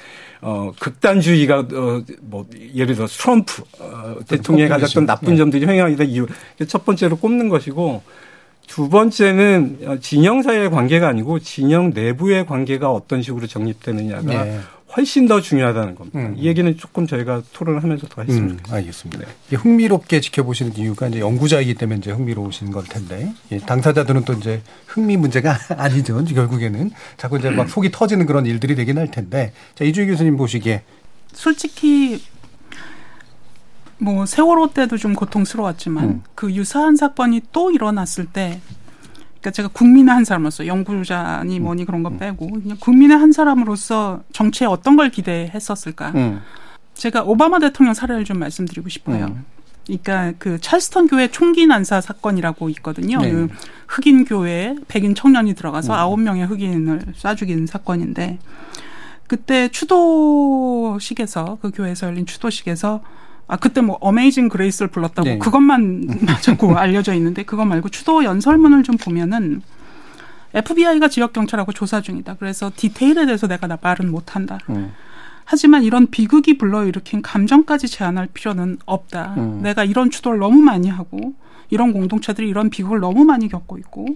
어, 0.42 0.72
극단주의가 0.78 1.60
어, 1.60 2.02
뭐 2.20 2.46
예를 2.74 2.94
들어 2.94 3.06
트럼프 3.06 3.62
어, 3.78 4.16
대통령이 4.28 4.68
가졌던 4.68 5.06
나쁜 5.06 5.30
네. 5.30 5.36
점들이 5.38 5.66
횡행하게 5.66 6.04
이유 6.04 6.26
첫 6.68 6.84
번째로 6.84 7.16
꼽는 7.16 7.48
것이고 7.48 8.02
두 8.66 8.88
번째는 8.88 9.98
진영 10.00 10.42
사이의 10.42 10.70
관계가 10.70 11.08
아니고 11.08 11.38
진영 11.38 11.90
내부의 11.94 12.46
관계가 12.46 12.90
어떤 12.90 13.22
식으로 13.22 13.46
정립되느냐가 13.46 14.44
네. 14.44 14.60
훨씬 14.96 15.26
더 15.26 15.40
중요하다는 15.40 15.94
겁니다. 15.94 16.18
음. 16.18 16.34
이 16.36 16.46
얘기는 16.46 16.76
조금 16.76 17.06
저희가 17.06 17.42
토론을 17.52 17.82
하면서 17.82 18.06
더 18.08 18.22
했으면 18.22 18.42
음, 18.42 18.48
좋겠습니다. 18.58 18.76
알겠습니다. 18.76 19.24
네. 19.48 19.56
흥미롭게 19.56 20.20
지켜보시는 20.20 20.76
이유가 20.76 21.08
이제 21.08 21.20
연구자이기 21.20 21.74
때문에 21.74 21.98
이제 21.98 22.10
흥미로우신 22.10 22.70
걸 22.70 22.84
텐데 22.84 23.32
예, 23.50 23.58
당사자들은 23.58 24.24
또 24.24 24.34
이제 24.34 24.62
흥미 24.86 25.16
문제가 25.16 25.56
아니죠. 25.76 26.22
결국에는 26.22 26.90
자꾸 27.16 27.38
이제 27.38 27.50
막 27.50 27.68
속이 27.68 27.90
터지는 27.90 28.26
그런 28.26 28.46
일들이 28.46 28.74
되긴 28.74 28.98
할 28.98 29.10
텐데 29.10 29.52
자 29.74 29.84
이주희 29.84 30.06
교수님 30.06 30.36
보시기에 30.36 30.82
솔직히 31.32 32.22
뭐 33.98 34.26
세월호 34.26 34.72
때도 34.72 34.98
좀 34.98 35.14
고통스러웠지만 35.14 36.04
음. 36.04 36.22
그 36.34 36.52
유사한 36.52 36.96
사건이 36.96 37.42
또 37.52 37.70
일어났을 37.70 38.26
때 38.26 38.60
그러니까 39.42 39.50
제가 39.50 39.68
국민의 39.68 40.14
한 40.14 40.24
사람으로서 40.24 40.68
연구자니 40.68 41.58
음. 41.58 41.64
뭐니 41.64 41.84
그런 41.84 42.04
거 42.04 42.10
음. 42.10 42.18
빼고 42.18 42.48
그냥 42.48 42.76
국민의 42.78 43.18
한 43.18 43.32
사람으로서 43.32 44.22
정치에 44.32 44.68
어떤 44.68 44.94
걸 44.96 45.10
기대했었을까? 45.10 46.12
음. 46.14 46.40
제가 46.94 47.24
오바마 47.24 47.58
대통령 47.58 47.92
사례를 47.92 48.24
좀 48.24 48.38
말씀드리고 48.38 48.88
싶어요. 48.88 49.26
음. 49.26 49.44
그러니까 49.84 50.32
그 50.38 50.60
찰스턴 50.60 51.08
교회 51.08 51.26
총기 51.28 51.66
난사 51.66 52.00
사건이라고 52.00 52.68
있거든요. 52.70 53.20
네. 53.20 53.32
그 53.32 53.48
흑인 53.88 54.24
교회에 54.24 54.76
백인 54.86 55.16
청년이 55.16 55.54
들어가서 55.54 55.92
음. 55.92 55.98
아홉 55.98 56.20
명의 56.20 56.46
흑인을 56.46 57.00
쏴 57.18 57.36
죽인 57.36 57.66
사건인데 57.66 58.38
그때 59.26 59.68
추도식에서 59.68 61.58
그 61.60 61.72
교회에서 61.72 62.06
열린 62.06 62.26
추도식에서 62.26 63.02
아 63.52 63.56
그때 63.56 63.82
뭐 63.82 63.98
어메이징 64.00 64.48
그레이스를 64.48 64.88
불렀다고 64.88 65.28
네. 65.28 65.38
그것만 65.38 66.08
자꾸 66.40 66.74
알려져 66.74 67.12
있는데 67.12 67.42
그거 67.42 67.66
말고 67.66 67.90
추도 67.90 68.24
연설문을 68.24 68.82
좀 68.82 68.96
보면은 68.96 69.60
FBI가 70.54 71.08
지역 71.08 71.34
경찰하고 71.34 71.72
조사 71.72 72.00
중이다. 72.00 72.36
그래서 72.38 72.72
디테일에 72.74 73.26
대해서 73.26 73.46
내가 73.46 73.66
나 73.66 73.76
말은 73.78 74.10
못 74.10 74.34
한다. 74.34 74.58
음. 74.70 74.92
하지만 75.44 75.82
이런 75.82 76.06
비극이 76.06 76.56
불러일으킨 76.56 77.20
감정까지 77.20 77.88
제한할 77.88 78.28
필요는 78.32 78.78
없다. 78.86 79.34
음. 79.36 79.60
내가 79.62 79.84
이런 79.84 80.08
추도를 80.08 80.38
너무 80.38 80.62
많이 80.62 80.88
하고 80.88 81.34
이런 81.68 81.92
공동체들이 81.92 82.48
이런 82.48 82.70
비극을 82.70 83.00
너무 83.00 83.26
많이 83.26 83.48
겪고 83.48 83.76
있고 83.76 84.06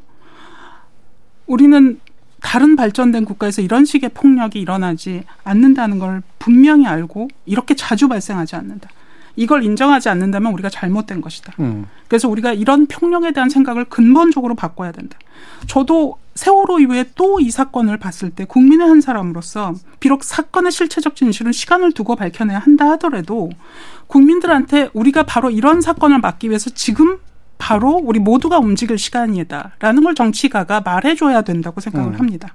우리는 1.46 2.00
다른 2.40 2.74
발전된 2.74 3.26
국가에서 3.26 3.60
이런 3.60 3.84
식의 3.84 4.12
폭력이 4.14 4.58
일어나지 4.58 5.24
않는다는 5.44 5.98
걸 5.98 6.22
분명히 6.38 6.86
알고 6.86 7.28
이렇게 7.44 7.74
자주 7.74 8.08
발생하지 8.08 8.56
않는다. 8.56 8.88
이걸 9.36 9.62
인정하지 9.62 10.08
않는다면 10.08 10.52
우리가 10.52 10.68
잘못된 10.70 11.20
것이다. 11.20 11.52
음. 11.60 11.86
그래서 12.08 12.28
우리가 12.28 12.52
이런 12.52 12.86
평령에 12.86 13.32
대한 13.32 13.48
생각을 13.50 13.84
근본적으로 13.84 14.54
바꿔야 14.54 14.92
된다. 14.92 15.18
저도 15.66 16.16
세월호 16.34 16.80
이후에 16.80 17.04
또 17.14 17.38
이 17.40 17.50
사건을 17.50 17.98
봤을 17.98 18.30
때 18.30 18.44
국민의 18.44 18.88
한 18.88 19.00
사람으로서 19.00 19.74
비록 20.00 20.24
사건의 20.24 20.72
실체적 20.72 21.16
진실은 21.16 21.52
시간을 21.52 21.92
두고 21.92 22.16
밝혀내야 22.16 22.58
한다 22.58 22.90
하더라도 22.92 23.50
국민들한테 24.06 24.88
우리가 24.94 25.24
바로 25.24 25.50
이런 25.50 25.80
사건을 25.80 26.20
막기 26.20 26.48
위해서 26.48 26.70
지금 26.70 27.18
바로 27.58 27.92
우리 28.02 28.18
모두가 28.18 28.58
움직일 28.58 28.98
시간이다라는 28.98 30.02
걸 30.02 30.14
정치가가 30.14 30.80
말해줘야 30.80 31.42
된다고 31.42 31.80
생각을 31.80 32.14
음. 32.14 32.18
합니다. 32.18 32.54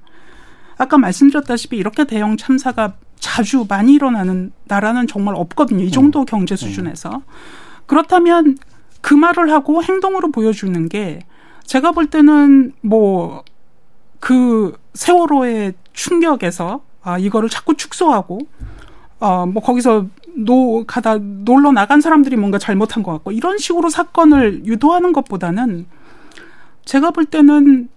아까 0.78 0.98
말씀드렸다시피 0.98 1.78
이렇게 1.78 2.06
대형 2.06 2.38
참사가 2.38 2.94
자주 3.22 3.66
많이 3.70 3.94
일어나는 3.94 4.52
나라는 4.66 5.08
정말 5.08 5.36
없거든요. 5.36 5.86
이 5.86 5.92
정도 5.92 6.20
음. 6.22 6.26
경제 6.26 6.56
음. 6.56 6.58
수준에서. 6.58 7.22
그렇다면 7.86 8.58
그 9.00 9.14
말을 9.14 9.50
하고 9.54 9.82
행동으로 9.82 10.32
보여주는 10.32 10.90
게 10.90 11.22
제가 11.66 11.92
볼 11.94 12.08
때는 12.08 12.74
뭐 12.82 13.44
그 14.22 14.78
세월호의 14.94 15.74
충격에서 15.94 16.82
아 17.02 17.18
이거를 17.18 17.50
자꾸 17.50 17.76
축소하고 17.76 18.40
어 19.20 19.46
뭐 19.48 19.62
거기서 19.62 20.06
노 20.36 20.86
가다 20.86 21.18
놀러 21.18 21.72
나간 21.72 22.00
사람들이 22.02 22.38
뭔가 22.38 22.58
잘못한 22.58 23.04
것 23.04 23.12
같고 23.14 23.32
이런 23.32 23.58
식으로 23.58 23.90
사건을 23.90 24.66
유도하는 24.66 25.12
것보다는 25.12 25.88
제가 26.86 27.12
볼 27.12 27.26
때는 27.26 27.90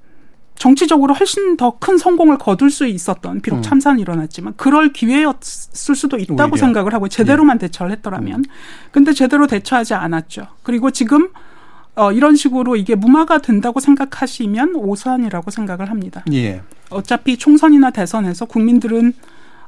정치적으로 0.56 1.14
훨씬 1.14 1.56
더 1.56 1.72
큰 1.78 1.98
성공을 1.98 2.38
거둘 2.38 2.70
수 2.70 2.86
있었던 2.86 3.40
비록 3.40 3.56
음. 3.56 3.62
참사는 3.62 3.98
일어났지만 3.98 4.54
그럴 4.56 4.92
기회였을 4.92 5.94
수도 5.94 6.16
있다고 6.18 6.52
오히려. 6.52 6.56
생각을 6.56 6.94
하고 6.94 7.08
제대로만 7.08 7.56
예. 7.56 7.66
대처를 7.66 7.92
했더라면 7.92 8.40
음. 8.40 8.44
근데 8.90 9.12
제대로 9.12 9.46
대처하지 9.46 9.94
않았죠. 9.94 10.46
그리고 10.62 10.90
지금 10.90 11.28
어 11.96 12.12
이런 12.12 12.36
식으로 12.36 12.76
이게 12.76 12.94
무마가 12.94 13.38
된다고 13.38 13.80
생각하시면 13.80 14.74
오산이라고 14.76 15.50
생각을 15.50 15.90
합니다. 15.90 16.24
예. 16.32 16.62
어차피 16.90 17.36
총선이나 17.36 17.90
대선에서 17.90 18.46
국민들은 18.46 19.12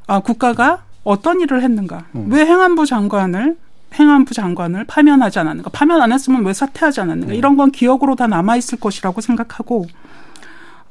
아 0.06 0.20
국가가 0.20 0.84
어떤 1.04 1.40
일을 1.40 1.62
했는가? 1.62 2.06
음. 2.14 2.28
왜 2.30 2.46
행안부 2.46 2.86
장관을 2.86 3.56
행안부 3.94 4.34
장관을 4.34 4.84
파면하지 4.84 5.38
않았는가? 5.40 5.70
파면 5.70 6.00
안 6.00 6.12
했으면 6.12 6.44
왜 6.44 6.52
사퇴하지 6.52 7.00
않았는가? 7.00 7.32
음. 7.32 7.36
이런 7.36 7.56
건 7.56 7.70
기억으로 7.70 8.14
다 8.16 8.26
남아 8.26 8.56
있을 8.56 8.78
것이라고 8.78 9.20
생각하고 9.20 9.86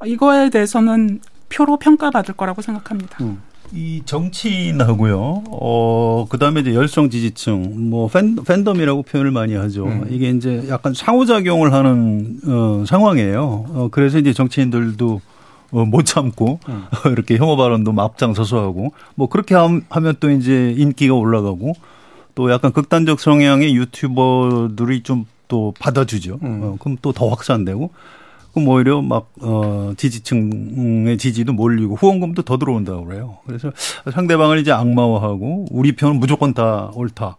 이거에 0.06 0.50
대해서는 0.50 1.20
표로 1.50 1.78
평가받을 1.78 2.36
거라고 2.36 2.62
생각합니다. 2.62 3.24
음. 3.24 3.42
이 3.74 4.02
정치인하고요. 4.06 5.44
어 5.50 6.28
그다음에 6.30 6.62
이제 6.62 6.76
열성 6.76 7.10
지지층, 7.10 7.90
뭐 7.90 8.08
팬, 8.08 8.36
팬덤이라고 8.36 9.04
표현을 9.04 9.32
많이 9.32 9.56
하죠. 9.56 9.86
음. 9.86 10.08
이게 10.10 10.30
이제 10.30 10.66
약간 10.70 10.94
상호작용을 10.94 11.74
하는 11.74 12.40
어, 12.46 12.84
상황이에요. 12.88 13.66
어, 13.70 13.88
그래서 13.92 14.20
이제 14.20 14.34
정치인들도 14.34 15.22
어, 15.72 15.86
못 15.86 16.04
참고 16.06 16.60
음. 16.70 16.86
이렇게 17.12 17.38
혐오 17.38 17.58
발언도 17.58 17.94
앞장서서 17.98 18.62
하고 18.62 18.94
뭐 19.16 19.28
그렇게 19.28 19.56
하면 19.56 20.16
또 20.20 20.30
이제 20.30 20.74
인기가 20.78 21.16
올라가고 21.16 21.74
또 22.36 22.52
약간 22.52 22.72
극단적 22.72 23.20
성향의 23.20 23.76
유튜버들이 23.76 25.02
좀 25.04 25.26
또 25.48 25.74
받아주죠. 25.80 26.40
음. 26.44 26.62
어, 26.64 26.78
그럼 26.80 26.98
또 27.02 27.12
더 27.12 27.30
확산되고 27.30 27.92
그럼 28.56 28.70
오히려 28.70 29.02
막, 29.02 29.34
어, 29.42 29.92
지지층의 29.98 31.18
지지도 31.18 31.52
몰리고 31.52 31.96
후원금도 31.96 32.44
더 32.44 32.58
들어온다고 32.58 33.04
그래요. 33.06 33.38
그래서 33.46 33.70
상대방을 34.10 34.60
이제 34.60 34.72
악마화하고 34.72 35.66
우리 35.72 35.94
편은 35.94 36.22
무조건 36.22 36.54
다 36.54 36.90
옳다. 36.96 37.36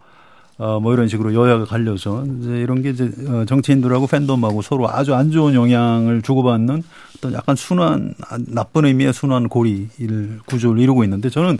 어, 0.59 0.79
뭐 0.81 0.93
이런 0.93 1.09
식으로 1.09 1.35
여야가 1.35 1.65
갈려서 1.65 2.25
이제 2.41 2.51
이런 2.61 2.83
게 2.83 2.91
이제 2.91 3.11
어, 3.29 3.45
정치인들하고 3.47 4.07
팬덤하고 4.07 4.61
서로 4.61 4.91
아주 4.91 5.15
안 5.15 5.31
좋은 5.31 5.55
영향을 5.55 6.21
주고받는 6.21 6.83
어떤 7.17 7.33
약간 7.33 7.57
순환, 7.57 8.15
나쁜 8.49 8.85
의미의 8.85 9.15
순환 9.15 9.49
고리를 9.49 10.41
구조를 10.47 10.83
이루고 10.83 11.05
있는데 11.05 11.31
저는 11.31 11.59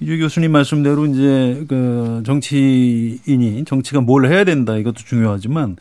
이주 0.00 0.18
교수님 0.18 0.52
말씀대로 0.52 1.06
이제 1.06 1.64
그 1.68 2.22
정치인이 2.24 3.64
정치가 3.66 4.00
뭘 4.02 4.26
해야 4.26 4.44
된다 4.44 4.76
이것도 4.76 4.96
중요하지만 4.96 5.76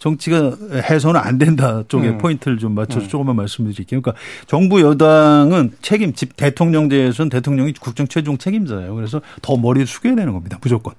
정치가 0.00 0.56
해서는 0.72 1.20
안 1.20 1.36
된다 1.38 1.84
쪽에 1.86 2.08
음. 2.08 2.18
포인트를 2.18 2.58
좀 2.58 2.74
맞춰서 2.74 3.06
음. 3.06 3.08
조금만 3.08 3.36
말씀드릴게요. 3.36 4.00
그러니까 4.00 4.14
정부 4.46 4.80
여당은 4.80 5.74
책임, 5.82 6.14
집 6.14 6.36
대통령제에서는 6.36 7.28
대통령이 7.28 7.74
국정 7.74 8.08
최종 8.08 8.38
책임자예요. 8.38 8.94
그래서 8.94 9.20
더 9.42 9.56
머리를 9.58 9.86
숙여야 9.86 10.16
되는 10.16 10.32
겁니다. 10.32 10.58
무조건. 10.60 10.94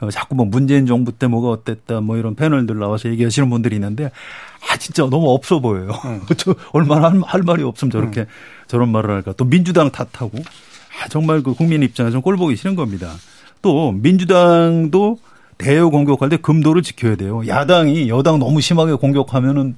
어, 0.00 0.10
자꾸 0.10 0.36
뭐 0.36 0.46
문재인 0.46 0.86
정부 0.86 1.12
때 1.12 1.26
뭐가 1.26 1.50
어땠다 1.50 2.00
뭐 2.00 2.16
이런 2.16 2.34
패널들 2.34 2.78
나와서 2.78 3.10
얘기하시는 3.10 3.50
분들이 3.50 3.74
있는데 3.76 4.10
아 4.70 4.76
진짜 4.76 5.02
너무 5.02 5.30
없어 5.30 5.58
보여요. 5.58 5.90
음. 6.04 6.22
저 6.38 6.54
얼마나 6.72 7.10
할, 7.10 7.20
할, 7.24 7.42
말이 7.42 7.64
없으면 7.64 7.90
저렇게 7.90 8.20
음. 8.20 8.26
저런 8.68 8.90
말을 8.90 9.10
할까. 9.10 9.34
또 9.36 9.44
민주당 9.44 9.90
탓하고 9.90 10.38
아, 11.02 11.08
정말 11.08 11.42
그 11.42 11.52
국민 11.52 11.82
입장에서 11.82 12.20
꼴 12.20 12.36
보기 12.36 12.54
싫은 12.54 12.76
겁니다. 12.76 13.12
또 13.60 13.90
민주당도 13.90 15.18
대여 15.60 15.88
공격할 15.88 16.28
때 16.28 16.36
금도를 16.36 16.82
지켜야 16.82 17.16
돼요. 17.16 17.46
야당이 17.46 18.08
여당 18.08 18.38
너무 18.38 18.60
심하게 18.60 18.94
공격하면은 18.94 19.76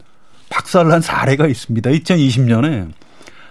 박살난 0.48 1.00
사례가 1.00 1.46
있습니다. 1.46 1.90
2020년에 1.90 2.90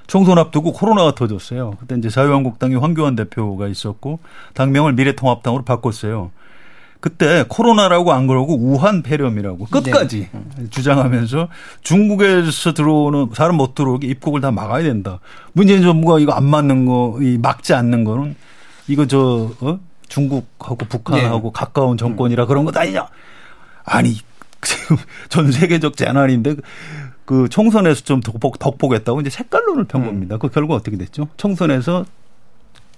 총선 0.08 0.38
앞두고 0.38 0.74
코로나가 0.74 1.16
터졌어요. 1.16 1.78
그때 1.80 1.96
이제 1.98 2.10
자유한국당의 2.10 2.78
황교안 2.78 3.16
대표가 3.16 3.68
있었고 3.68 4.20
당명을 4.54 4.94
미래통합당으로 4.94 5.64
바꿨어요. 5.64 6.32
그때 7.00 7.44
코로나라고 7.48 8.14
안 8.14 8.28
그러고 8.28 8.56
우한 8.56 9.02
폐렴이라고 9.02 9.66
끝까지 9.66 10.30
네. 10.32 10.70
주장하면서 10.70 11.48
중국에서 11.82 12.74
들어오는 12.74 13.30
사람 13.34 13.58
못 13.58 13.74
들어오게 13.74 14.08
입국을 14.08 14.40
다 14.40 14.52
막아야 14.52 14.84
된다. 14.84 15.20
문재인 15.54 15.82
정부가 15.82 16.20
이거 16.20 16.34
안 16.34 16.46
맞는 16.46 16.86
거, 16.86 17.18
이 17.22 17.40
막지 17.42 17.74
않는 17.74 18.04
거는 18.04 18.36
이거 18.88 19.08
저 19.08 19.52
어? 19.62 19.80
중국하고 20.12 20.86
북한하고 20.86 21.48
네. 21.48 21.52
가까운 21.54 21.98
정권이라 21.98 22.46
그런 22.46 22.66
것 22.66 22.76
아니냐? 22.76 23.08
아니 23.84 24.18
지금 24.62 24.98
전 25.30 25.52
세계적 25.52 25.96
재난인데 25.96 26.58
그 27.26 27.48
총선에서 27.50 28.04
좀 28.04 28.20
덕복, 28.20 28.60
덕복했다고 28.60 29.22
이제 29.22 29.30
색깔론을 29.30 29.86
편 29.86 30.02
음. 30.02 30.08
겁니다. 30.08 30.38
그 30.38 30.50
결과 30.50 30.76
어떻게 30.76 30.98
됐죠? 30.98 31.30
총선에서 31.38 32.06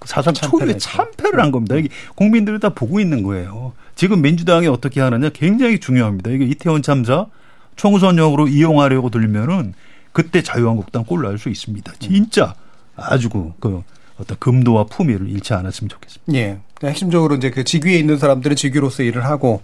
사상 0.04 0.34
초유의 0.34 0.78
참패를 0.78 1.40
한 1.40 1.50
겁니다. 1.52 1.76
이게 1.76 1.88
국민들이 2.16 2.58
다 2.58 2.68
보고 2.70 3.00
있는 3.00 3.22
거예요. 3.22 3.72
지금 3.94 4.20
민주당이 4.20 4.66
어떻게 4.66 5.00
하느냐 5.00 5.30
굉장히 5.30 5.78
중요합니다. 5.78 6.30
이게 6.30 6.44
이태원 6.44 6.82
참사 6.82 7.26
총선용으로 7.76 8.48
이용하려고 8.48 9.10
들면은 9.10 9.72
그때 10.12 10.42
자유한국당 10.42 11.04
꼴 11.04 11.22
날 11.22 11.38
수 11.38 11.48
있습니다. 11.48 11.92
진짜 12.00 12.54
아주 12.96 13.28
그, 13.30 13.52
그 13.60 13.82
어떤 14.18 14.38
금도와 14.38 14.84
품위를 14.84 15.28
잃지 15.28 15.54
않았으면 15.54 15.88
좋겠습니다. 15.88 16.32
예. 16.34 16.58
그러니까 16.74 16.88
핵심적으로 16.88 17.34
이제 17.36 17.50
그 17.50 17.64
직위에 17.64 17.96
있는 17.96 18.18
사람들은 18.18 18.56
직위로서 18.56 19.02
일을 19.02 19.24
하고 19.24 19.62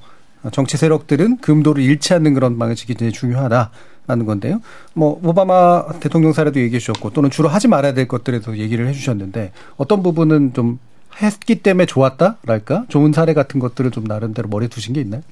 정치 0.52 0.76
세력들은 0.76 1.38
금도를 1.38 1.82
잃지 1.82 2.14
않는 2.14 2.34
그런 2.34 2.58
방식이 2.58 2.94
이제 2.94 3.10
중요하다라는 3.10 4.26
건데요. 4.26 4.60
뭐 4.94 5.20
오바마 5.22 6.00
대통령 6.00 6.32
사례도 6.32 6.60
얘기해 6.60 6.78
주셨고 6.78 7.10
또는 7.10 7.30
주로 7.30 7.48
하지 7.48 7.68
말아야 7.68 7.94
될 7.94 8.08
것들에 8.08 8.40
도 8.40 8.56
얘기를 8.56 8.88
해 8.88 8.92
주셨는데 8.92 9.52
어떤 9.76 10.02
부분은 10.02 10.54
좀 10.54 10.78
했기 11.22 11.56
때문에 11.56 11.86
좋았다랄까? 11.86 12.86
좋은 12.88 13.12
사례 13.12 13.34
같은 13.34 13.60
것들을 13.60 13.90
좀 13.90 14.04
나름대로 14.04 14.48
머리에 14.48 14.68
두신 14.68 14.94
게 14.94 15.00
있나요? 15.00 15.22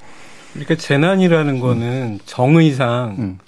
그러니까 0.52 0.76
재난이라는 0.76 1.60
거는 1.60 2.18
정의상 2.24 3.16
음. 3.18 3.38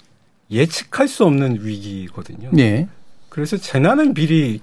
예측할 0.49 1.07
수 1.07 1.25
없는 1.25 1.59
위기거든요. 1.61 2.49
예. 2.57 2.87
그래서 3.29 3.57
재난을 3.57 4.13
미리 4.13 4.59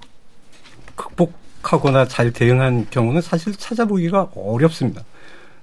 극복하거나 0.99 2.05
잘 2.07 2.31
대응한 2.31 2.85
경우는 2.89 3.21
사실 3.21 3.53
찾아보기가 3.53 4.29
어렵습니다. 4.35 5.03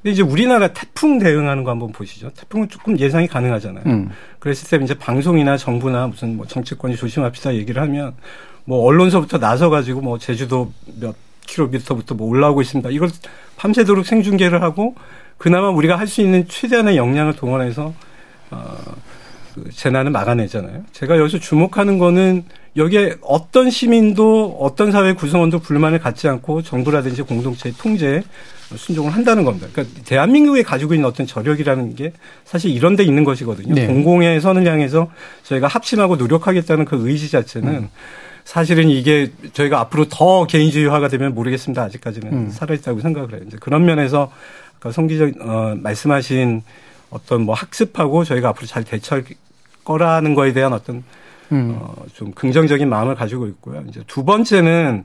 근데 0.02 0.12
이제 0.12 0.22
우리나라 0.22 0.68
태풍 0.68 1.18
대응하는 1.18 1.64
거 1.64 1.70
한번 1.70 1.92
보시죠. 1.92 2.30
태풍은 2.30 2.68
조금 2.68 2.98
예상이 2.98 3.26
가능하잖아요. 3.26 3.84
음. 3.86 4.10
그랬을 4.38 4.68
때 4.68 4.82
이제 4.82 4.94
방송이나 4.94 5.56
정부나 5.56 6.06
무슨 6.06 6.36
뭐 6.36 6.46
정치권이 6.46 6.96
조심합시다 6.96 7.54
얘기를 7.54 7.82
하면 7.82 8.14
뭐 8.64 8.84
언론서부터 8.84 9.38
나서 9.38 9.68
가지고 9.68 10.00
뭐 10.00 10.18
제주도 10.18 10.72
몇 11.00 11.14
킬로미터부터 11.46 12.14
뭐 12.14 12.28
올라오고 12.28 12.62
있습니다. 12.62 12.90
이걸 12.90 13.10
밤새도록 13.56 14.06
생중계를 14.06 14.62
하고 14.62 14.94
그나마 15.38 15.68
우리가 15.70 15.98
할 15.98 16.06
수 16.06 16.22
있는 16.22 16.48
최대한의 16.48 16.96
역량을 16.96 17.34
동원해서 17.34 17.92
어, 18.50 18.76
그 19.54 19.70
재난을 19.70 20.10
막아내잖아요. 20.12 20.84
제가 20.92 21.18
여기서 21.18 21.38
주목하는 21.38 21.98
거는 21.98 22.44
여기에 22.76 23.16
어떤 23.22 23.70
시민도 23.70 24.58
어떤 24.60 24.92
사회 24.92 25.14
구성원도 25.14 25.60
불만을 25.60 25.98
갖지 25.98 26.28
않고 26.28 26.62
정부라든지 26.62 27.22
공동체의 27.22 27.74
통제에 27.78 28.22
순종을 28.74 29.12
한다는 29.12 29.44
겁니다. 29.44 29.68
그러니까 29.72 30.00
대한민국이 30.04 30.62
가지고 30.62 30.94
있는 30.94 31.08
어떤 31.08 31.26
저력이라는 31.26 31.94
게 31.94 32.12
사실 32.44 32.70
이런 32.70 32.96
데 32.96 33.04
있는 33.04 33.24
것이거든요. 33.24 33.74
네. 33.74 33.86
공공의 33.86 34.40
선을 34.40 34.66
향해서 34.66 35.10
저희가 35.44 35.68
합심하고 35.68 36.16
노력하겠다는 36.16 36.84
그 36.84 37.08
의지 37.08 37.30
자체는 37.30 37.68
음. 37.74 37.88
사실은 38.44 38.90
이게 38.90 39.32
저희가 39.54 39.80
앞으로 39.80 40.06
더 40.08 40.46
개인주의화가 40.46 41.08
되면 41.08 41.34
모르겠습니다. 41.34 41.82
아직까지는 41.82 42.32
음. 42.32 42.50
살아있다고 42.50 43.00
생각을 43.00 43.32
해요. 43.32 43.40
이제 43.46 43.56
그런 43.58 43.84
면에서 43.84 44.30
아까 44.78 44.92
송 44.92 45.06
기자 45.06 45.30
어, 45.40 45.74
말씀하신 45.80 46.62
어떤 47.10 47.42
뭐 47.42 47.54
학습하고 47.54 48.24
저희가 48.24 48.50
앞으로 48.50 48.66
잘 48.66 48.84
대처할 48.84 49.24
거라는 49.84 50.34
거에 50.34 50.52
대한 50.52 50.72
어떤 50.72 51.04
음. 51.52 51.76
어, 51.80 51.94
좀 52.14 52.32
긍정적인 52.32 52.88
마음을 52.88 53.14
가지고 53.14 53.46
있고요. 53.48 53.82
이제 53.88 54.02
두 54.06 54.24
번째는 54.24 55.04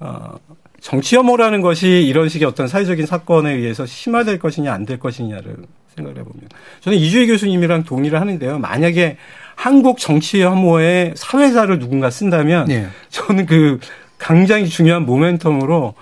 어, 0.00 0.34
정치 0.80 1.16
혐오라는 1.16 1.60
것이 1.60 2.04
이런 2.06 2.28
식의 2.28 2.48
어떤 2.48 2.66
사회적인 2.68 3.06
사건에 3.06 3.52
의해서 3.52 3.84
심화될 3.86 4.38
것이냐 4.38 4.72
안 4.72 4.86
될 4.86 4.98
것이냐를 4.98 5.56
생각을 5.96 6.18
해보면 6.20 6.48
저는 6.80 6.98
이주희 6.98 7.26
교수님이랑 7.26 7.84
동의를 7.84 8.20
하는데요. 8.20 8.58
만약에 8.58 9.16
한국 9.56 9.98
정치 9.98 10.42
혐오의 10.42 11.14
사회사를 11.16 11.78
누군가 11.78 12.10
쓴다면 12.10 12.66
네. 12.66 12.86
저는 13.10 13.46
그 13.46 13.78
굉장히 14.18 14.68
중요한 14.68 15.04
모멘텀으로 15.06 15.94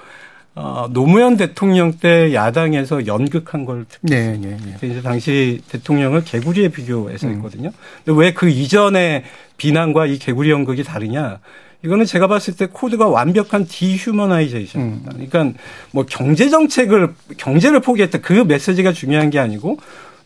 어, 0.61 0.89
노무현 0.91 1.37
대통령 1.37 1.93
때 1.93 2.35
야당에서 2.35 3.07
연극한 3.07 3.65
걸 3.65 3.87
네, 4.01 4.37
네, 4.37 4.57
네. 4.61 4.89
이제 4.89 5.01
당시 5.03 5.61
대통령을 5.69 6.25
개구리에 6.25 6.69
비교해서 6.69 7.29
음. 7.29 7.35
했거든요. 7.35 7.71
근데 8.05 8.21
왜 8.21 8.33
그 8.33 8.49
이전의 8.49 9.23
비난과 9.57 10.07
이 10.07 10.19
개구리 10.19 10.51
연극이 10.51 10.83
다르냐? 10.83 11.39
이거는 11.85 12.07
제가 12.07 12.27
봤을 12.27 12.57
때 12.57 12.67
코드가 12.67 13.07
완벽한 13.07 13.67
디휴머나이제이션입니다. 13.67 15.13
음. 15.13 15.27
그러니까 15.29 15.59
뭐 15.93 16.05
경제 16.09 16.49
정책을 16.49 17.15
경제를 17.37 17.81
포기했다 17.81 18.19
그 18.19 18.33
메시지가 18.33 18.93
중요한 18.93 19.31
게 19.31 19.39
아니고 19.39 19.79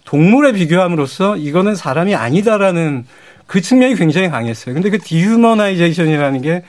동물에 0.07 0.53
비교함으로써 0.53 1.37
이거는 1.37 1.75
사람이 1.75 2.15
아니다라는 2.15 3.05
그 3.47 3.61
측면이 3.61 3.97
굉장히 3.97 4.31
강했어요. 4.31 4.75
근데 4.75 4.89
그 4.89 4.99
dehumanization이라는 4.99 6.41
게 6.41 6.63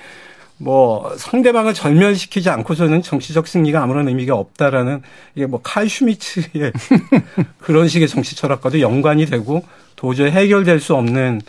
뭐 0.58 1.14
상대방을 1.18 1.74
절멸시키지 1.74 2.50
않고서는 2.50 3.02
정치적 3.02 3.48
승리가 3.48 3.82
아무런 3.84 4.08
의미가 4.08 4.36
없다라는 4.36 5.02
이게 5.36 5.46
뭐 5.46 5.62
칼 5.64 5.90
슈미트의 5.90 6.72
그런 7.60 7.88
식의 7.88 8.08
정치 8.08 8.36
철학과도 8.36 8.80
연관이 8.80 9.26
되고 9.26 9.64
도저히 9.96 10.32
해결될 10.32 10.80
수 10.80 10.96
없는 10.96 11.42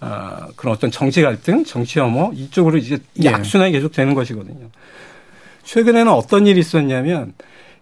아, 0.00 0.48
그런 0.56 0.74
어떤 0.74 0.90
정치 0.90 1.22
갈등, 1.22 1.64
정치 1.64 1.98
혐오 1.98 2.32
이쪽으로 2.32 2.78
이제 2.78 2.98
예. 3.22 3.30
악순환이 3.30 3.72
계속 3.72 3.92
되는 3.92 4.14
것이거든요. 4.14 4.68
최근에는 5.64 6.10
어떤 6.12 6.46
일이 6.46 6.60
있었냐면 6.60 7.34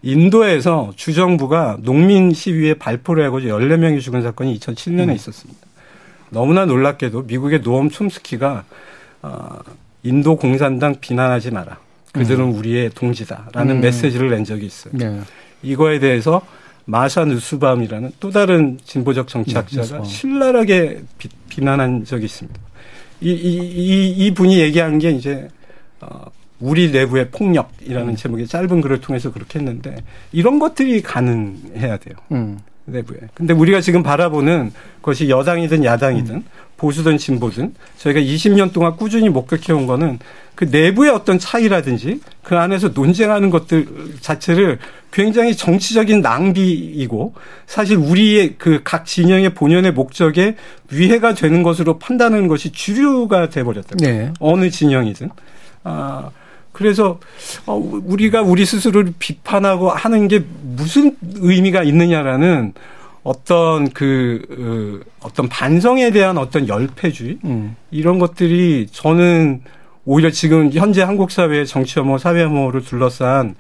인도에서 0.03 0.93
주정부가 0.97 1.79
농민 1.81 2.33
시위에 2.33 2.75
발포를 2.75 3.25
하고 3.25 3.41
14명이 3.41 4.01
죽은 4.01 4.23
사건이 4.23 4.59
2007년에 4.59 5.09
음. 5.09 5.15
있었습니다. 5.15 5.61
너무나 6.31 6.65
놀랍게도 6.65 7.23
미국의 7.23 7.63
노엄 7.63 7.91
촘스키가 7.91 8.65
어, 9.23 9.59
인도 10.07 10.37
공산당 10.37 10.95
비난하지 11.01 11.51
마라. 11.51 11.79
그들은 12.13 12.45
음. 12.47 12.55
우리의 12.55 12.91
동지다라는 12.91 13.77
음. 13.77 13.81
메시지를 13.81 14.31
낸 14.31 14.45
적이 14.45 14.67
있어요. 14.67 14.95
네. 14.97 15.21
이거에 15.63 15.99
대해서 15.99 16.41
마샤 16.85 17.25
누스밤이라는 17.25 18.13
또 18.21 18.31
다른 18.31 18.79
진보적 18.85 19.27
정치학자가 19.29 19.99
네, 19.99 20.05
신랄하게 20.05 21.03
비, 21.19 21.29
난한 21.61 22.05
적이 22.05 22.27
있습니다. 22.27 22.61
이, 23.21 23.31
이, 23.31 23.57
이, 23.57 24.11
이 24.11 24.35
분이 24.35 24.61
얘기한 24.61 24.99
게 24.99 25.11
이제 25.11 25.49
어, 26.01 26.27
우리 26.61 26.91
내부의 26.91 27.31
폭력이라는 27.31 28.09
음. 28.11 28.17
제목의 28.17 28.47
짧은 28.47 28.81
글을 28.81 29.01
통해서 29.01 29.33
그렇게 29.33 29.59
했는데 29.59 29.97
이런 30.33 30.59
것들이 30.59 31.03
가능해야 31.03 31.97
돼요. 31.97 32.15
음. 32.89 32.93
내부에. 32.93 33.19
근데 33.35 33.53
우리가 33.55 33.81
지금 33.81 34.03
바라보는 34.03 34.73
것이 35.03 35.29
여당이든 35.29 35.85
야당이든 35.85 36.35
음. 36.35 36.45
보수든 36.77 37.17
진보든 37.17 37.75
저희가 37.99 38.21
20년 38.21 38.73
동안 38.73 38.97
꾸준히 38.97 39.29
목격해온 39.31 39.87
거는 39.87 40.19
그 40.55 40.65
내부의 40.65 41.11
어떤 41.11 41.39
차이라든지 41.39 42.21
그 42.43 42.57
안에서 42.57 42.89
논쟁하는 42.89 43.51
것들 43.51 43.87
자체를 44.21 44.79
굉장히 45.11 45.57
정치적인 45.57 46.21
낭비이고 46.21 47.35
사실 47.67 47.97
우리의 47.97 48.57
그 48.59 48.83
각 48.85 49.07
진영의 49.07 49.55
본연의 49.55 49.93
목적에 49.93 50.57
위해가 50.91 51.35
되는 51.35 51.63
것으로 51.63 51.99
판단하는 51.99 52.47
것이 52.49 52.73
주류가 52.73 53.49
돼버렸다. 53.49 53.97
네. 53.99 54.33
어느 54.39 54.69
진영이든. 54.71 55.31
아, 55.85 56.31
그래서 56.77 57.19
어, 57.65 57.75
우리가 57.75 58.43
우리 58.43 58.67
스스로를 58.67 59.15
비판하고 59.19 59.89
하는 59.89 60.29
게 60.29 60.45
무슨 60.63 61.17
의미가 61.37 61.83
있느냐라는 61.83 62.75
어떤 63.23 63.89
그 63.89 65.03
어, 65.03 65.27
어떤 65.27 65.49
반성에 65.49 66.11
대한 66.11 66.37
어떤 66.37 66.69
열패주의 66.69 67.39
음. 67.45 67.77
이런 67.91 68.19
것들이 68.19 68.89
저는 68.93 69.63
오히려 70.05 70.31
지금 70.31 70.71
현재 70.71 71.01
한국 71.03 71.31
사회의 71.31 71.67
정치 71.67 71.99
혐오, 71.99 72.19
사회 72.19 72.43
혐오를 72.43 72.83
둘러싼 72.83 73.55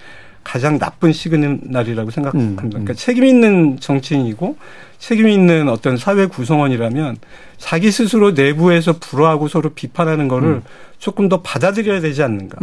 가장 0.44 0.78
나쁜 0.78 1.14
시그널이라고 1.14 2.10
생각합니다. 2.10 2.62
음, 2.62 2.66
음. 2.66 2.70
그러니까 2.70 2.92
책임 2.92 3.24
있는 3.24 3.80
정치인이고 3.80 4.58
책임 4.98 5.26
있는 5.26 5.70
어떤 5.70 5.96
사회 5.96 6.26
구성원이라면 6.26 7.16
자기 7.56 7.90
스스로 7.90 8.32
내부에서 8.32 8.98
불화하고 9.00 9.48
서로 9.48 9.70
비판하는 9.70 10.28
거를 10.28 10.48
음. 10.48 10.62
조금 10.98 11.30
더 11.30 11.40
받아들여야 11.40 12.00
되지 12.00 12.22
않는가. 12.22 12.58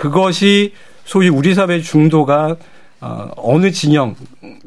음. 0.00 0.10
그것이 0.10 0.72
소위 1.04 1.28
우리 1.28 1.54
사회 1.54 1.80
중도가 1.80 2.56
어, 3.02 3.30
어느 3.36 3.70
진영 3.70 4.14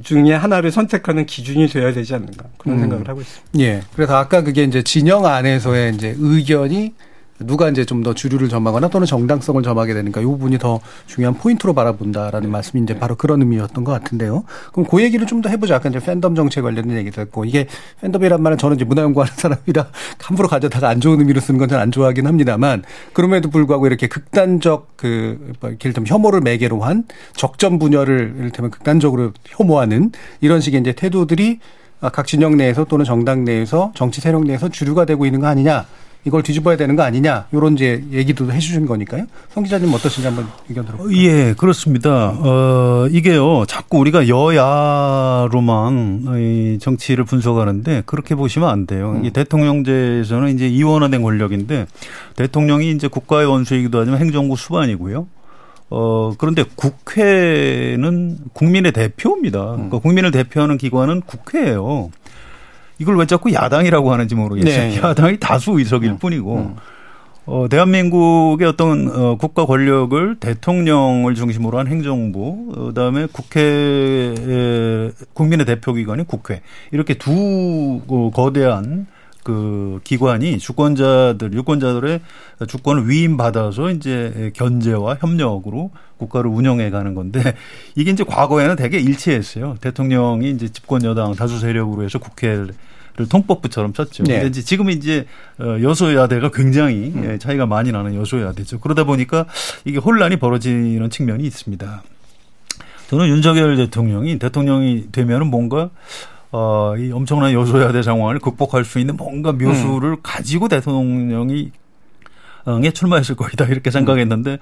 중에 0.04 0.34
하나를 0.34 0.72
선택하는 0.72 1.26
기준이 1.26 1.68
되어야 1.68 1.94
되지 1.94 2.16
않는가 2.16 2.46
그런 2.58 2.78
음. 2.78 2.82
생각을 2.82 3.08
하고 3.08 3.22
있습니다. 3.22 3.60
예. 3.60 3.82
그래서 3.96 4.16
아까 4.16 4.42
그게 4.42 4.64
이제 4.64 4.82
진영 4.82 5.26
안에서의 5.26 5.94
이제 5.94 6.16
의견이 6.18 6.94
누가 7.46 7.70
이제 7.70 7.86
좀 7.86 8.04
더 8.04 8.14
주류를 8.14 8.50
점하거나 8.50 8.90
또는 8.90 9.08
정당성을 9.08 9.62
점하게 9.64 9.94
되니까 9.94 10.20
이 10.22 10.26
부분이 10.26 10.58
더 10.58 10.80
중요한 11.08 11.36
포인트로 11.36 11.74
바라본다라는 11.74 12.52
말씀이 12.52 12.84
이제 12.84 12.98
바로 12.98 13.16
그런 13.16 13.42
의미였던 13.42 13.84
것 13.84 13.92
같은데요. 13.94 14.44
그럼 14.74 14.86
그 14.90 15.02
얘기를 15.02 15.26
좀 15.28 15.42
더 15.42 15.50
해보자. 15.50 15.76
아까 15.76 15.90
이제 15.90 16.00
팬덤 16.00 16.36
정책 16.36 16.64
관련된 16.64 16.98
얘기도 16.98 17.22
했고 17.22 17.46
이게 17.46 17.68
팬덤이란 18.02 18.42
말은 18.42 18.58
저는 18.58 18.76
이제 18.78 18.86
문화 18.86 19.02
연구하는 19.04 19.34
사람이라 19.36 19.88
함부로 20.22 20.48
가져다가 20.50 20.90
안 20.90 21.00
좋은 21.02 21.20
의미로 21.20 21.40
쓰는 21.40 21.58
건 21.60 21.70
잘 21.70 21.80
안 21.80 21.92
좋아하긴 21.92 22.28
합니다만 22.28 22.84
그럼에도 23.14 23.50
불구하고 23.50 23.88
이렇게 23.88 24.08
극단적 24.08 24.94
그 24.98 25.54
이를테면 25.62 26.08
혐오를 26.08 26.42
매개로 26.42 26.82
한 26.82 27.06
적점 27.36 27.80
분열을 27.80 28.36
이를테면 28.40 28.72
극단적으로 28.72 29.32
혐오하는 29.48 30.12
이런 30.42 30.60
식의 30.62 30.82
이제 30.82 30.92
태도들이 30.94 31.60
각 32.12 32.28
진영 32.28 32.58
내에서 32.58 32.84
또는 32.84 33.06
정당 33.06 33.46
내에서 33.46 33.92
정치 33.96 34.20
세력 34.20 34.44
내에서 34.44 34.68
주류가 34.70 35.06
되고 35.06 35.26
있는 35.26 35.40
거 35.40 35.48
아니냐. 35.48 35.86
이걸 36.26 36.42
뒤집어야 36.42 36.78
되는 36.78 36.96
거 36.96 37.04
아니냐 37.04 37.48
이런 37.52 37.74
이제 37.74 38.04
얘기도 38.12 38.52
해주신 38.52 38.86
거니까요. 38.86 39.26
성 39.50 39.64
기자님 39.64 39.94
어떠신지 39.94 40.26
한번 40.26 40.48
의견 40.70 40.86
들어볼까요? 40.86 41.18
예, 41.18 41.54
그렇습니다. 41.54 42.30
어, 42.30 43.08
이게요, 43.12 43.66
자꾸 43.68 43.98
우리가 44.00 44.28
여야로만 44.30 46.26
이 46.40 46.80
정치를 46.80 47.26
분석하는데 47.26 48.04
그렇게 48.06 48.36
보시면 48.36 48.70
안 48.70 48.88
돼요. 48.88 49.18
음. 49.18 49.26
이 49.26 49.32
대통령제에서는 49.32 50.54
이제 50.56 50.68
이원화된 50.70 51.22
권력인데 51.22 51.88
대통령이 52.36 52.92
이제 52.92 53.08
국가의 53.08 53.46
원수이기도 53.48 54.00
하지만 54.00 54.20
행정부 54.22 54.56
수반이고요. 54.56 55.28
어, 55.90 56.34
그런데 56.38 56.64
국회는 56.76 58.38
국민의 58.54 58.94
대표입니다. 58.94 59.64
그러니까 59.74 60.00
국민을 60.00 60.32
대표하는 60.32 60.78
기관은 60.78 61.22
국회예요. 61.22 62.10
이걸 63.00 63.18
왜 63.18 63.26
자꾸 63.26 63.52
야당이라고 63.52 64.12
하는지 64.12 64.36
모르겠어요. 64.36 64.90
네. 64.90 64.98
야당이 64.98 65.40
다수 65.40 65.72
의석일 65.78 66.12
음. 66.12 66.18
뿐이고. 66.18 66.56
음. 66.56 66.76
어, 67.46 67.68
대한민국의 67.70 68.68
어떤 68.68 69.10
어, 69.10 69.36
국가 69.36 69.66
권력을 69.66 70.38
대통령을 70.40 71.36
중심으로 71.36 71.78
한 71.78 71.88
행정부, 71.88 72.72
어, 72.76 72.86
그다음에 72.86 73.28
국회 73.34 74.34
국민의 75.34 75.66
대표 75.66 75.94
기관인 75.94 76.26
국회 76.26 76.62
이렇게 76.92 77.16
두 77.16 78.02
어, 78.08 78.32
거대한 78.34 79.08
그 79.44 80.00
기관이 80.04 80.58
주권자들 80.58 81.54
유권자들의 81.54 82.22
주권을 82.68 83.10
위임받아서 83.10 83.92
이제 83.92 84.52
견제와 84.56 85.18
협력으로 85.20 85.92
국가를 86.18 86.50
운영해 86.50 86.90
가는 86.90 87.14
건데 87.14 87.56
이게 87.96 88.12
이제 88.12 88.24
과거에는 88.24 88.76
되게 88.76 89.00
일치했어요. 89.00 89.76
대통령이 89.82 90.52
이제 90.52 90.70
집권 90.70 91.04
여당 91.04 91.34
다수 91.36 91.60
세력으로 91.60 92.04
해서 92.04 92.20
국회를 92.20 92.70
통법부처럼 93.30 93.94
썼죠. 93.94 94.24
네. 94.24 94.36
근데 94.36 94.48
이제 94.48 94.62
지금 94.62 94.90
이제 94.90 95.26
어, 95.60 95.78
여소야대가 95.82 96.50
굉장히 96.52 97.12
음. 97.16 97.26
예, 97.26 97.38
차이가 97.38 97.66
많이 97.66 97.92
나는 97.92 98.16
여소야대죠. 98.16 98.80
그러다 98.80 99.04
보니까 99.04 99.46
이게 99.86 99.98
혼란이 100.00 100.38
벌어지는 100.38 101.10
측면이 101.10 101.44
있습니다. 101.44 102.04
저는 103.10 103.28
윤석열 103.28 103.76
대통령이 103.76 104.40
대통령이 104.40 105.12
되면은 105.12 105.48
뭔가 105.48 105.92
어, 106.54 106.96
이 106.98 107.12
엄청난 107.12 107.52
여소야대 107.52 108.04
상황을 108.04 108.38
극복할 108.38 108.86
수 108.86 109.00
있는 109.00 109.18
뭔가 109.18 109.52
묘수를 109.52 110.12
음. 110.12 110.18
가지고 110.22 110.68
대통령이 110.68 111.72
에 112.84 112.92
출마했을 112.92 113.36
거이다 113.36 113.66
이렇게 113.66 113.90
생각했는데 113.90 114.60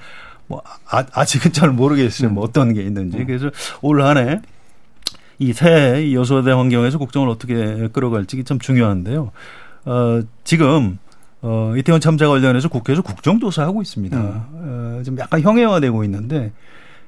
뭐 0.47 0.63
아, 0.89 1.03
아직은 1.11 1.51
잘 1.51 1.69
모르겠어요. 1.69 2.29
뭐 2.29 2.45
어떤 2.45 2.73
게 2.73 2.81
있는지. 2.81 3.17
음. 3.17 3.25
그래서 3.27 3.51
올 3.81 4.01
한해 4.01 4.39
이새 5.37 6.13
여소야대 6.13 6.51
환경에서 6.51 6.97
국정을 6.97 7.27
어떻게 7.27 7.89
끌어갈지 7.89 8.41
참 8.45 8.57
중요한데요. 8.57 9.31
어, 9.83 10.21
지금 10.45 10.97
어, 11.41 11.73
이태원 11.75 11.99
참사 11.99 12.25
관련해서 12.29 12.69
국회에서 12.69 13.01
국정조사하고 13.01 13.81
있습니다. 13.81 14.17
음. 14.17 14.45
어, 14.53 15.03
좀 15.03 15.19
약간 15.19 15.41
형해화되고 15.41 16.05
있는데 16.05 16.53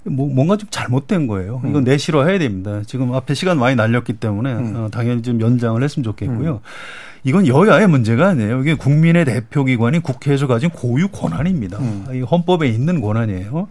뭐 0.06 0.28
뭔가 0.34 0.58
좀 0.58 0.68
잘못된 0.70 1.28
거예요. 1.28 1.62
이건 1.64 1.78
음. 1.78 1.84
내실화 1.84 2.26
해야 2.26 2.38
됩니다. 2.40 2.82
지금 2.86 3.14
앞에 3.14 3.34
시간 3.34 3.58
많이 3.60 3.76
날렸기 3.76 4.14
때문에 4.14 4.54
음. 4.54 4.74
어, 4.76 4.90
당연히 4.92 5.22
좀 5.22 5.40
연장을 5.40 5.82
했으면 5.82 6.04
좋겠고요. 6.04 6.52
음. 6.56 6.60
이건 7.26 7.48
여야의 7.48 7.88
문제가 7.88 8.28
아니에요. 8.30 8.60
이게 8.62 8.74
국민의 8.74 9.24
대표기관이 9.26 10.00
국회에서 10.00 10.48
가진 10.48 10.70
고유 10.70 11.08
권한입니다. 11.08 11.80
음. 11.80 12.06
이 12.14 12.20
헌법에 12.22 12.68
있는 12.68 13.00
권한이에요. 13.00 13.68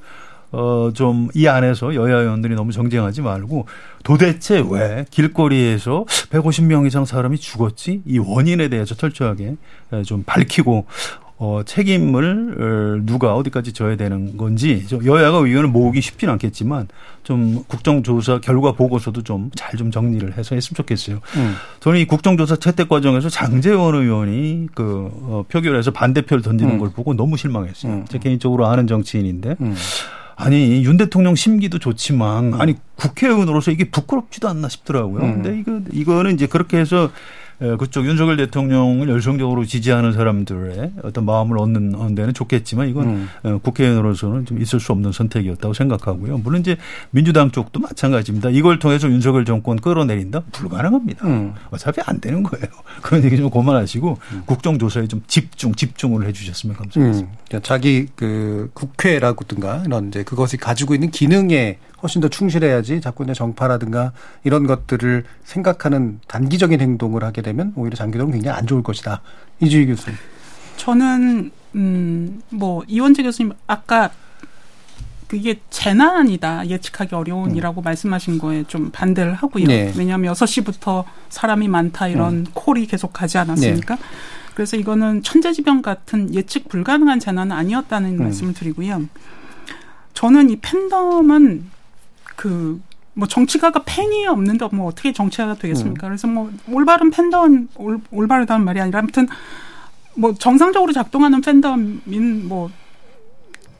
어, 0.54 0.90
좀 0.92 1.28
이 1.34 1.48
안에서 1.48 1.94
여야 1.94 2.18
의원들이 2.20 2.54
너무 2.54 2.72
정쟁하지 2.72 3.22
말고 3.22 3.64
도대체 4.04 4.62
왜 4.70 5.06
길거리에서 5.10 6.04
150명 6.30 6.86
이상 6.86 7.06
사람이 7.06 7.38
죽었지? 7.38 8.02
이 8.06 8.18
원인에 8.18 8.68
대해서 8.68 8.94
철저하게 8.94 9.56
좀 10.04 10.22
밝히고 10.24 10.84
어, 11.44 11.60
책임을 11.64 12.54
어, 12.56 13.02
누가 13.04 13.34
어디까지 13.34 13.72
져야 13.72 13.96
되는 13.96 14.36
건지 14.36 14.86
여야가 15.04 15.38
의견을 15.38 15.70
모으기 15.70 16.00
쉽지는 16.00 16.34
않겠지만 16.34 16.86
좀 17.24 17.64
국정조사 17.66 18.38
결과 18.38 18.70
보고서도 18.70 19.22
좀 19.22 19.50
잘좀 19.56 19.90
좀 19.90 19.90
정리를 19.90 20.38
해서 20.38 20.54
했으면 20.54 20.76
좋겠어요. 20.76 21.16
음. 21.16 21.54
저는 21.80 21.98
이 21.98 22.04
국정조사 22.04 22.56
채택 22.56 22.88
과정에서 22.88 23.28
장재원 23.28 23.96
의원이 23.96 24.68
그 24.72 25.10
어, 25.12 25.44
표결에서 25.48 25.90
반대표를 25.90 26.42
던지는 26.42 26.74
음. 26.74 26.78
걸 26.78 26.92
보고 26.92 27.12
너무 27.12 27.36
실망했어요. 27.36 27.92
음. 27.92 28.04
제 28.08 28.20
개인적으로 28.20 28.68
아는 28.68 28.86
정치인인데 28.86 29.56
음. 29.62 29.74
아니 30.36 30.84
윤 30.84 30.96
대통령 30.96 31.34
심기도 31.34 31.80
좋지만 31.80 32.52
음. 32.52 32.60
아니 32.60 32.76
국회의원으로서 32.94 33.72
이게 33.72 33.90
부끄럽지도 33.90 34.48
않나 34.48 34.68
싶더라고요. 34.68 35.24
음. 35.24 35.42
근데 35.42 35.58
이거 35.58 35.80
이거는 35.90 36.34
이제 36.34 36.46
그렇게 36.46 36.78
해서 36.78 37.06
예, 37.06 37.10
그쪽 37.78 38.06
윤석열 38.06 38.36
대통령을 38.36 39.08
열성적으로 39.08 39.64
지지하는 39.64 40.12
사람들의 40.12 40.92
어떤 41.02 41.24
마음을 41.24 41.58
얻는 41.58 42.14
데는 42.14 42.34
좋겠지만 42.34 42.88
이건 42.88 43.08
음. 43.08 43.28
어, 43.44 43.58
국회의원으로서는 43.62 44.46
좀 44.46 44.60
있을 44.60 44.80
수 44.80 44.92
없는 44.92 45.12
선택이었다고 45.12 45.72
생각하고요. 45.72 46.38
물론 46.38 46.60
이제 46.60 46.76
민주당 47.10 47.50
쪽도 47.50 47.80
마찬가지입니다. 47.80 48.50
이걸 48.50 48.78
통해서 48.78 49.08
윤석열 49.08 49.44
정권 49.44 49.76
끌어내린다? 49.78 50.42
불가능합니다. 50.52 51.26
음. 51.26 51.54
어차피 51.70 52.00
안 52.04 52.20
되는 52.20 52.42
거예요. 52.42 52.66
그런 53.02 53.22
얘기 53.24 53.36
좀 53.36 53.50
그만하시고 53.50 54.18
음. 54.32 54.42
국정조사에 54.46 55.06
좀 55.06 55.22
집중, 55.26 55.74
집중을 55.74 56.26
해 56.26 56.32
주셨으면 56.32 56.76
감사하겠습니다. 56.76 57.32
음. 57.32 57.38
그러니까 57.48 57.66
자기 57.66 58.06
그 58.16 58.70
국회라든가 58.74 59.82
이런 59.86 60.08
이제 60.08 60.22
그것이 60.24 60.56
가지고 60.56 60.94
있는 60.94 61.10
기능에 61.10 61.78
훨씬 62.02 62.20
더 62.20 62.28
충실해야지 62.28 63.00
자꾸 63.00 63.24
이제 63.24 63.32
정파라든가 63.32 64.12
이런 64.44 64.66
것들을 64.66 65.24
생각하는 65.44 66.20
단기적인 66.26 66.80
행동을 66.80 67.24
하게 67.24 67.42
되면 67.42 67.72
오히려 67.76 67.96
장기적으로 67.96 68.32
굉장히 68.32 68.58
안 68.58 68.66
좋을 68.66 68.82
것이다. 68.82 69.22
이주희 69.60 69.86
교수님. 69.86 70.18
저는 70.76 71.50
음뭐 71.74 72.84
이원재 72.88 73.22
교수님 73.22 73.52
아까 73.66 74.10
그게 75.32 75.60
재난이다 75.70 76.68
예측하기 76.68 77.14
어려운이라고 77.14 77.80
음. 77.80 77.82
말씀하신 77.82 78.38
거에 78.38 78.64
좀 78.64 78.90
반대를 78.90 79.32
하고요. 79.32 79.64
네. 79.64 79.90
왜냐하면 79.96 80.34
6시부터 80.34 81.04
사람이 81.30 81.68
많다 81.68 82.08
이런 82.08 82.34
음. 82.34 82.46
콜이 82.52 82.86
계속 82.86 83.14
가지 83.14 83.38
않았습니까? 83.38 83.96
네. 83.96 84.02
그래서 84.54 84.76
이거는 84.76 85.22
천재지변 85.22 85.80
같은 85.80 86.34
예측 86.34 86.68
불가능한 86.68 87.18
재난은 87.18 87.56
아니었다는 87.56 88.10
음. 88.10 88.24
말씀을 88.24 88.52
드리고요. 88.52 89.08
저는 90.12 90.50
이 90.50 90.56
팬덤은 90.56 91.70
그 92.42 92.80
뭐 93.14 93.28
정치가가 93.28 93.82
팬이 93.84 94.26
없는데 94.26 94.68
뭐 94.72 94.86
어떻게 94.86 95.12
정치가가 95.12 95.54
되겠습니까? 95.54 96.06
음. 96.06 96.08
그래서 96.08 96.26
뭐 96.26 96.50
올바른 96.70 97.10
팬덤 97.10 97.68
올, 97.76 98.00
올바르다는 98.10 98.64
말이 98.64 98.80
아니라 98.80 99.00
아무튼 99.00 99.28
뭐 100.14 100.34
정상적으로 100.34 100.92
작동하는 100.92 101.40
팬덤인 101.40 102.48
뭐 102.48 102.70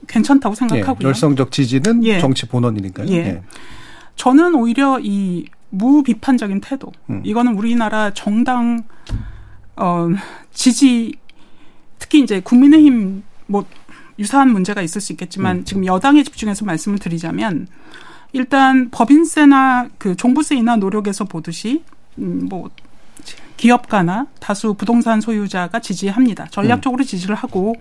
괜찮다고 0.06 0.54
생각하고요. 0.54 0.98
예, 1.02 1.08
열성적 1.08 1.50
지지는 1.50 2.04
예. 2.04 2.18
정치 2.20 2.46
본원이니까요. 2.46 3.08
예. 3.08 3.14
예. 3.14 3.42
저는 4.16 4.54
오히려 4.54 5.00
이 5.00 5.46
무비판적인 5.70 6.60
태도 6.60 6.92
음. 7.08 7.22
이거는 7.24 7.54
우리나라 7.54 8.10
정당 8.12 8.84
어 9.76 10.08
지지 10.52 11.14
특히 11.98 12.20
이제 12.20 12.40
국민의힘 12.40 13.22
뭐 13.46 13.64
유사한 14.18 14.50
문제가 14.50 14.82
있을 14.82 15.00
수 15.00 15.12
있겠지만 15.12 15.58
음. 15.58 15.64
지금 15.64 15.86
여당에 15.86 16.22
집중해서 16.22 16.66
말씀을 16.66 16.98
드리자면 16.98 17.68
일단 18.32 18.90
법인세나 18.90 19.88
그 19.98 20.16
종부세이나 20.16 20.76
노력에서 20.76 21.24
보듯이 21.24 21.84
음, 22.18 22.46
뭐 22.48 22.70
기업가나 23.56 24.26
다수 24.40 24.74
부동산 24.74 25.20
소유자가 25.20 25.80
지지합니다. 25.80 26.46
전략적으로 26.50 27.02
음. 27.02 27.06
지지를 27.06 27.34
하고 27.34 27.74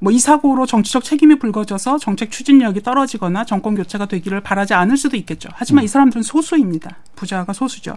뭐 0.00 0.12
이 0.12 0.18
사고로 0.18 0.66
정치적 0.66 1.02
책임이 1.02 1.38
불거져서 1.38 1.98
정책 1.98 2.30
추진력이 2.30 2.82
떨어지거나 2.82 3.44
정권 3.44 3.74
교체가 3.74 4.06
되기를 4.06 4.42
바라지 4.42 4.74
않을 4.74 4.98
수도 4.98 5.16
있겠죠. 5.16 5.48
하지만 5.54 5.82
음. 5.82 5.84
이 5.84 5.88
사람들은 5.88 6.22
소수입니다. 6.22 6.98
부자가 7.16 7.52
소수죠. 7.54 7.94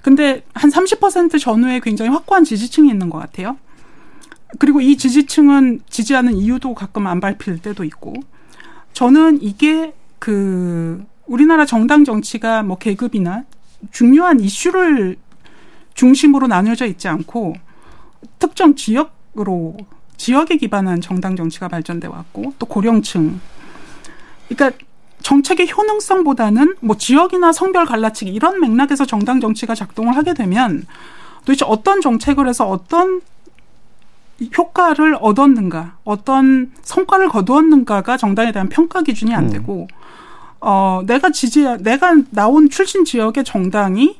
근데 0.00 0.42
한 0.54 0.70
30% 0.70 1.38
전후에 1.38 1.80
굉장히 1.80 2.10
확고한 2.10 2.44
지지층이 2.44 2.88
있는 2.88 3.10
것 3.10 3.18
같아요. 3.18 3.58
그리고 4.58 4.80
이 4.80 4.96
지지층은 4.96 5.80
지지하는 5.90 6.34
이유도 6.36 6.74
가끔 6.74 7.06
안 7.06 7.20
밟힐 7.20 7.58
때도 7.58 7.84
있고 7.84 8.14
저는 8.94 9.42
이게 9.42 9.92
그 10.20 11.04
우리나라 11.26 11.66
정당 11.66 12.04
정치가 12.04 12.62
뭐 12.62 12.78
계급이나 12.78 13.44
중요한 13.90 14.38
이슈를 14.38 15.16
중심으로 15.94 16.46
나뉘어져 16.46 16.86
있지 16.86 17.08
않고 17.08 17.54
특정 18.38 18.76
지역으로 18.76 19.76
지역에 20.16 20.56
기반한 20.56 21.00
정당 21.00 21.34
정치가 21.34 21.66
발전돼 21.66 22.06
왔고 22.06 22.52
또 22.58 22.66
고령층. 22.66 23.40
그러니까 24.48 24.78
정책의 25.22 25.72
효능성보다는 25.72 26.76
뭐 26.80 26.96
지역이나 26.96 27.52
성별 27.52 27.86
갈라치기 27.86 28.30
이런 28.30 28.60
맥락에서 28.60 29.06
정당 29.06 29.40
정치가 29.40 29.74
작동을 29.74 30.16
하게 30.16 30.34
되면 30.34 30.84
도대체 31.44 31.64
어떤 31.66 32.00
정책을 32.00 32.48
해서 32.48 32.68
어떤 32.68 33.22
효과를 34.56 35.16
얻었는가, 35.20 35.96
어떤 36.04 36.72
성과를 36.82 37.28
거두었는가가 37.28 38.16
정당에 38.16 38.52
대한 38.52 38.68
평가 38.68 39.02
기준이 39.02 39.34
안 39.34 39.50
되고, 39.50 39.86
어, 40.60 41.02
내가 41.06 41.30
지지, 41.30 41.64
내가 41.80 42.16
나온 42.30 42.68
출신 42.68 43.04
지역의 43.04 43.44
정당이 43.44 44.18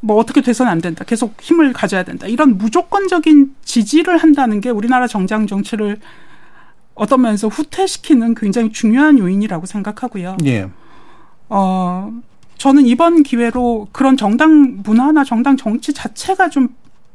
뭐 0.00 0.16
어떻게 0.16 0.40
돼서는 0.40 0.70
안 0.70 0.80
된다. 0.80 1.04
계속 1.04 1.34
힘을 1.40 1.72
가져야 1.72 2.02
된다. 2.04 2.26
이런 2.26 2.58
무조건적인 2.58 3.54
지지를 3.64 4.18
한다는 4.18 4.60
게 4.60 4.70
우리나라 4.70 5.06
정당 5.06 5.46
정치를 5.46 5.98
어떤 6.94 7.22
면에서 7.22 7.48
후퇴시키는 7.48 8.34
굉장히 8.34 8.72
중요한 8.72 9.18
요인이라고 9.18 9.66
생각하고요. 9.66 10.36
예. 10.44 10.68
어, 11.48 12.12
저는 12.58 12.86
이번 12.86 13.22
기회로 13.22 13.88
그런 13.92 14.16
정당 14.16 14.82
문화나 14.82 15.24
정당 15.24 15.56
정치 15.56 15.92
자체가 15.94 16.50
좀 16.50 16.68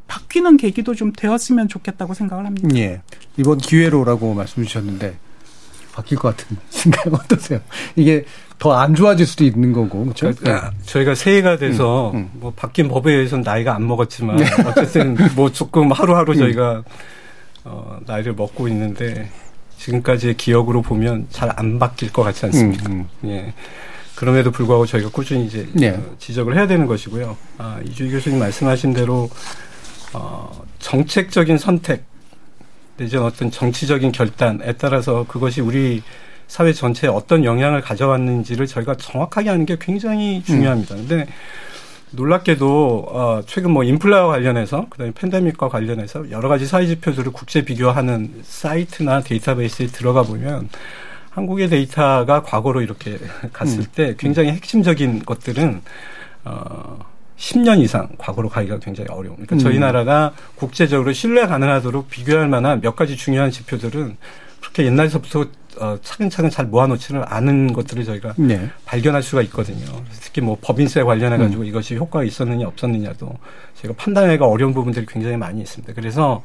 바뀌는 0.07 0.57
계기도 0.57 0.93
좀 0.93 1.11
되었으면 1.11 1.67
좋겠다고 1.67 2.13
생각을 2.13 2.45
합니다. 2.45 2.67
예. 2.75 3.01
이번 3.37 3.57
기회로라고 3.57 4.33
말씀 4.33 4.63
주셨는데 4.63 5.17
바뀔 5.95 6.17
것 6.17 6.35
같은 6.35 6.57
생각 6.69 7.07
어떠세요? 7.13 7.59
이게 7.95 8.25
더 8.59 8.73
안 8.73 8.93
좋아질 8.95 9.25
수도 9.25 9.43
있는 9.43 9.71
거고 9.73 10.03
그렇죠? 10.03 10.31
그러니까 10.33 10.71
저희가 10.85 11.15
새해가 11.15 11.57
돼서 11.57 12.11
음, 12.11 12.17
음. 12.17 12.29
뭐 12.33 12.53
바뀐 12.55 12.87
법에 12.87 13.11
의해서는 13.13 13.43
나이가 13.43 13.75
안 13.75 13.87
먹었지만 13.87 14.37
네. 14.37 14.45
어쨌든 14.65 15.15
뭐 15.35 15.51
조금 15.51 15.91
하루하루 15.91 16.33
음. 16.33 16.37
저희가 16.37 16.83
어, 17.63 17.97
나이를 18.05 18.33
먹고 18.33 18.67
있는데 18.67 19.29
지금까지의 19.79 20.35
기억으로 20.37 20.81
보면 20.81 21.27
잘 21.31 21.51
안 21.57 21.79
바뀔 21.79 22.11
것 22.13 22.23
같지 22.23 22.45
않습니까? 22.45 22.89
음, 22.89 23.07
음. 23.23 23.29
예. 23.29 23.53
그럼에도 24.15 24.51
불구하고 24.51 24.85
저희가 24.85 25.09
꾸준히 25.09 25.45
이제 25.45 25.67
네. 25.73 25.89
어, 25.89 26.15
지적을 26.19 26.55
해야 26.55 26.67
되는 26.67 26.85
것이고요. 26.85 27.35
아, 27.57 27.79
이주희 27.85 28.11
교수님 28.11 28.39
말씀하신 28.39 28.93
대로 28.93 29.29
어, 30.13 30.63
정책적인 30.79 31.57
선택 31.57 32.05
내지는 32.97 33.23
어떤 33.23 33.51
정치적인 33.51 34.11
결단에 34.11 34.73
따라서 34.73 35.25
그것이 35.27 35.61
우리 35.61 36.01
사회 36.47 36.73
전체에 36.73 37.09
어떤 37.09 37.43
영향을 37.43 37.81
가져왔는지를 37.81 38.67
저희가 38.67 38.95
정확하게 38.95 39.49
하는 39.49 39.65
게 39.65 39.77
굉장히 39.79 40.43
중요합니다. 40.43 40.95
음. 40.95 41.07
근데 41.07 41.27
놀랍게도 42.11 43.07
어 43.09 43.41
최근 43.45 43.71
뭐 43.71 43.83
인플라와 43.83 44.31
관련해서 44.31 44.87
그다음에 44.89 45.11
팬데믹과 45.13 45.69
관련해서 45.69 46.31
여러 46.31 46.47
가지 46.47 46.65
사회 46.65 46.85
지표들을 46.85 47.31
국제 47.33 47.65
비교하는 47.65 48.41
사이트나 48.43 49.21
데이터베이스에 49.21 49.87
들어가 49.87 50.23
보면 50.23 50.69
한국의 51.31 51.67
데이터가 51.67 52.43
과거로 52.43 52.81
이렇게 52.81 53.17
갔을 53.51 53.79
음. 53.79 53.85
때 53.93 54.15
굉장히 54.17 54.51
핵심적인 54.51 55.25
것들은 55.25 55.81
어 56.45 56.99
10년 57.37 57.81
이상 57.81 58.09
과거로 58.17 58.49
가기가 58.49 58.79
굉장히 58.79 59.09
어려운. 59.09 59.35
그러니까 59.35 59.55
음. 59.55 59.59
저희 59.59 59.79
나라가 59.79 60.33
국제적으로 60.55 61.11
신뢰 61.13 61.45
가능하도록 61.45 62.09
비교할 62.09 62.47
만한 62.47 62.81
몇 62.81 62.95
가지 62.95 63.17
중요한 63.17 63.51
지표들은 63.51 64.17
그렇게 64.61 64.85
옛날서부터 64.85 65.45
어, 65.77 65.97
차근차근 66.01 66.49
잘 66.49 66.65
모아놓지는 66.67 67.23
않은 67.25 67.73
것들을 67.73 68.05
저희가 68.05 68.33
네. 68.37 68.69
발견할 68.85 69.21
수가 69.21 69.41
있거든요. 69.43 69.85
특히 70.21 70.41
뭐 70.41 70.57
법인세 70.61 71.03
관련해 71.03 71.37
가지고 71.37 71.63
음. 71.63 71.67
이것이 71.67 71.95
효과가 71.95 72.23
있었느냐 72.23 72.65
없었느냐도 72.67 73.33
저희가 73.81 73.97
판단하기가 73.97 74.47
어려운 74.47 74.73
부분들이 74.73 75.05
굉장히 75.05 75.35
많이 75.35 75.61
있습니다. 75.61 75.93
그래서 75.93 76.43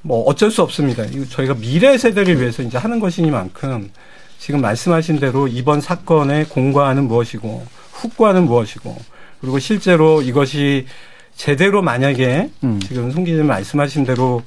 뭐 0.00 0.22
어쩔 0.24 0.50
수 0.50 0.62
없습니다. 0.62 1.04
이거 1.04 1.24
저희가 1.26 1.54
미래 1.54 1.98
세대를 1.98 2.40
위해서 2.40 2.62
이제 2.62 2.78
하는 2.78 2.98
것이니만큼 2.98 3.90
지금 4.38 4.60
말씀하신 4.60 5.20
대로 5.20 5.46
이번 5.46 5.80
사건의 5.80 6.46
공과는 6.46 7.04
무엇이고 7.04 7.64
후과는 7.92 8.46
무엇이고 8.46 8.96
그리고 9.42 9.58
실제로 9.58 10.22
이것이 10.22 10.86
제대로 11.36 11.82
만약에 11.82 12.48
음. 12.64 12.80
지금 12.80 13.10
송 13.10 13.24
기자님 13.24 13.46
말씀하신 13.48 14.04
대로 14.04 14.42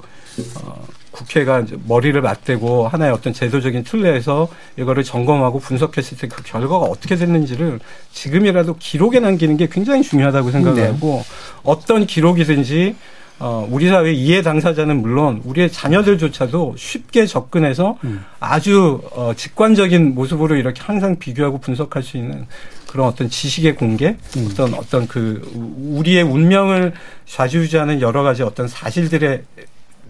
어, 0.56 0.84
국회가 1.10 1.64
머리를 1.86 2.20
맞대고 2.20 2.88
하나의 2.88 3.12
어떤 3.12 3.32
제도적인 3.32 3.84
틀내에서 3.84 4.48
이거를 4.76 5.02
점검하고 5.04 5.60
분석했을 5.60 6.18
때 6.18 6.28
그 6.28 6.42
결과가 6.42 6.84
어떻게 6.86 7.16
됐는지를 7.16 7.78
지금이라도 8.12 8.76
기록에 8.78 9.20
남기는 9.20 9.56
게 9.56 9.68
굉장히 9.70 10.02
중요하다고 10.02 10.50
생각하고 10.50 11.24
네. 11.24 11.34
어떤 11.62 12.06
기록이든지 12.06 12.96
어, 13.38 13.66
우리 13.70 13.88
사회 13.88 14.12
이해 14.12 14.40
당사자는 14.42 15.02
물론 15.02 15.42
우리의 15.44 15.70
자녀들조차도 15.70 16.74
쉽게 16.78 17.26
접근해서 17.26 17.98
음. 18.04 18.24
아주 18.40 19.02
어, 19.12 19.32
직관적인 19.36 20.14
모습으로 20.14 20.56
이렇게 20.56 20.80
항상 20.82 21.18
비교하고 21.18 21.58
분석할 21.58 22.02
수 22.02 22.16
있는 22.16 22.46
그런 22.88 23.06
어떤 23.08 23.28
지식의 23.28 23.76
공개, 23.76 24.16
음. 24.36 24.48
어떤 24.50 24.74
어떤 24.74 25.06
그 25.06 25.42
우리의 25.76 26.22
운명을 26.22 26.94
좌지우지하는 27.26 28.00
여러 28.00 28.22
가지 28.22 28.42
어떤 28.42 28.68
사실들의 28.68 29.42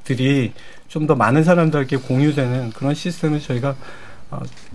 들이 0.04 0.52
좀 0.88 1.06
더 1.06 1.14
많은 1.14 1.44
사람들에게 1.44 1.96
공유되는 1.98 2.70
그런 2.70 2.94
시스템을 2.94 3.40
저희가 3.40 3.70
어, 3.70 3.74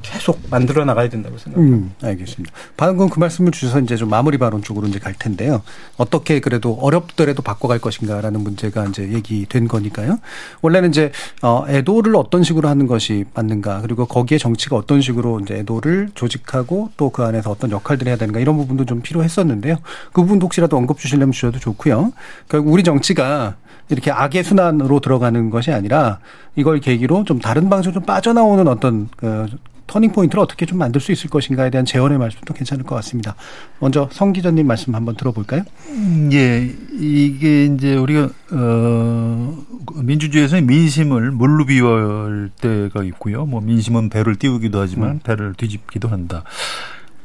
계속 0.02 0.40
만들어 0.50 0.84
나가야 0.86 1.10
된다고 1.10 1.38
생각합니다. 1.38 1.78
음, 1.78 1.94
알겠습니다. 2.02 2.54
방금 2.78 3.10
그 3.10 3.20
말씀을 3.20 3.52
주셔서 3.52 3.80
이제 3.80 3.96
좀 3.96 4.10
마무리 4.10 4.38
발언 4.38 4.64
쪽으로 4.64 4.88
이제 4.88 4.98
갈 4.98 5.14
텐데요. 5.14 5.62
어떻게 5.98 6.40
그래도 6.40 6.74
어렵더라도 6.82 7.42
바꿔갈 7.44 7.80
것인가라는 7.80 8.42
문제가 8.42 8.86
이제 8.86 9.12
얘기된 9.12 9.68
거니까요. 9.68 10.18
원래는 10.62 10.90
이제 10.90 11.12
어 11.44 11.66
애도를 11.68 12.16
어떤 12.16 12.44
식으로 12.44 12.68
하는 12.68 12.88
것이 12.88 13.26
맞는가 13.34 13.82
그리고 13.82 14.06
거기에 14.06 14.38
정치가 14.38 14.76
어떤 14.76 15.02
식으로 15.02 15.40
이제 15.42 15.56
애도를 15.56 16.10
조직하고 16.16 16.90
또 16.98 17.12
그 17.12 17.24
안에서 17.24 17.52
어떤 17.52 17.72
역할들을 17.72 18.10
해야 18.10 18.18
되는가 18.18 18.40
이런 18.40 18.56
부분도 18.56 18.86
좀 18.86 19.02
필요했었는데요. 19.02 19.76
그 20.14 20.22
부분도 20.22 20.46
혹시라도 20.46 20.78
언급 20.78 20.98
주시려면 20.98 21.34
주셔도 21.34 21.60
좋고요. 21.60 22.14
결국 22.48 22.72
우리 22.72 22.84
정치가 22.84 23.56
이렇게 23.90 24.12
악의 24.12 24.44
순환으로 24.44 25.00
들어가는 25.00 25.50
것이 25.50 25.72
아니라 25.72 26.20
이걸 26.56 26.80
계기로 26.80 27.24
좀 27.26 27.40
다른 27.40 27.70
방식으로 27.70 28.02
좀 28.02 28.04
빠져나오는 28.04 28.68
어떤 28.68 29.10
그 29.18 29.48
터닝 29.92 30.14
포인트를 30.14 30.42
어떻게 30.42 30.66
좀 30.66 30.78
만들 30.78 31.02
수 31.02 31.12
있을 31.12 31.30
것인가에 31.30 31.70
대한 31.70 31.86
제언의 31.86 32.18
말씀도 32.18 32.54
괜찮을 32.54 32.86
것 32.86 32.96
같습니다. 32.96 33.36
먼저 33.80 34.08
성 34.12 34.32
기자님 34.32 34.66
말씀 34.66 34.96
한번 34.96 35.16
들어볼까요? 35.16 35.64
음, 35.90 36.30
예, 36.32 36.72
이게 36.94 37.66
이제 37.66 37.96
우리가 37.96 38.30
어 38.54 39.58
민주주의에서는 39.96 40.66
민심을 40.66 41.32
물로 41.32 41.66
비유할 41.66 42.52
때가 42.62 43.04
있고요. 43.04 43.46
뭐 43.46 43.60
민심은 43.60 44.10
배를 44.10 44.38
띄우기도 44.38 44.80
하지만 44.80 45.10
음. 45.12 45.20
배를 45.24 45.56
뒤집기도 45.56 46.08
한다. 46.08 46.44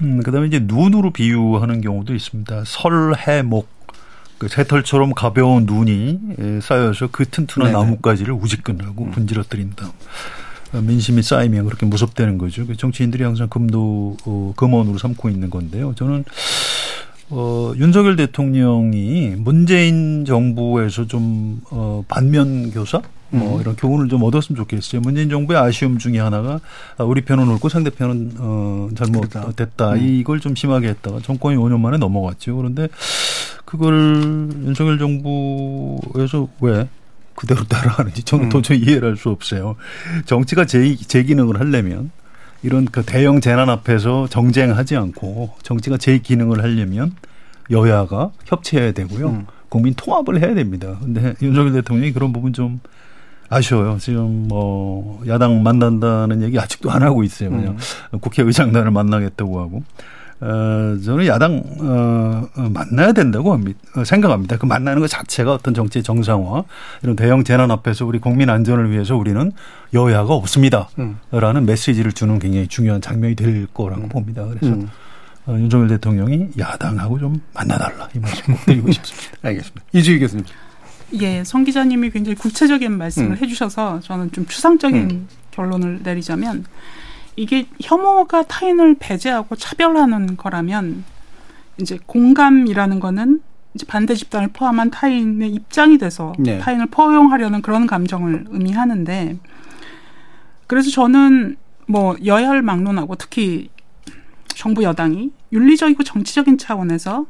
음, 0.01 0.23
그다음에 0.23 0.49
이제 0.49 0.59
눈으로 0.61 1.13
비유하는 1.13 1.81
경우도 1.81 2.15
있습니다. 2.15 2.65
설, 2.67 3.15
해, 3.27 3.43
목 3.43 3.69
그 4.39 4.49
새털처럼 4.49 5.15
가벼운 5.15 5.65
눈이 5.65 6.61
쌓여서 6.63 7.09
그 7.11 7.25
튼튼한 7.29 7.73
네네. 7.73 7.85
나뭇가지를 7.85 8.35
우지끈하고 8.35 9.05
음. 9.05 9.11
분질러뜨린다. 9.13 9.93
민심이 10.83 11.23
쌓이면 11.23 11.65
그렇게 11.65 11.87
무섭다는 11.87 12.39
거죠. 12.39 12.67
그 12.67 12.77
정치인들이 12.77 13.23
항상 13.23 13.49
금도 13.49 14.17
어, 14.27 14.53
금원으로 14.57 14.99
삼고 14.99 15.31
있는 15.31 15.49
건데요. 15.49 15.95
저는 15.97 16.25
어, 17.31 17.73
윤석열 17.77 18.17
대통령이 18.17 19.35
문재인 19.37 20.25
정부에서 20.25 21.07
좀 21.07 21.61
어, 21.71 22.05
반면 22.09 22.71
교사 22.71 23.01
뭐 23.31 23.57
음. 23.57 23.61
이런 23.61 23.75
교훈을 23.75 24.09
좀 24.09 24.23
얻었으면 24.23 24.57
좋겠어요. 24.57 25.01
문재인 25.01 25.29
정부의 25.29 25.59
아쉬움 25.59 25.99
중에 25.99 26.19
하나가 26.19 26.61
우리 26.99 27.23
편은 27.23 27.49
옳고 27.49 27.69
상대편은 27.69 28.35
어 28.39 28.89
잘못됐다. 28.97 29.53
됐다. 29.53 29.93
음. 29.95 30.07
이걸 30.07 30.41
좀 30.41 30.55
심하게 30.55 30.89
했다가 30.89 31.21
정권이 31.23 31.57
5년 31.57 31.81
만에 31.81 31.97
넘어갔죠. 31.97 32.57
그런데 32.57 32.89
그걸 33.67 34.49
윤석열 34.65 34.99
정부에서 34.99 36.49
왜 36.63 36.89
그대로 37.35 37.65
따라가는지 37.65 38.23
저는 38.23 38.47
음. 38.47 38.49
도저히 38.49 38.79
이해를 38.79 39.11
할 39.11 39.17
수 39.17 39.29
없어요. 39.29 39.77
정치가 40.25 40.65
제, 40.65 40.97
제 40.97 41.23
기능을 41.23 41.61
하려면 41.61 42.11
이런 42.63 42.87
그 42.87 43.03
대형 43.05 43.41
재난 43.43 43.69
앞에서 43.69 44.29
정쟁하지 44.29 44.97
않고 44.97 45.51
정치가 45.63 45.99
제 45.99 46.19
기능을 46.19 46.63
하려면 46.63 47.13
여야가 47.71 48.31
협치해야 48.47 48.93
되고요. 48.93 49.29
음. 49.29 49.47
국민 49.69 49.93
통합을 49.95 50.41
해야 50.41 50.55
됩니다. 50.55 50.97
근데 51.01 51.35
윤석열 51.43 51.73
대통령이 51.75 52.13
그런 52.13 52.33
부분 52.33 52.53
좀 52.55 52.81
아쉬워요. 53.49 53.99
지금 54.01 54.49
뭐 54.49 55.23
야당 55.27 55.63
만난다는 55.63 56.43
얘기 56.43 56.59
아직도 56.59 56.91
안 56.91 57.03
하고 57.03 57.23
있어요. 57.23 57.51
그냥 57.51 57.77
음. 58.15 58.19
국회의장단을 58.21 58.91
만나겠다고 58.91 59.61
하고 59.61 59.83
어, 60.41 60.99
저는 61.03 61.27
야당, 61.27 61.63
어, 61.81 62.49
어 62.55 62.69
만나야 62.69 63.13
된다고. 63.13 63.53
어, 63.53 64.05
생각합니다. 64.05 64.59
그 64.59 64.67
만나는 64.67 65.01
것 65.01 65.09
자체가 65.09 65.55
어떤 65.55 65.73
정치의 65.73 66.03
정상화, 66.03 66.65
이런 67.03 67.17
대형 67.17 67.43
재난 67.45 67.71
앞에서 67.71 68.05
우리 68.05 68.19
국민 68.19 68.51
안전을 68.51 68.91
위해서 68.91 69.17
우리는 69.17 69.53
여야가 69.95 70.35
없습니다. 70.35 70.89
음. 70.99 71.19
라는 71.31 71.65
메시지를 71.65 72.13
주는 72.13 72.39
굉장히 72.39 72.69
중요한 72.69 73.01
장면이 73.01 73.35
될 73.35 73.67
거라고 73.73 74.03
음. 74.03 74.09
봅니다. 74.09 74.45
그래서 74.47 74.75
음. 74.75 74.89
어, 75.47 75.57
윤석열 75.59 75.89
대통령이 75.89 76.49
야당하고 76.59 77.19
좀 77.19 77.41
만나달라. 77.55 78.09
이 78.15 78.19
말씀 78.19 78.55
꼭 78.55 78.67
드리고 78.67 78.91
싶습니다. 78.93 79.39
알겠습니다. 79.43 79.83
이주희 79.93 80.19
교수님. 80.19 80.45
예, 81.21 81.45
성 81.45 81.65
기자님이 81.65 82.11
굉장히 82.11 82.35
구체적인 82.35 82.93
말씀을 82.99 83.31
음. 83.31 83.37
해주셔서 83.37 84.01
저는 84.01 84.33
좀 84.33 84.45
추상적인 84.47 85.11
음. 85.11 85.29
결론을 85.53 86.01
내리자면 86.03 86.65
이게 87.37 87.67
혐오가 87.81 88.43
타인을 88.43 88.97
배제하고 88.99 89.57
차별하는 89.57 90.37
거라면 90.37 91.05
이제 91.81 91.99
공감이라는 92.07 92.99
거는 93.01 93.43
이제 93.75 93.85
반대 93.87 94.15
집단을 94.15 94.49
포함한 94.49 94.91
타인의 94.91 95.51
입장이 95.51 95.99
돼서 95.99 96.33
네. 96.39 96.59
타인을 96.59 96.87
포용하려는 96.87 97.61
그런 97.61 97.87
감정을 97.87 98.47
의미하는데 98.49 99.39
그래서 100.67 100.91
저는 100.91 101.57
뭐 101.87 102.17
여야를 102.25 102.63
막론하고 102.63 103.17
특히 103.17 103.71
정부 104.49 104.83
여당이 104.83 105.31
윤리적이고 105.53 106.03
정치적인 106.03 106.57
차원에서 106.57 107.27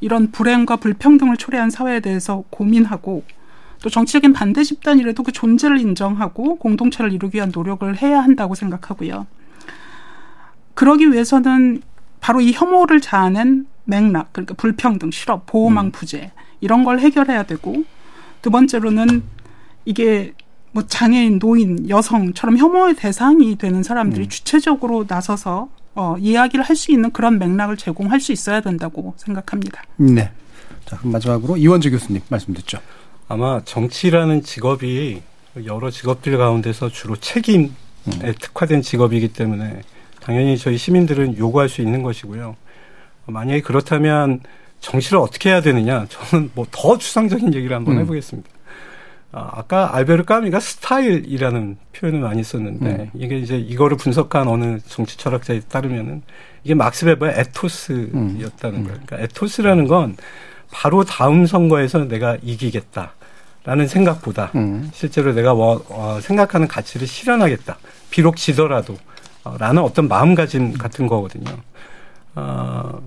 이런 0.00 0.30
불행과 0.30 0.76
불평등을 0.76 1.36
초래한 1.36 1.70
사회에 1.70 2.00
대해서 2.00 2.44
고민하고 2.50 3.22
또 3.84 3.90
정치적인 3.90 4.32
반대 4.32 4.64
집단이라도 4.64 5.22
그 5.22 5.30
존재를 5.30 5.78
인정하고 5.78 6.56
공동체를 6.56 7.12
이루기 7.12 7.36
위한 7.36 7.52
노력을 7.54 7.94
해야 8.00 8.20
한다고 8.20 8.54
생각하고요. 8.54 9.26
그러기 10.72 11.12
위해서는 11.12 11.82
바로 12.18 12.40
이 12.40 12.52
혐오를 12.52 13.02
자아낸 13.02 13.66
맥락, 13.84 14.32
그러니까 14.32 14.54
불평등, 14.54 15.10
실업, 15.10 15.44
보호망 15.44 15.86
음. 15.86 15.92
부재 15.92 16.32
이런 16.62 16.82
걸 16.82 16.98
해결해야 16.98 17.42
되고 17.42 17.84
두 18.40 18.50
번째로는 18.50 19.22
이게 19.84 20.32
뭐 20.72 20.86
장애인, 20.86 21.38
노인, 21.38 21.90
여성처럼 21.90 22.56
혐오의 22.56 22.96
대상이 22.96 23.58
되는 23.58 23.82
사람들이 23.82 24.24
음. 24.24 24.28
주체적으로 24.30 25.04
나서서 25.06 25.68
어, 25.94 26.16
이야기를 26.18 26.64
할 26.64 26.74
수 26.74 26.90
있는 26.90 27.10
그런 27.10 27.38
맥락을 27.38 27.76
제공할 27.76 28.18
수 28.18 28.32
있어야 28.32 28.62
된다고 28.62 29.12
생각합니다. 29.18 29.82
네. 29.98 30.30
자, 30.86 30.96
그럼 30.96 31.12
마지막으로 31.12 31.58
이원주 31.58 31.90
교수님 31.90 32.22
말씀 32.30 32.54
듣죠. 32.54 32.78
아마 33.28 33.60
정치라는 33.64 34.42
직업이 34.42 35.22
여러 35.64 35.90
직업들 35.90 36.36
가운데서 36.36 36.88
주로 36.90 37.16
책임에 37.16 37.70
음. 38.08 38.34
특화된 38.40 38.82
직업이기 38.82 39.28
때문에 39.28 39.80
당연히 40.20 40.58
저희 40.58 40.76
시민들은 40.76 41.38
요구할 41.38 41.68
수 41.68 41.80
있는 41.80 42.02
것이고요. 42.02 42.56
만약에 43.26 43.60
그렇다면 43.60 44.40
정치를 44.80 45.18
어떻게 45.18 45.50
해야 45.50 45.60
되느냐? 45.62 46.06
저는 46.08 46.50
뭐 46.54 46.66
더 46.70 46.98
추상적인 46.98 47.54
얘기를 47.54 47.74
한번 47.74 47.96
음. 47.96 48.00
해보겠습니다. 48.02 48.48
아, 49.32 49.50
아까 49.54 49.96
알베르 49.96 50.24
까미가 50.24 50.60
스타일이라는 50.60 51.76
표현을 51.94 52.20
많이 52.20 52.44
썼는데 52.44 52.86
음. 52.86 53.10
이게 53.14 53.38
이제 53.38 53.56
이거를 53.58 53.96
분석한 53.96 54.46
어느 54.48 54.78
정치 54.86 55.16
철학자에 55.16 55.60
따르면은 55.68 56.22
이게 56.62 56.74
막스 56.74 57.06
베버의 57.06 57.34
에토스였다는 57.38 58.14
음. 58.14 58.84
거예요. 58.84 59.00
그러니까 59.06 59.18
에토스라는 59.20 59.88
건 59.88 60.16
바로 60.74 61.04
다음 61.04 61.46
선거에서 61.46 62.08
내가 62.08 62.36
이기겠다 62.42 63.12
라는 63.62 63.86
생각보다 63.86 64.50
음. 64.56 64.90
실제로 64.92 65.32
내가 65.32 65.54
뭐, 65.54 65.82
어, 65.88 66.18
생각하는 66.20 66.66
가치를 66.66 67.06
실현하겠다. 67.06 67.78
비록 68.10 68.36
지더라도 68.36 68.96
어, 69.44 69.56
라는 69.56 69.82
어떤 69.82 70.08
마음가짐 70.08 70.72
같은 70.72 71.06
거거든요. 71.06 71.56
어, 72.34 73.00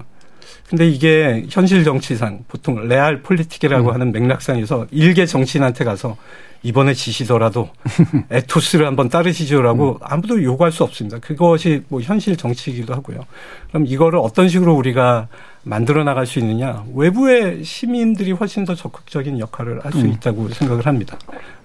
근데 0.69 0.87
이게 0.87 1.45
현실 1.49 1.83
정치상 1.85 2.43
보통 2.47 2.87
레알 2.87 3.21
폴리틱이라고 3.21 3.89
음. 3.89 3.93
하는 3.93 4.11
맥락상에서 4.11 4.87
일개 4.91 5.25
정치인한테 5.25 5.85
가서 5.85 6.17
이번에 6.61 6.93
지시더라도 6.93 7.69
에토스를 8.29 8.85
한번 8.85 9.07
따르시죠라고 9.07 9.93
음. 9.93 9.97
아무도 10.01 10.43
요구할 10.43 10.73
수 10.73 10.83
없습니다. 10.83 11.19
그것이 11.19 11.83
뭐 11.87 12.01
현실 12.01 12.35
정치이기도 12.35 12.93
하고요. 12.93 13.25
그럼 13.69 13.85
이거를 13.87 14.19
어떤 14.19 14.49
식으로 14.49 14.75
우리가 14.75 15.29
만들어 15.63 16.03
나갈 16.03 16.25
수 16.25 16.39
있느냐? 16.39 16.83
외부의 16.93 17.63
시민들이 17.63 18.31
훨씬 18.33 18.65
더 18.65 18.75
적극적인 18.75 19.39
역할을 19.39 19.85
할수 19.85 19.99
음. 19.99 20.09
있다고 20.09 20.49
생각을 20.49 20.85
합니다. 20.85 21.17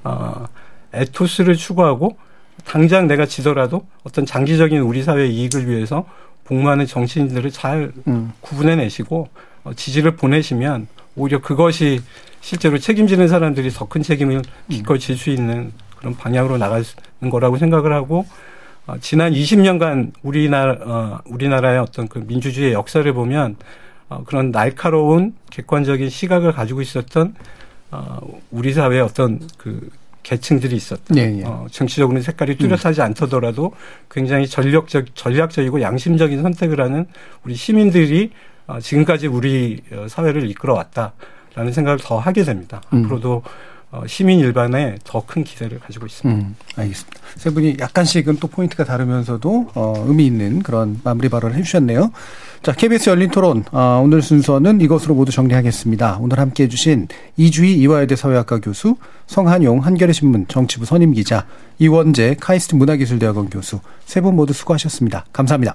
어, 0.04 0.46
에토스를 0.92 1.56
추구하고 1.56 2.16
당장 2.64 3.08
내가 3.08 3.26
지더라도 3.26 3.86
어떤 4.04 4.26
장기적인 4.26 4.78
우리 4.80 5.02
사회의 5.02 5.34
이익을 5.34 5.68
위해서 5.68 6.06
복무하는 6.44 6.86
정치인들을 6.86 7.50
잘 7.50 7.92
음. 8.06 8.32
구분해내시고 8.40 9.28
어, 9.64 9.74
지지를 9.74 10.16
보내시면 10.16 10.86
오히려 11.16 11.40
그것이 11.40 12.00
실제로 12.40 12.78
책임지는 12.78 13.28
사람들이 13.28 13.70
더 13.70 13.86
큰 13.86 14.02
책임을 14.02 14.36
음. 14.36 14.42
기꺼이 14.68 14.98
질 14.98 15.16
수 15.16 15.30
있는 15.30 15.72
그런 15.96 16.16
방향으로 16.16 16.58
나가는 16.58 16.84
거라고 17.30 17.56
생각을 17.58 17.92
하고 17.92 18.26
어, 18.86 18.96
지난 19.00 19.32
20년간 19.32 20.12
우리나라 20.22 20.72
어, 20.80 21.20
우리나라의 21.26 21.78
어떤 21.78 22.08
그 22.08 22.18
민주주의의 22.18 22.72
역사를 22.72 23.10
보면 23.12 23.56
어, 24.08 24.24
그런 24.24 24.50
날카로운 24.50 25.34
객관적인 25.50 26.08
시각을 26.10 26.52
가지고 26.52 26.82
있었던 26.82 27.34
어, 27.92 28.18
우리 28.50 28.72
사회의 28.72 29.00
어떤 29.00 29.38
그 29.58 29.88
계층들이 30.22 30.76
있었다. 30.76 31.14
네, 31.14 31.26
네. 31.28 31.42
어, 31.44 31.66
정치적으로는 31.70 32.22
색깔이 32.22 32.56
뚜렷하지 32.56 33.00
음. 33.00 33.06
않더라도 33.06 33.72
굉장히 34.10 34.46
전력적, 34.46 35.14
전략적이고 35.14 35.80
양심적인 35.80 36.42
선택을 36.42 36.80
하는 36.80 37.06
우리 37.44 37.54
시민들이 37.54 38.30
어, 38.66 38.78
지금까지 38.80 39.26
우리 39.26 39.82
어, 39.92 40.06
사회를 40.08 40.48
이끌어 40.50 40.74
왔다라는 40.74 41.72
생각을 41.72 41.98
더 42.00 42.18
하게 42.18 42.44
됩니다. 42.44 42.80
음. 42.92 43.04
앞으로도 43.04 43.42
어, 43.92 44.02
시민 44.06 44.40
일반에 44.40 44.96
더 45.04 45.22
큰 45.26 45.44
기대를 45.44 45.78
가지고 45.80 46.06
있습니다. 46.06 46.40
음, 46.46 46.56
알겠습니다. 46.76 47.20
세 47.36 47.50
분이 47.50 47.76
약간씩은 47.78 48.38
또 48.40 48.48
포인트가 48.48 48.84
다르면서도 48.84 49.70
어, 49.74 50.04
의미 50.06 50.26
있는 50.26 50.62
그런 50.62 50.98
마무리 51.04 51.28
발언을 51.28 51.56
해주셨네요. 51.58 52.10
자, 52.62 52.72
KBS 52.72 53.10
열린 53.10 53.30
토론. 53.30 53.64
아, 53.70 54.00
오늘 54.02 54.22
순서는 54.22 54.80
이것으로 54.80 55.14
모두 55.14 55.30
정리하겠습니다. 55.32 56.18
오늘 56.20 56.38
함께 56.38 56.64
해 56.64 56.68
주신 56.68 57.06
이주희 57.36 57.74
이화여대 57.78 58.16
사회학과 58.16 58.60
교수, 58.60 58.96
성한용 59.26 59.80
한겨레 59.84 60.12
신문 60.12 60.46
정치부 60.48 60.84
선임 60.86 61.12
기자, 61.12 61.46
이원재 61.78 62.36
카이스트 62.40 62.74
문화기술대학원 62.74 63.50
교수 63.50 63.80
세 64.06 64.20
분 64.22 64.36
모두 64.36 64.52
수고하셨습니다. 64.52 65.26
감사합니다. 65.32 65.74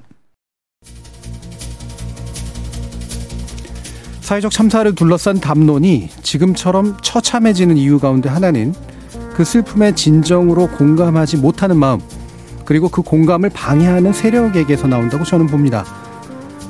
사회적 4.28 4.51
참사를 4.51 4.93
둘러싼 4.93 5.39
담론이 5.39 6.09
지금처럼 6.21 6.97
처참해지는 7.01 7.78
이유 7.78 7.97
가운데 7.97 8.28
하나는 8.28 8.73
그 9.34 9.45
슬픔에 9.45 9.95
진정으로 9.95 10.67
공감하지 10.71 11.38
못하는 11.38 11.78
마음, 11.78 12.01
그리고 12.65 12.89
그 12.89 13.01
공감을 13.03 13.51
방해하는 13.51 14.11
세력에게서 14.11 14.88
나온다고 14.88 15.23
저는 15.23 15.47
봅니다. 15.47 15.86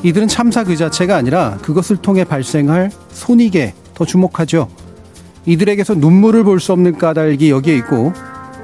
이들은 0.03 0.27
참사 0.27 0.63
그 0.63 0.75
자체가 0.75 1.15
아니라 1.15 1.57
그것을 1.63 1.97
통해 1.97 2.25
발생할 2.25 2.91
손익에 3.09 3.73
더 3.95 4.05
주목하죠. 4.05 4.69
이들에게서 5.47 5.95
눈물을 5.95 6.43
볼 6.43 6.59
수 6.59 6.73
없는 6.73 6.99
까닭이 6.99 7.49
여기에 7.49 7.75
있고 7.77 8.13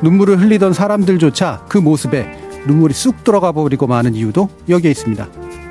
눈물을 0.03 0.39
흘리던 0.39 0.73
사람들조차 0.73 1.65
그 1.67 1.79
모습에 1.79 2.27
눈물이 2.67 2.93
쑥 2.93 3.23
들어가 3.23 3.53
버리고 3.53 3.87
마는 3.87 4.13
이유도 4.13 4.49
여기에 4.69 4.91
있습니다. 4.91 5.27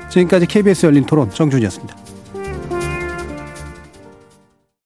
지금까지 0.09 0.45
KBS 0.45 0.87
열린 0.87 1.05
토론 1.05 1.29
정준이었습니다. 1.29 2.02